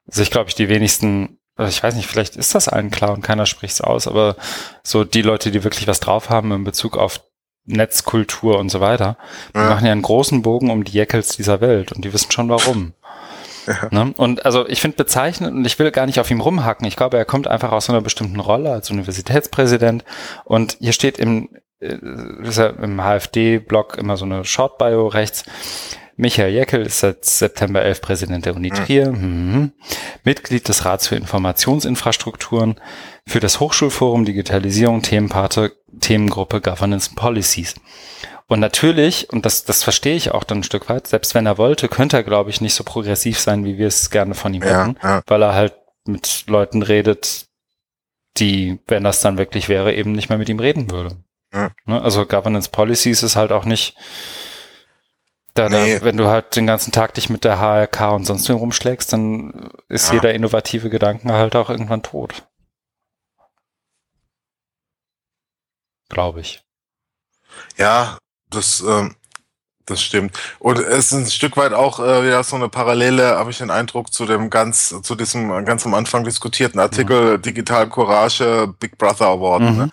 [0.07, 3.23] sich, glaube ich, die wenigsten, also ich weiß nicht, vielleicht ist das allen klar und
[3.23, 4.37] keiner spricht's aus, aber
[4.83, 7.21] so die Leute, die wirklich was drauf haben in Bezug auf
[7.65, 9.17] Netzkultur und so weiter,
[9.55, 9.69] die ja.
[9.69, 12.93] machen ja einen großen Bogen um die Jeckels dieser Welt und die wissen schon warum.
[13.67, 13.89] Ja.
[13.91, 14.15] Ne?
[14.17, 16.87] Und also ich finde bezeichnend und ich will gar nicht auf ihm rumhacken.
[16.87, 20.05] Ich glaube, er kommt einfach aus einer bestimmten Rolle als Universitätspräsident
[20.45, 21.49] und hier steht im,
[21.81, 21.97] äh,
[22.43, 25.45] ist ja im HFD-Blog immer so eine Short-Bio rechts.
[26.17, 29.73] Michael Jeckel ist seit September 11 Präsident der Uni Trier, mhm.
[30.25, 32.81] Mitglied des Rats für Informationsinfrastrukturen,
[33.27, 37.75] für das Hochschulforum Digitalisierung, Themenpate, Themengruppe Governance Policies.
[38.49, 41.59] Und natürlich, und das, das verstehe ich auch dann ein Stück weit, selbst wenn er
[41.59, 44.63] wollte, könnte er, glaube ich, nicht so progressiv sein, wie wir es gerne von ihm
[44.63, 45.23] Ja, hätten, ja.
[45.27, 45.75] weil er halt
[46.07, 47.47] mit Leuten redet,
[48.39, 51.17] die, wenn das dann wirklich wäre, eben nicht mehr mit ihm reden würde.
[51.53, 51.71] Ja.
[51.87, 52.01] Ne?
[52.01, 53.97] Also Governance Policies ist halt auch nicht,
[55.57, 55.99] da, Nee.
[55.99, 59.13] da, wenn du halt den ganzen Tag dich mit der HRK und sonst wem rumschlägst,
[59.13, 60.15] dann ist Ja.
[60.15, 62.47] jeder innovative Gedanke halt auch irgendwann tot.
[66.09, 66.63] Glaube ich.
[67.77, 68.19] Ja,
[68.51, 69.17] das, ähm,
[69.87, 70.39] das stimmt.
[70.59, 73.71] Und es ist ein Stück weit auch äh, wieder so eine Parallele, habe ich den
[73.71, 79.27] Eindruck, zu dem ganz, zu diesem ganz am Anfang diskutierten Artikel Digital Courage Big Brother
[79.27, 79.77] Award, Mhm.
[79.77, 79.91] ne?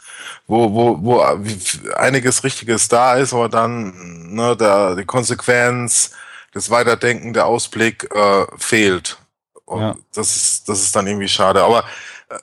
[0.54, 6.12] Wo, wo, wo einiges Richtiges da ist, aber dann ne, der, die Konsequenz,
[6.54, 9.18] das Weiterdenken, der Ausblick äh, fehlt.
[9.66, 9.96] Und Ja.
[10.14, 11.64] das ist, das ist dann irgendwie schade.
[11.64, 11.80] Aber
[12.30, 12.38] äh,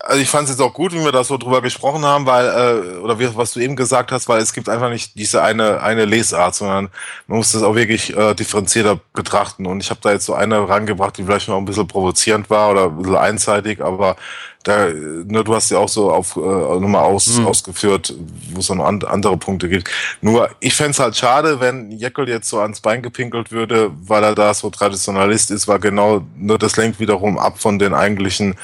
[0.00, 2.46] also ich fand es jetzt auch gut, wie wir da so drüber gesprochen haben, weil,
[2.46, 5.80] äh, oder wie, was du eben gesagt hast, weil es gibt einfach nicht diese eine,
[5.80, 6.90] eine Lesart, sondern
[7.26, 9.64] man muss das auch wirklich äh, differenzierter betrachten.
[9.66, 12.70] Und ich habe da jetzt so eine rangebracht, die vielleicht noch ein bisschen provozierend war
[12.72, 14.16] oder ein bisschen einseitig, aber
[14.64, 17.46] da, ne, du hast ja auch so auf äh, nochmal aus, Hm.
[17.46, 18.14] ausgeführt,
[18.52, 19.90] wo es noch an, andere Punkte gibt.
[20.20, 24.34] Nur ich fänd's halt schade, wenn Jekyll jetzt so ans Bein gepinkelt würde, weil er
[24.34, 28.56] da so Traditionalist ist, weil genau nur das lenkt wiederum ab von den eigentlichen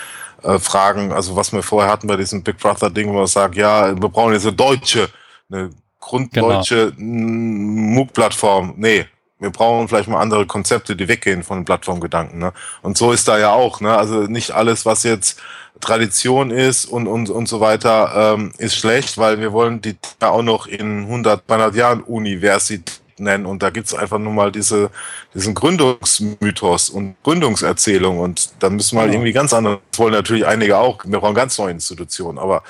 [0.43, 3.57] äh, Fragen, also was wir vorher hatten bei diesem Big Brother Ding, wo man sagt,
[3.57, 5.09] ja, wir brauchen jetzt eine deutsche,
[5.51, 5.71] eine
[6.01, 8.75] grunddeutsche mm, MOOC-Plattform.
[8.79, 9.07] Nee,
[9.39, 12.39] wir brauchen vielleicht mal andere Konzepte, die weggehen von Plattformgedanken.
[12.39, 12.53] Ne?
[12.83, 13.81] Und so ist da ja auch.
[13.81, 13.97] Ne?
[13.97, 15.41] Also nicht alles, was jetzt
[15.81, 20.31] Tradition ist und, und, und so weiter, ähm, ist schlecht, weil wir wollen die ja
[20.31, 23.47] auch noch in 100, 200 Jahren Universität nennen.
[23.47, 24.91] Und da gibt's einfach nur mal diese,
[25.35, 28.19] diesen Gründungsmythos und Gründungserzählung.
[28.19, 31.35] Und da müssen wir halt irgendwie ganz andere, das wollen natürlich einige auch, wir brauchen
[31.35, 32.39] ganz neue Institutionen.
[32.39, 32.63] Aber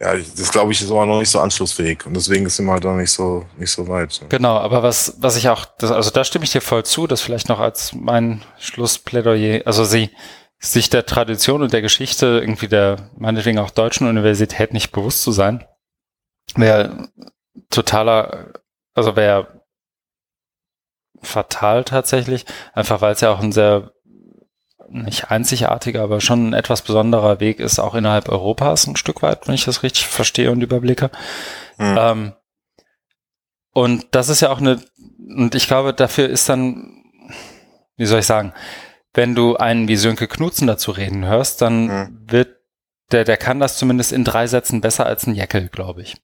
[0.00, 2.04] ja, das glaube ich ist aber noch nicht so anschlussfähig.
[2.06, 4.20] Und deswegen sind wir halt noch nicht so, nicht so weit.
[4.28, 7.20] Genau, aber was, was ich auch, das, also da stimme ich dir voll zu, das
[7.20, 10.10] vielleicht noch als mein Schlussplädoyer, also sie,
[10.58, 15.32] sich der Tradition und der Geschichte irgendwie der, meinetwegen auch deutschen Universität nicht bewusst zu
[15.32, 15.64] sein,
[16.54, 17.08] wäre
[17.70, 18.52] totaler,
[18.94, 19.62] also wäre
[21.22, 23.92] fatal tatsächlich, einfach weil es ja auch ein sehr,
[24.88, 29.46] nicht einzigartiger, aber schon ein etwas besonderer Weg ist, auch innerhalb Europas ein Stück weit,
[29.48, 31.10] wenn ich das richtig verstehe und überblicke.
[31.78, 31.96] Hm.
[31.98, 32.32] Ähm,
[33.72, 34.80] und das ist ja auch eine,
[35.18, 37.02] und ich glaube, dafür ist dann,
[37.96, 38.54] wie soll ich sagen,
[39.14, 42.18] wenn du einen wie Sönke Knutzen dazu reden hörst, dann Mhm.
[42.26, 42.56] wird
[43.12, 46.16] der, der kann das zumindest in drei Sätzen besser als ein Jeckel, glaube ich.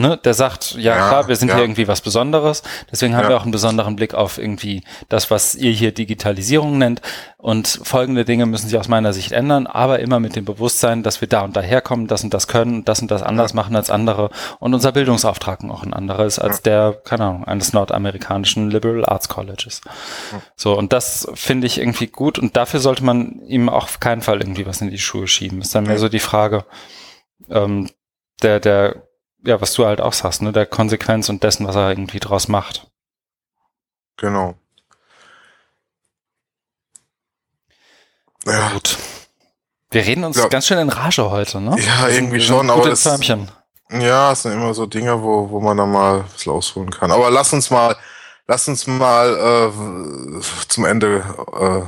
[0.00, 0.16] Ne?
[0.16, 1.54] Der sagt, ja, Ja, klar, wir sind ja.
[1.56, 3.30] hier irgendwie was Besonderes, deswegen haben Ja.
[3.30, 7.02] wir auch einen besonderen Blick auf irgendwie das, was ihr hier Digitalisierung nennt.
[7.36, 11.20] Und folgende Dinge müssen sich aus meiner Sicht ändern, aber immer mit dem Bewusstsein, dass
[11.20, 13.90] wir da und daher kommen, das und das können, das und das anders machen als
[13.90, 14.30] andere
[14.60, 19.28] und unser Bildungsauftrag auch ein anderer ist als der, keine Ahnung, eines nordamerikanischen Liberal Arts
[19.28, 19.80] Colleges.
[20.56, 24.22] So, und das finde ich irgendwie gut und dafür sollte man ihm auch auf keinen
[24.22, 25.60] Fall irgendwie was in die Schuhe schieben.
[25.60, 26.64] Ist dann mehr so die Frage,
[27.50, 27.88] ähm,
[28.42, 29.07] der, der,
[29.48, 32.48] ja, was du halt auch sagst, ne, der Konsequenz und dessen, was er irgendwie draus
[32.48, 32.86] macht.
[34.16, 34.54] Genau.
[38.46, 38.96] Ja, Gut.
[39.90, 40.48] Wir reden uns Ja.
[40.48, 41.74] ganz schön in Rage heute, ne?
[41.80, 43.04] Ja, irgendwie schon, aber das-
[43.90, 47.10] ja, es sind immer so Dinge, wo, wo man dann mal bisschen ausholen kann.
[47.10, 47.96] Aber lass uns mal,
[48.46, 51.24] lass uns mal äh, zum Ende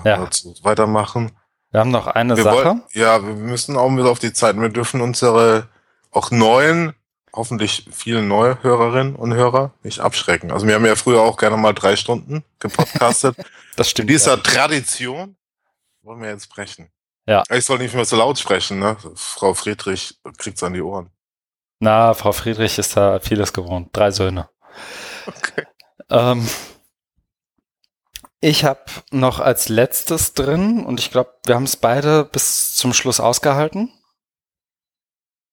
[0.04, 0.26] äh, Ja.
[0.62, 1.32] weitermachen.
[1.72, 2.56] Wir haben noch eine Wir Sache.
[2.56, 4.56] wollen, ja, wir müssen auch mit auf die Zeit.
[4.58, 5.68] Wir dürfen unsere
[6.10, 6.94] auch neuen,
[7.34, 10.50] hoffentlich viele neue Hörerinnen und Hörer nicht abschrecken.
[10.50, 13.36] Also wir haben ja früher auch gerne mal drei Stunden gepodcastet.
[13.76, 14.10] Das In stimmt.
[14.10, 14.42] dieser ja.
[14.42, 15.36] Tradition
[16.02, 16.90] wollen wir jetzt brechen.
[17.26, 17.44] Ja.
[17.50, 18.96] Ich soll nicht mehr so laut sprechen, ne?
[19.14, 21.10] Frau Friedrich kriegt's an die Ohren.
[21.78, 23.88] Na, Frau Friedrich ist da vieles gewohnt.
[23.92, 24.50] Drei Söhne.
[25.26, 25.64] Okay.
[26.10, 26.46] Ähm,
[28.40, 28.80] ich habe
[29.10, 33.92] noch als letztes drin, und ich glaube, wir haben es beide bis zum Schluss ausgehalten.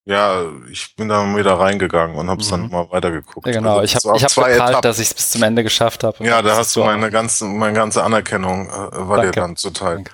[0.09, 2.51] Ja, ich bin da wieder reingegangen und hab's Mhm.
[2.51, 3.45] dann mal weitergeguckt.
[3.45, 4.81] Ja, genau, Also, ich es habe ich hab zwei geprahlt, Etappen.
[4.89, 6.23] dass ich es bis zum Ende geschafft habe.
[6.25, 9.39] Ja, da hast du so- meine ganze, meine ganze Anerkennung, äh, war dir Danke.
[9.41, 10.05] dann zuteil.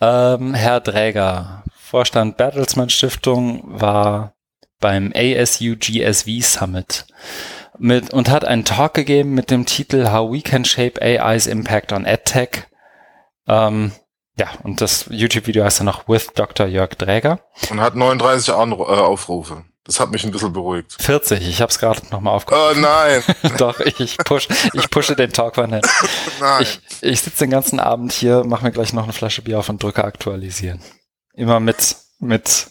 [0.00, 4.34] Ähm, Herr Dräger, Vorstand Bertelsmann Stiftung, war
[4.80, 7.06] beim ASU GSV Summit
[7.78, 11.92] mit, und hat einen Talk gegeben mit dem Titel How We Can Shape AI's Impact
[11.92, 12.64] on EdTech.
[13.46, 13.92] Ähm,
[14.36, 16.66] ja, und das YouTube-Video heißt dann noch With Dr.
[16.66, 17.40] Jörg Dräger.
[17.70, 19.64] Und hat 39 Anru äh, Aufrufe.
[19.84, 20.96] Das hat mich ein bisschen beruhigt.
[20.98, 22.78] 40, ich habe es gerade nochmal aufgerufen.
[22.78, 23.22] Oh nein.
[23.58, 25.82] Doch, ich, push, ich pushe den Talk von hin.
[26.40, 26.62] Nein.
[26.62, 29.68] Ich, ich sitze den ganzen Abend hier, mache mir gleich noch eine Flasche Bier auf
[29.68, 30.80] und drücke aktualisieren.
[31.34, 32.68] Immer mit, mit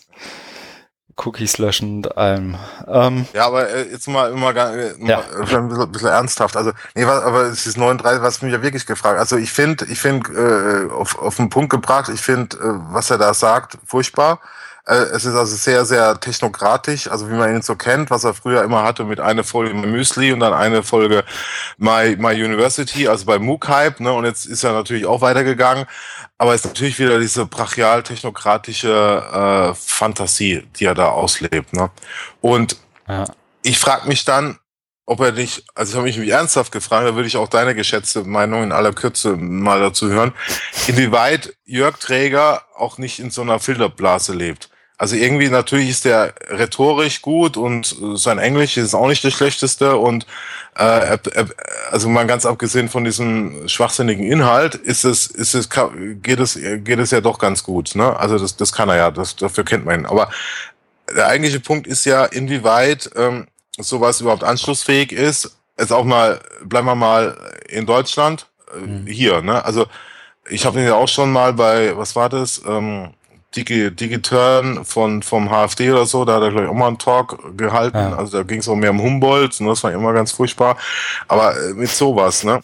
[1.17, 2.55] Cookies löschen und allem.
[2.87, 5.21] Ähm, ja, aber äh, jetzt mal immer äh, ja.
[5.21, 6.57] ein, bisschen, bisschen ernsthaft.
[6.57, 9.19] Also, nee, was, aber es ist 39, was mich ja wirklich gefragt.
[9.19, 13.09] Also ich finde, ich finde, äh, auf, auf den Punkt gebracht, ich finde, äh, was
[13.09, 14.39] er da sagt, furchtbar.
[14.85, 18.33] Äh, es ist also sehr, sehr technokratisch, also wie man ihn so kennt, was er
[18.33, 21.23] früher immer hatte mit einer Folge Müsli und dann eine Folge
[21.77, 25.85] My, My University, also bei MOOC Hype, ne, und jetzt ist er natürlich auch weitergegangen,
[26.37, 31.89] aber es ist natürlich wieder diese brachial-technokratische äh, Fantasie, die er da auslebt, ne.
[32.41, 32.75] Und
[33.07, 33.23] ja.
[33.61, 34.59] ich frage mich dann,
[35.05, 38.23] ob er nicht, also ich habe mich ernsthaft gefragt, da würde ich auch deine geschätzte
[38.23, 40.33] Meinung in aller Kürze mal dazu hören,
[40.87, 44.69] inwieweit Jörg Träger auch nicht in so einer Filterblase lebt.
[44.97, 49.97] Also irgendwie natürlich ist der rhetorisch gut und sein Englisch ist auch nicht das schlechteste
[49.97, 50.25] und
[50.75, 51.17] äh,
[51.91, 56.99] also mal ganz abgesehen von diesem schwachsinnigen Inhalt ist es ist es geht es geht
[56.99, 58.17] es ja doch ganz gut, ne?
[58.17, 60.05] Also das das kann er ja, das dafür kennt man ihn.
[60.05, 60.29] Aber
[61.15, 63.47] der eigentliche Punkt ist ja inwieweit ähm,
[63.77, 65.57] sowas überhaupt anschlussfähig ist.
[65.77, 67.37] Jetzt auch mal bleiben wir mal
[67.67, 69.07] in Deutschland äh, mhm.
[69.07, 69.65] hier, ne?
[69.65, 69.87] Also
[70.49, 72.61] ich habe ihn ja auch schon mal bei was war das?
[72.67, 73.13] Ähm,
[73.55, 76.97] Digi, Digiturn von, vom HFD oder so, da hat er, glaube ich, auch mal einen
[76.97, 77.97] Talk gehalten.
[77.97, 78.15] Ja.
[78.15, 80.77] Also da ging es auch mehr um Humboldt, und das war immer ganz furchtbar.
[81.27, 82.63] Aber äh, mit sowas, ne?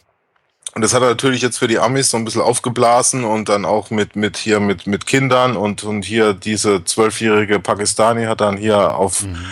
[0.75, 3.65] Und das hat er natürlich jetzt für die Amis so ein bisschen aufgeblasen und dann
[3.65, 8.55] auch mit, mit hier mit, mit Kindern und, und hier diese zwölfjährige Pakistani hat dann
[8.55, 9.45] hier auf, mhm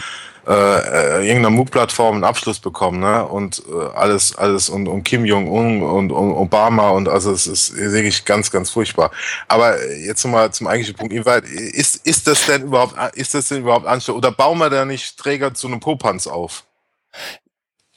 [0.48, 3.26] äh, äh, irgendeiner MOOC-Plattform einen Abschluss bekommen, ne?
[3.26, 7.76] Und äh, alles, alles und, und Kim Jong-un und, und Obama und also es ist
[7.76, 9.12] wirklich ganz, ganz furchtbar.
[9.50, 11.14] Aber jetzt nochmal zum eigentlichen Punkt.
[11.14, 14.20] Ist, ist das denn überhaupt, ist das denn überhaupt anständig?
[14.20, 16.64] Oder bauen wir da nicht Träger zu einem Popanz auf?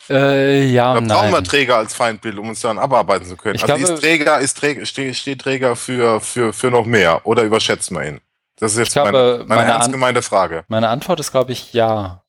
[0.09, 3.55] Äh, ja, da brauchen wir Träger als Feindbild, um uns dann abarbeiten zu können.
[3.55, 7.25] Ich also glaube, ist Träger, ist Träger, steht, steht Träger für, für, für noch mehr
[7.25, 8.21] oder überschätzen wir ihn?
[8.59, 10.65] Das ist jetzt glaube, meine, meine, meine ernst gemeinte Frage.
[10.67, 12.20] Meine Antwort ist, glaube ich, ja.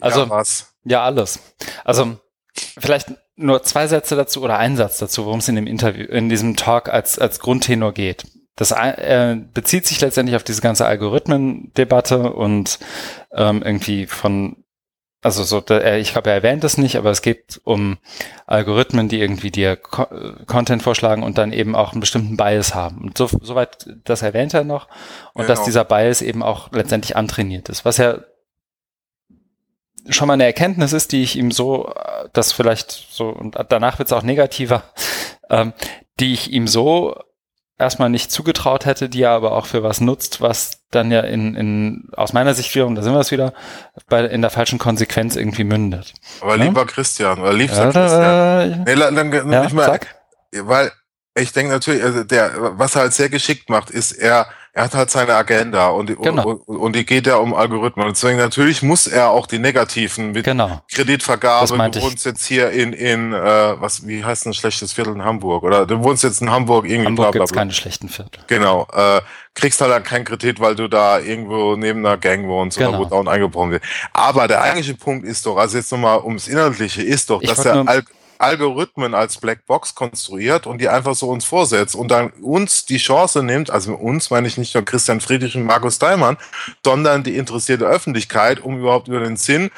[0.00, 0.74] Also, ja, was?
[0.84, 1.40] ja, alles.
[1.84, 2.18] Also,
[2.78, 6.28] vielleicht nur zwei Sätze dazu oder ein Satz dazu, worum es in dem Interview, in
[6.28, 8.24] diesem Talk als, als Grundtenor geht.
[8.56, 12.78] Das äh, bezieht sich letztendlich auf diese ganze Algorithmen-Debatte und
[13.32, 14.64] ähm, irgendwie von,
[15.22, 17.96] also so, der, ich glaube, er erwähnt es nicht, aber es geht um
[18.46, 20.06] Algorithmen, die irgendwie dir Co
[20.46, 23.02] Content vorschlagen und dann eben auch einen bestimmten Bias haben.
[23.02, 24.88] Und so, soweit, das erwähnt er noch.
[25.32, 25.48] Und genau.
[25.48, 27.86] dass dieser Bias eben auch letztendlich antrainiert ist.
[27.86, 28.18] Was ja
[30.08, 31.92] schon mal eine Erkenntnis ist, die ich ihm so,
[32.32, 34.82] das vielleicht so, und danach wird es auch negativer,
[35.50, 35.72] ähm,
[36.18, 37.16] die ich ihm so
[37.78, 41.54] erstmal nicht zugetraut hätte, die er aber auch für was nutzt, was dann ja in,
[41.54, 43.54] in aus meiner Sicht wiederum, da sind wir es wieder,
[44.08, 46.12] bei, in der falschen Konsequenz irgendwie mündet.
[46.40, 46.64] Aber ja?
[46.64, 48.84] lieber Christian, oder liebster ja, Christian.
[48.84, 50.06] Nee, dann, dann, ja, mal, sag.
[50.52, 50.92] Weil
[51.34, 54.94] ich denke natürlich, also der, was er halt sehr geschickt macht, ist er, er hat
[54.94, 56.48] halt seine Agenda und, genau.
[56.48, 58.06] und, und, die geht ja um Algorithmen.
[58.06, 60.80] Und deswegen natürlich muss er auch die negativen mit genau.
[60.92, 61.66] Kreditvergabe.
[61.90, 65.64] Du wohnst jetzt hier in, in äh, was, wie heißt ein schlechtes Viertel in Hamburg?
[65.64, 67.06] Oder du wohnst jetzt in Hamburg irgendwie.
[67.06, 68.44] Hamburg gibt keine schlechten Viertel.
[68.46, 68.86] Genau.
[68.92, 69.22] Äh,
[69.54, 72.90] kriegst halt dann keinen Kredit, weil du da irgendwo neben einer Gang wohnst genau.
[72.90, 73.82] oder wo down eingebrochen wird.
[74.12, 77.64] Aber der eigentliche Punkt ist doch, also jetzt nochmal ums Inhaltliche, ist doch, ich dass
[77.64, 78.04] er Al
[78.40, 83.42] Algorithmen als Blackbox konstruiert und die einfach so uns vorsetzt und dann uns die Chance
[83.42, 86.38] nimmt, also uns meine ich nicht nur Christian Friedrich und Markus Daimann,
[86.84, 89.70] sondern die interessierte Öffentlichkeit, um überhaupt über den Sinn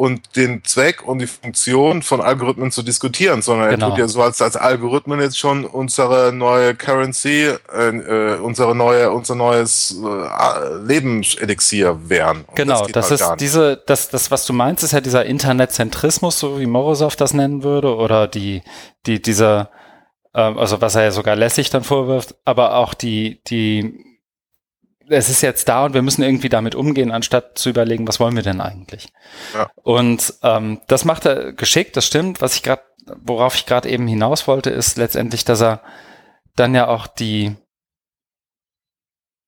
[0.00, 3.88] und den Zweck und die Funktion von Algorithmen zu diskutieren, sondern genau.
[3.88, 8.74] er tut ja so, als, als Algorithmen jetzt schon unsere neue Currency, äh, äh unsere
[8.74, 12.46] neue, unser neues äh, Lebenselixier wären.
[12.46, 15.26] Und genau, das, das halt ist diese, das, das, was du meinst, ist ja dieser
[15.26, 18.62] Internetzentrismus, so wie Morozov das nennen würde, oder die,
[19.04, 19.68] die, dieser,
[20.32, 24.09] äh, also was er ja sogar lässig dann vorwirft, aber auch die, die
[25.10, 28.36] es ist jetzt da und wir müssen irgendwie damit umgehen, anstatt zu überlegen, was wollen
[28.36, 29.12] wir denn eigentlich?
[29.54, 29.70] Ja.
[29.82, 32.40] Und ähm, das macht er geschickt, das stimmt.
[32.40, 32.82] Was ich gerade,
[33.22, 35.82] worauf ich gerade eben hinaus wollte, ist letztendlich, dass er
[36.54, 37.56] dann ja auch die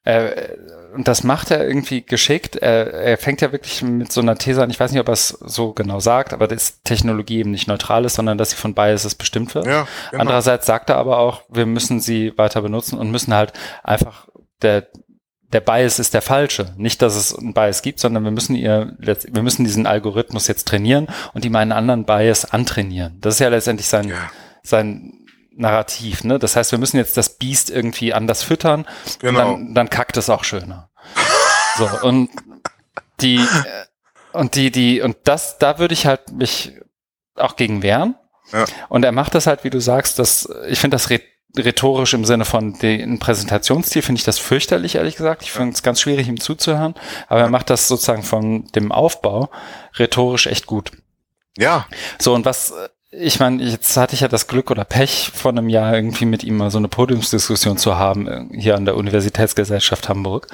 [0.05, 0.57] äh,
[0.95, 2.57] und das macht er irgendwie geschickt.
[2.57, 4.69] Er, er fängt ja wirklich mit so einer These an.
[4.69, 8.05] Ich weiß nicht, ob er es so genau sagt, aber dass Technologie eben nicht neutral
[8.05, 9.67] ist, sondern dass sie von Biases bestimmt wird.
[9.67, 10.21] Ja, genau.
[10.21, 13.53] Andererseits sagt er aber auch, wir müssen sie weiter benutzen und müssen halt
[13.83, 14.29] einfach
[14.61, 14.89] der,
[15.53, 16.73] der Bias ist der falsche.
[16.77, 20.67] Nicht, dass es einen Bias gibt, sondern wir müssen ihr, wir müssen diesen Algorithmus jetzt
[20.67, 23.19] trainieren und ihm einen anderen Bias antrainieren.
[23.21, 24.31] Das ist ja letztendlich sein, ja.
[24.63, 25.19] sein
[25.55, 26.39] Narrativ, ne?
[26.39, 28.87] Das heißt, wir müssen jetzt das Biest irgendwie anders füttern.
[29.19, 29.39] Genau.
[29.39, 30.91] Dann, dann kackt es auch schöner.
[31.77, 32.31] so, und
[33.21, 33.41] die,
[34.33, 36.73] Und die, die, und das, da würde ich halt mich
[37.37, 38.17] auch gegen wehren.
[38.53, 38.65] Ja.
[38.89, 41.11] Und er macht das halt, wie du sagst, dass ich finde das
[41.57, 45.43] rhetorisch im Sinne von den Präsentationsstil finde ich das fürchterlich, ehrlich gesagt.
[45.43, 46.95] Ich finde es ganz schwierig, ihm zuzuhören.
[47.29, 49.51] Aber er macht das sozusagen von dem Aufbau
[49.99, 50.93] rhetorisch echt gut.
[51.59, 51.87] Ja.
[52.19, 52.73] So, und was,
[53.11, 56.43] ich meine, jetzt hatte ich ja das Glück oder Pech von einem Jahr irgendwie mit
[56.45, 60.49] ihm mal so eine Podiumsdiskussion zu haben, äh, hier an der Universitätsgesellschaft Hamburg.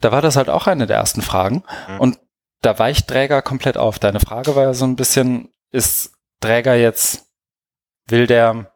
[0.00, 1.64] Da war das halt auch eine der ersten Fragen.
[1.88, 2.00] Mhm.
[2.00, 2.18] Und
[2.60, 3.98] da weicht Träger komplett auf.
[3.98, 7.26] Deine Frage war ja so ein bisschen, ist Träger jetzt,
[8.06, 8.73] will der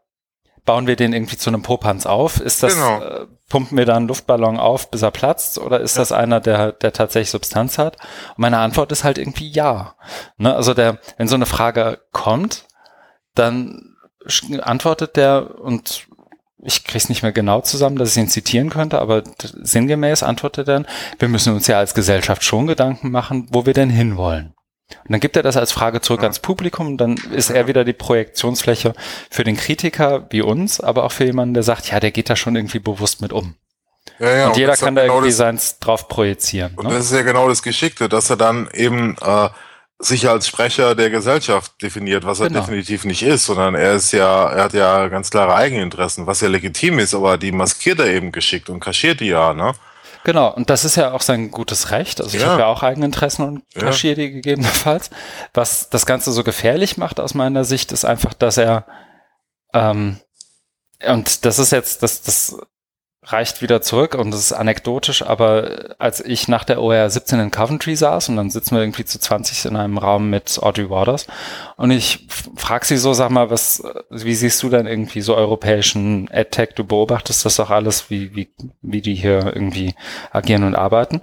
[0.64, 2.40] bauen wir den irgendwie zu einem Popanz auf?
[2.40, 3.02] Ist das, genau.
[3.02, 5.58] äh, pumpen wir da einen Luftballon auf, bis er platzt?
[5.58, 6.02] Oder ist ja.
[6.02, 7.96] das einer, der, der tatsächlich Substanz hat?
[7.96, 9.94] Und meine Antwort ist halt irgendwie ja.
[10.36, 10.54] Ne?
[10.54, 12.66] Also der, wenn so eine Frage kommt,
[13.34, 13.96] dann
[14.60, 16.08] antwortet der und
[16.60, 20.74] ich krieg's nicht mehr genau zusammen, dass ich ihn zitieren könnte, aber sinngemäß antwortet er
[20.74, 20.86] dann,
[21.18, 24.54] wir müssen uns ja als Gesellschaft schon Gedanken machen, wo wir denn hinwollen.
[25.04, 27.92] Und dann gibt er das als Frage zurück ans Publikum, dann ist er wieder die
[27.92, 28.94] Projektionsfläche
[29.30, 32.36] für den Kritiker wie uns, aber auch für jemanden, der sagt, ja, der geht da
[32.36, 33.54] schon irgendwie bewusst mit um.
[34.18, 36.72] Ja, ja, und, und jeder kann da genau irgendwie seins drauf projizieren.
[36.76, 36.94] Und ne?
[36.94, 39.50] das ist ja genau das Geschickte, dass er dann eben äh,
[39.98, 42.60] sich als Sprecher der Gesellschaft definiert, was er genau.
[42.60, 46.48] definitiv nicht ist, sondern er ist ja, er hat ja ganz klare Eigeninteressen, was ja
[46.48, 49.72] legitim ist, aber die maskiert er eben geschickt und kaschiert die ja, ne?
[50.24, 52.20] Genau, und das ist ja auch sein gutes Recht.
[52.20, 52.42] Also ja.
[52.42, 55.10] ich habe ja auch Eigeninteressen und kaschiere die gegebenenfalls.
[55.54, 58.86] Was das Ganze so gefährlich macht aus meiner Sicht, ist einfach, dass er
[59.72, 60.18] ähm,
[61.06, 62.58] und das ist jetzt, das, das
[63.22, 67.50] reicht wieder zurück und das ist anekdotisch, aber als ich nach der OR 17 in
[67.50, 71.26] Coventry saß und dann sitzen wir irgendwie zu 20 in einem Raum mit Audrey Waters
[71.76, 72.26] und ich
[72.56, 76.70] frag sie so, sag mal, was, wie siehst du denn irgendwie so europäischen AdTech?
[76.76, 78.50] Du beobachtest das doch alles, wie, wie,
[78.82, 79.94] wie die hier irgendwie
[80.30, 81.22] agieren und arbeiten.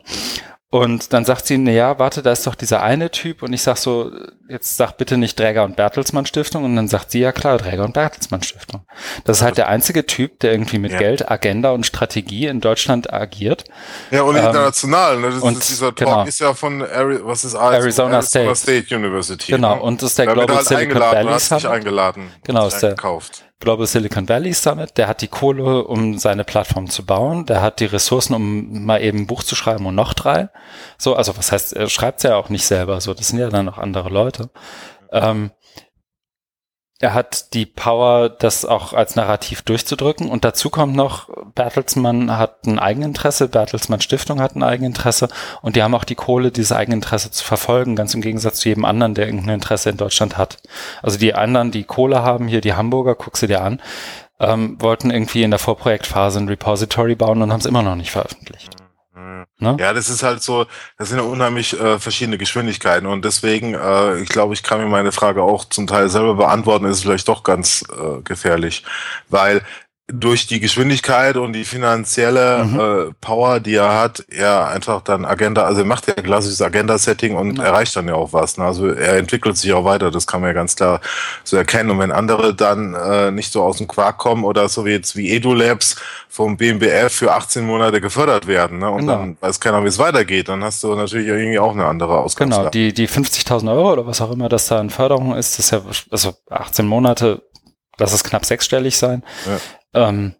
[0.75, 3.43] Und dann sagt sie, na ja, warte, da ist doch dieser eine Typ.
[3.43, 4.11] Und ich sag so,
[4.49, 6.65] jetzt sag bitte nicht Dräger und Bertelsmann Stiftung.
[6.65, 8.85] Und dann sagt sie, ja klar, Dräger und Bertelsmann Stiftung.
[9.23, 10.97] Das ist halt der einzige Typ, der irgendwie mit ja.
[10.97, 13.63] Geld, Agenda und Strategie in Deutschland agiert.
[14.11, 15.21] Ja, und ähm, international.
[15.21, 15.29] Ne?
[15.29, 16.25] Das und ist, dieser Talk genau.
[16.25, 18.55] ist ja von, Ari was ist Arizona, Arizona State.
[18.55, 19.53] State University.
[19.53, 19.81] Genau, ne?
[19.81, 21.65] und das ist der da Global halt Silicon Valley Summit.
[21.67, 22.31] eingeladen.
[22.43, 23.44] Genau, ist der, gekauft.
[23.59, 27.79] Global Silicon Valley Summit, der hat die Kohle, um seine Plattform zu bauen, der hat
[27.79, 30.49] die Ressourcen, um mal eben ein Buch zu schreiben und noch drei.
[30.97, 33.65] So, also was heißt, er schreibt ja auch nicht selber, so, das sind ja dann
[33.65, 34.49] noch andere Leute.
[35.11, 35.51] Ähm,
[36.99, 40.29] er hat die Power, das auch als Narrativ durchzudrücken.
[40.29, 45.27] Und dazu kommt noch, Bertelsmann hat ein Eigeninteresse, Bertelsmann Stiftung hat ein Eigeninteresse
[45.61, 48.85] und die haben auch die Kohle, dieses Eigeninteresse zu verfolgen, ganz im Gegensatz zu jedem
[48.85, 50.57] anderen, der irgendein Interesse in Deutschland hat.
[51.01, 53.81] Also die anderen, die Kohle haben, hier die Hamburger, guck sie dir an,
[54.39, 58.11] ähm, wollten irgendwie in der Vorprojektphase ein Repository bauen und haben es immer noch nicht
[58.11, 58.84] veröffentlicht.
[59.15, 59.77] Ne?
[59.79, 60.65] Ja, das ist halt so,
[60.97, 64.87] das sind ja unheimlich äh, verschiedene Geschwindigkeiten und deswegen, äh, ich glaube, ich kann mir
[64.87, 68.83] meine Frage auch zum Teil selber beantworten, ist vielleicht doch ganz äh, gefährlich,
[69.29, 69.61] weil
[70.07, 72.79] durch die Geschwindigkeit und die finanzielle mhm.
[72.79, 77.35] äh, Power, die er hat, er einfach dann Agenda, also er macht ja klassisches Agenda-Setting
[77.35, 77.63] und ja.
[77.63, 78.59] erreicht dann ja auch was.
[78.59, 78.65] Ne?
[78.65, 81.01] Also er entwickelt sich auch weiter, das kann man ja ganz klar
[81.43, 81.89] so erkennen.
[81.89, 85.15] Und wenn andere dann äh, nicht so aus dem Quark kommen oder so wie jetzt
[85.15, 85.95] wie EduLabs
[86.29, 88.91] vom BMBF für 18 Monate gefördert werden ne?
[88.91, 89.13] und genau.
[89.13, 92.69] dann weiß keiner, wie es weitergeht, dann hast du natürlich irgendwie auch eine andere Ausgangslage.
[92.69, 95.65] Genau, die, die 50.000 Euro oder was auch immer das da in Förderung ist, das
[95.65, 97.41] ist ja, also 18 Monate,
[97.97, 99.23] lass es knapp sechsstellig sein.
[99.47, 99.59] Ja
[99.95, 100.35] ähm,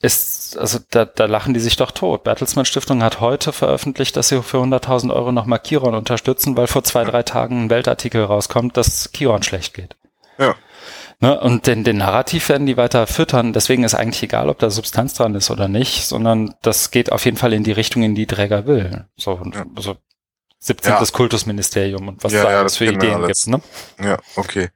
[0.00, 2.22] ist, also da, da lachen die sich doch tot.
[2.22, 6.84] Bertelsmann Stiftung hat heute veröffentlicht, dass sie für 100.000 Euro nochmal Kiron unterstützen, weil vor
[6.84, 9.96] zwei, drei Tagen ein Weltartikel rauskommt, dass Kiron schlecht geht.
[10.38, 10.54] Ja.
[11.20, 13.52] Ne, und den, den Narrativ werden die weiter füttern.
[13.52, 17.24] Deswegen ist eigentlich egal, ob da Substanz dran ist oder nicht, sondern das geht auf
[17.24, 19.06] jeden Fall in die Richtung, in die Träger will.
[19.16, 19.64] So, ja.
[19.74, 19.96] also
[20.60, 20.92] 17.
[20.92, 21.04] Ja.
[21.12, 23.46] Kultusministerium und was ja, da alles für Ideen gibt.
[23.48, 23.60] Ne?
[24.00, 24.68] Ja, okay.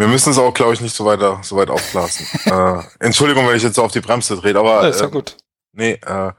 [0.00, 2.26] Wir müssen es auch, glaube ich, nicht so weiter, so weit aufblasen.
[2.46, 4.82] äh, Entschuldigung, wenn ich jetzt auf die Bremse drehe, aber.
[4.82, 5.36] Ja, ist ja äh, gut.
[5.74, 6.32] Nee, äh,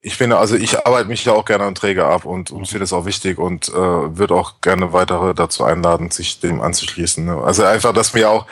[0.00, 2.84] ich finde, also ich arbeite mich ja auch gerne an Träger ab und, und finde
[2.84, 7.24] es auch wichtig und äh, würde auch gerne weitere dazu einladen, sich dem anzuschließen.
[7.24, 7.42] Ne?
[7.42, 8.46] Also einfach, dass wir auch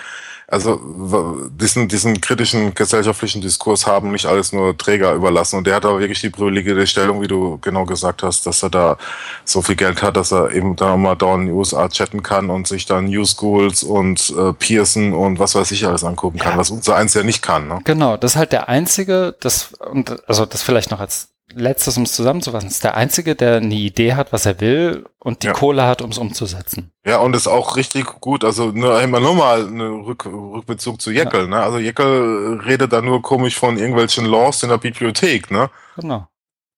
[0.48, 5.56] also diesen, diesen kritischen gesellschaftlichen Diskurs haben nicht alles nur Träger überlassen.
[5.56, 8.70] Und der hat aber wirklich die privilegierte Stellung, wie du genau gesagt hast, dass er
[8.70, 8.96] da
[9.44, 12.50] so viel Geld hat, dass er eben da mal da in die USA chatten kann
[12.50, 16.52] und sich dann New Schools und äh, Pearson und was weiß ich alles angucken kann,
[16.52, 16.58] ja.
[16.58, 17.66] was unser eins ja nicht kann.
[17.66, 17.80] Ne?
[17.82, 22.02] Genau, das ist halt der einzige, das, und also das vielleicht noch als letztes, um
[22.04, 25.52] es zusammenzufassen, ist der Einzige, der eine Idee hat, was er will und die ja.
[25.52, 26.92] Kohle hat, um es umzusetzen.
[27.04, 28.44] Ja, und ist auch richtig gut.
[28.44, 31.42] Also nur immer nur mal einen Rück, Rückbezug zu Jekyll.
[31.42, 31.46] Ja.
[31.46, 31.62] Ne?
[31.62, 35.50] Also Jekyll redet da nur komisch von irgendwelchen Laws in der Bibliothek.
[35.50, 35.70] Ne?
[35.96, 36.28] Genau.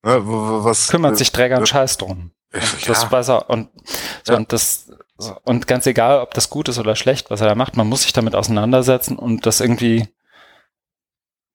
[0.04, 2.30] Ne, was, Kümmert sich Träger einen Scheiß drum.
[2.52, 2.60] Ja.
[2.86, 3.50] Das weiß er.
[3.50, 3.68] Und
[4.24, 4.90] So, Und das,
[5.44, 8.02] und ganz egal, ob das gut ist oder schlecht, was er da macht, man muss
[8.02, 10.08] sich damit auseinandersetzen und das irgendwie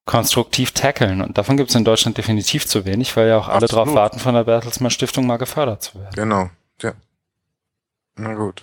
[0.06, 1.22] konstruktiv tackeln.
[1.22, 3.88] Und davon gibt es in Deutschland definitiv zu wenig, weil ja auch alle Absolut.
[3.88, 6.14] drauf warten, von der Bertelsmann Stiftung mal gefördert zu werden.
[6.16, 6.50] Genau.
[6.82, 6.94] Ja.
[8.16, 8.62] Na gut.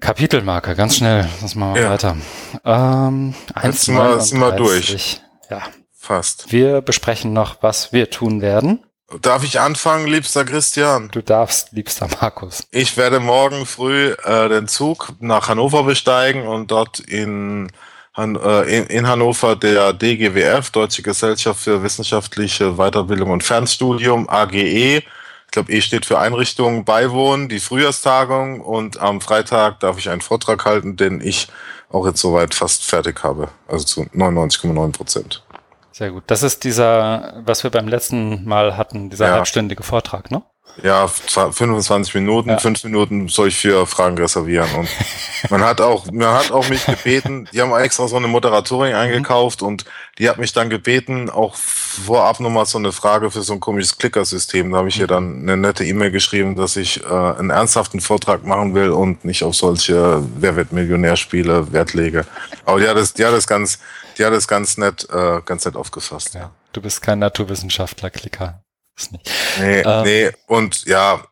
[0.00, 1.90] Kapitelmarke, ganz schnell, das machen wir Ja.
[1.90, 2.16] weiter.
[2.64, 5.20] Ähm, Jetzt sind wir- sind wir 1,39.
[5.48, 5.62] Ja,
[5.92, 6.50] Fast.
[6.50, 8.82] wir besprechen noch, was wir tun werden.
[9.20, 11.08] Darf ich anfangen, liebster Christian?
[11.12, 12.66] Du darfst, liebster Markus.
[12.70, 17.70] Ich werde morgen früh äh, den Zug nach Hannover besteigen und dort in,
[18.14, 24.98] Han äh, in, in Hannover der DGWF, Deutsche Gesellschaft für wissenschaftliche Weiterbildung und Fernstudium, AGE,
[24.98, 30.22] ich glaube, E steht für Einrichtungen, beiwohnen, die Frühjahrstagung und am Freitag darf ich einen
[30.22, 31.48] Vortrag halten, den ich
[31.90, 35.42] auch jetzt soweit fast fertig habe, also zu 99,9 Prozent.
[35.90, 36.24] Sehr gut.
[36.26, 39.32] Das ist dieser, was wir beim letzten Mal hatten, dieser Ja.
[39.34, 40.42] halbstündige Vortrag, ne?
[40.82, 42.58] Ja, zwa- 25 Minuten, Ja.
[42.58, 44.68] fünf Minuten soll ich für Fragen reservieren.
[44.74, 44.88] Und
[45.50, 49.60] man hat auch, man hat auch mich gebeten, die haben extra so eine Moderatorin eingekauft
[49.60, 49.84] und
[50.18, 53.98] die hat mich dann gebeten, auch vorab nochmal so eine Frage für so ein komisches
[53.98, 54.70] Klickersystem.
[54.70, 58.44] Da habe ich ihr dann eine nette E-Mail geschrieben, dass ich äh, einen ernsthaften Vortrag
[58.46, 62.24] machen will und nicht auf solche Wer wird Millionärspiele Wert lege.
[62.64, 63.78] Aber die hat es, die hat es ganz,
[64.16, 66.32] die hat es ganz nett, äh, ganz nett aufgefasst.
[66.34, 66.50] Ja.
[66.72, 68.62] Du bist kein Naturwissenschaftler, Klicker.
[69.02, 69.30] Ist nicht.
[69.58, 70.02] Nee, Ähm.
[70.04, 71.22] nee, und ja,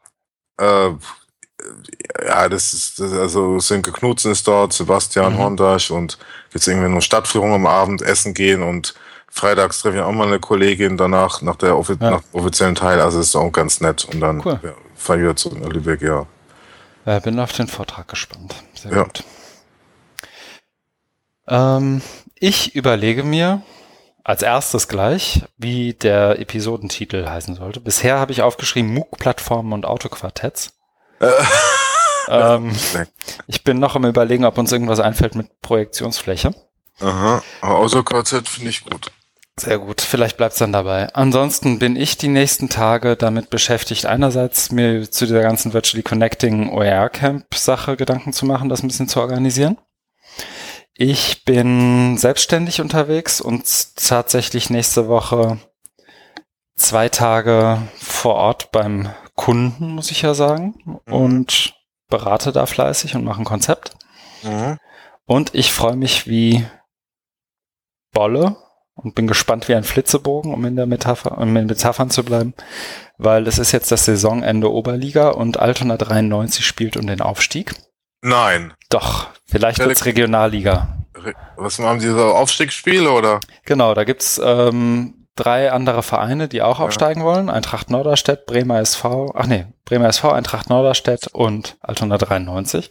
[0.58, 0.90] äh,
[2.26, 5.38] ja, das ist, das, also Sönke Knutzen ist dort, Sebastian Mhm.
[5.38, 6.18] Hondasch und
[6.52, 8.94] jetzt irgendwie eine Stadtführung am Abend essen gehen und
[9.30, 12.10] freitags treffe ich auch mal eine Kollegin danach, nach der offi Ja.
[12.10, 14.58] nach dem offiziellen Teil, also ist auch ganz nett und dann Cool.
[14.62, 16.26] ja, fahre ich wieder zurück nach Lübeck, ja.
[17.04, 18.54] Äh, bin auf den Vortrag gespannt.
[18.74, 19.02] Sehr Ja.
[19.04, 19.22] gut.
[21.48, 22.02] Ähm,
[22.34, 23.62] ich überlege mir
[24.24, 27.80] als erstes gleich, wie der Episodentitel heißen sollte.
[27.80, 30.72] Bisher habe ich aufgeschrieben MOOC-Plattformen und Autoquartetts.
[31.20, 31.30] Äh,
[32.30, 32.72] Ähm,
[33.48, 36.54] ich bin noch am überlegen, ob uns irgendwas einfällt mit Projektionsfläche.
[37.00, 39.10] Aha, Autoquartett finde ich gut.
[39.58, 41.12] Sehr gut, vielleicht bleibt es dann dabei.
[41.14, 46.70] Ansonsten bin ich die nächsten Tage damit beschäftigt, einerseits mir zu dieser ganzen Virtually Connecting
[46.70, 49.76] OER Camp Sache Gedanken zu machen, das ein bisschen zu organisieren.
[51.02, 55.56] Ich bin selbstständig unterwegs und tatsächlich nächste Woche
[56.76, 61.12] zwei Tage vor Ort beim Kunden, muss ich ja sagen, Mhm.
[61.14, 61.74] und
[62.10, 63.96] berate da fleißig und mache ein Konzept.
[64.42, 64.76] Mhm.
[65.24, 66.66] Und ich freue mich wie
[68.12, 68.58] Bolle
[68.94, 72.52] und bin gespannt wie ein Flitzebogen, um in der Metapher, um in Metaphern zu bleiben,
[73.16, 77.74] weil es ist jetzt das Saisonende Oberliga und Altona 93 spielt um den Aufstieg.
[78.22, 78.72] Nein.
[78.90, 80.96] Doch, vielleicht Ja, wird's Regionalliga.
[81.14, 83.40] Re- Was haben die so Aufstiegsspiele oder?
[83.64, 86.84] Genau, da gibt's ähm, drei andere Vereine, die auch Ja.
[86.84, 87.48] aufsteigen wollen.
[87.50, 92.90] Eintracht Norderstedt, Bremer SV, ach nee, Bremer SV, Eintracht Norderstedt und Altona 93.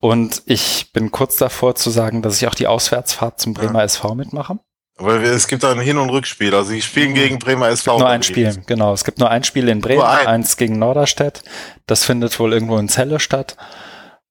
[0.00, 4.14] Und ich bin kurz davor zu sagen, dass ich auch die Auswärtsfahrt zum Bremer SV
[4.14, 4.58] mitmache.
[5.00, 6.52] Weil wir, es gibt da ein Hin- und Rückspiel.
[6.54, 7.14] Also die spielen Mhm.
[7.14, 7.98] gegen Bremer SV.
[8.00, 8.92] Nur ein Spiel, genau.
[8.92, 10.26] Es gibt nur ein Spiel in Bremen, ein.
[10.26, 11.42] eins gegen Norderstedt.
[11.86, 13.56] Das findet wohl irgendwo in Celle statt.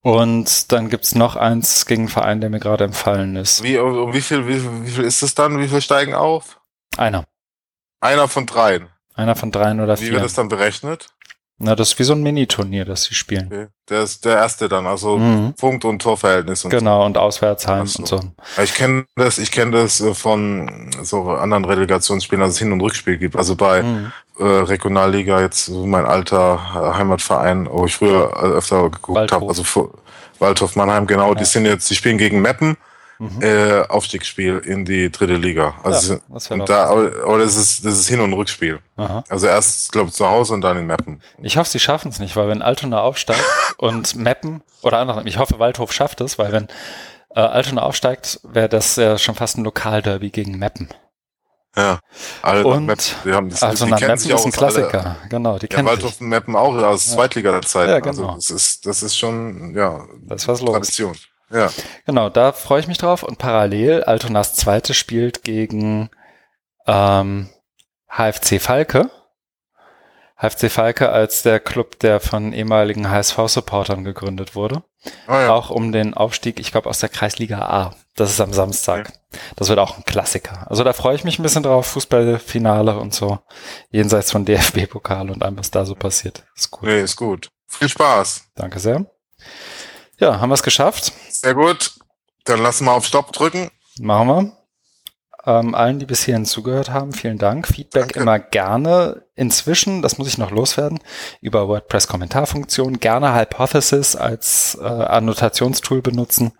[0.08, 3.62] Und dann gibt's noch eins gegen einen Verein, der mir gerade empfallen ist.
[3.62, 5.58] Wie, um wie viel, wie, viel- wie viel ist es dann?
[5.58, 6.60] Wie viel steigen auf?
[6.96, 7.24] Einer.
[8.00, 8.88] Einer von dreien.
[9.14, 10.12] Einer von dreien oder Wie vier.
[10.12, 11.08] wird das dann berechnet?
[11.60, 13.46] Na, das ist wie so ein Mini-Turnier, das sie spielen.
[13.46, 13.66] Okay.
[13.88, 15.54] Der ist der erste dann, also Mhm.
[15.54, 17.98] Punkt- und Torverhältnis und Genau, und Auswärtsheim Ach so.
[18.00, 18.16] und so.
[18.18, 18.62] so.
[18.62, 22.80] Ich kenne das, ich kenne das äh, von so anderen Relegationsspielen, dass es Hin- und
[22.80, 23.34] Rückspiel gibt.
[23.34, 24.12] Also bei Mhm.
[24.38, 29.46] äh, Regionalliga jetzt so mein alter äh, Heimatverein, wo ich früher äh, öfter geguckt habe,
[29.48, 29.64] also
[30.38, 31.34] Waldhof Mannheim, genau, Ja.
[31.34, 32.76] die sind jetzt, die spielen gegen Meppen,
[33.20, 33.42] Mhm.
[33.42, 35.74] äh, Aufstiegsspiel in die dritte Liga.
[35.82, 38.78] Also ja, das und da, aber, aber das ist das ist Hin- und Rückspiel.
[38.96, 39.24] Aha.
[39.28, 41.20] Also erst, glaube ich, zu Hause und dann in Meppen.
[41.42, 43.42] Ich hoffe, sie schaffen es nicht, weil wenn Altona aufsteigt
[43.78, 46.68] und Meppen, oder andersrum, ich hoffe, Waldhof schafft es, weil wenn
[47.34, 50.88] äh, Altona aufsteigt, wäre das ja schon fast ein Lokalderby gegen Meppen.
[51.76, 52.00] Ja.
[52.42, 54.58] Alle Und Meppen, die haben das, Also die kennen Meppen sich ist auch ein aus
[54.76, 56.20] alle- Klassiker, genau, die Ja, kennen Waldhof sich.
[56.20, 57.14] und Meppen auch aus Ja.
[57.16, 57.88] Zweitliga-Zeit.
[57.88, 58.30] Ja, genau.
[58.30, 61.00] Also das ist, das ist schon, ja, Das ist was los.
[61.50, 61.70] Ja.
[62.06, 63.22] Genau, da freue ich mich drauf.
[63.22, 66.10] Und parallel, Altonas zweite spielt gegen
[66.86, 67.48] ähm,
[68.10, 69.10] HFC Falke.
[70.40, 74.84] HFC Falke als der Club, der von ehemaligen HSV-Supportern gegründet wurde.
[75.26, 75.50] Ah, ja.
[75.50, 77.94] Auch um den Aufstieg, ich glaube, aus der Kreisliga A.
[78.14, 79.12] Das ist am Samstag.
[79.56, 80.66] Das wird auch ein Klassiker.
[80.68, 81.86] Also da freue ich mich ein bisschen drauf.
[81.86, 83.38] Fußballfinale und so.
[83.90, 86.44] Jenseits von DFB-Pokal und allem, was da so passiert.
[86.56, 86.84] Ist gut.
[86.84, 87.50] Nee, ist gut.
[87.66, 88.44] Viel Spaß.
[88.54, 89.06] Danke sehr.
[90.18, 91.12] Ja, haben wir es geschafft.
[91.30, 91.94] Sehr gut.
[92.44, 93.70] Dann lassen wir auf Stopp drücken.
[94.00, 94.58] Machen wir.
[95.46, 97.68] Ähm, allen, die bis hierhin zugehört haben, vielen Dank.
[97.68, 98.20] Feedback Danke.
[98.20, 99.24] immer gerne.
[99.34, 100.98] Inzwischen, das muss ich noch loswerden,
[101.40, 106.52] über WordPress-Kommentarfunktion gerne Hypothesis als äh, Annotationstool benutzen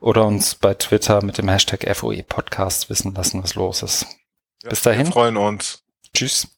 [0.00, 4.06] oder uns bei Twitter mit dem Hashtag FOE Podcast wissen lassen, was los ist.
[4.62, 5.06] Ja, Bis dahin.
[5.06, 5.82] Wir freuen uns.
[6.14, 6.48] Tschüss.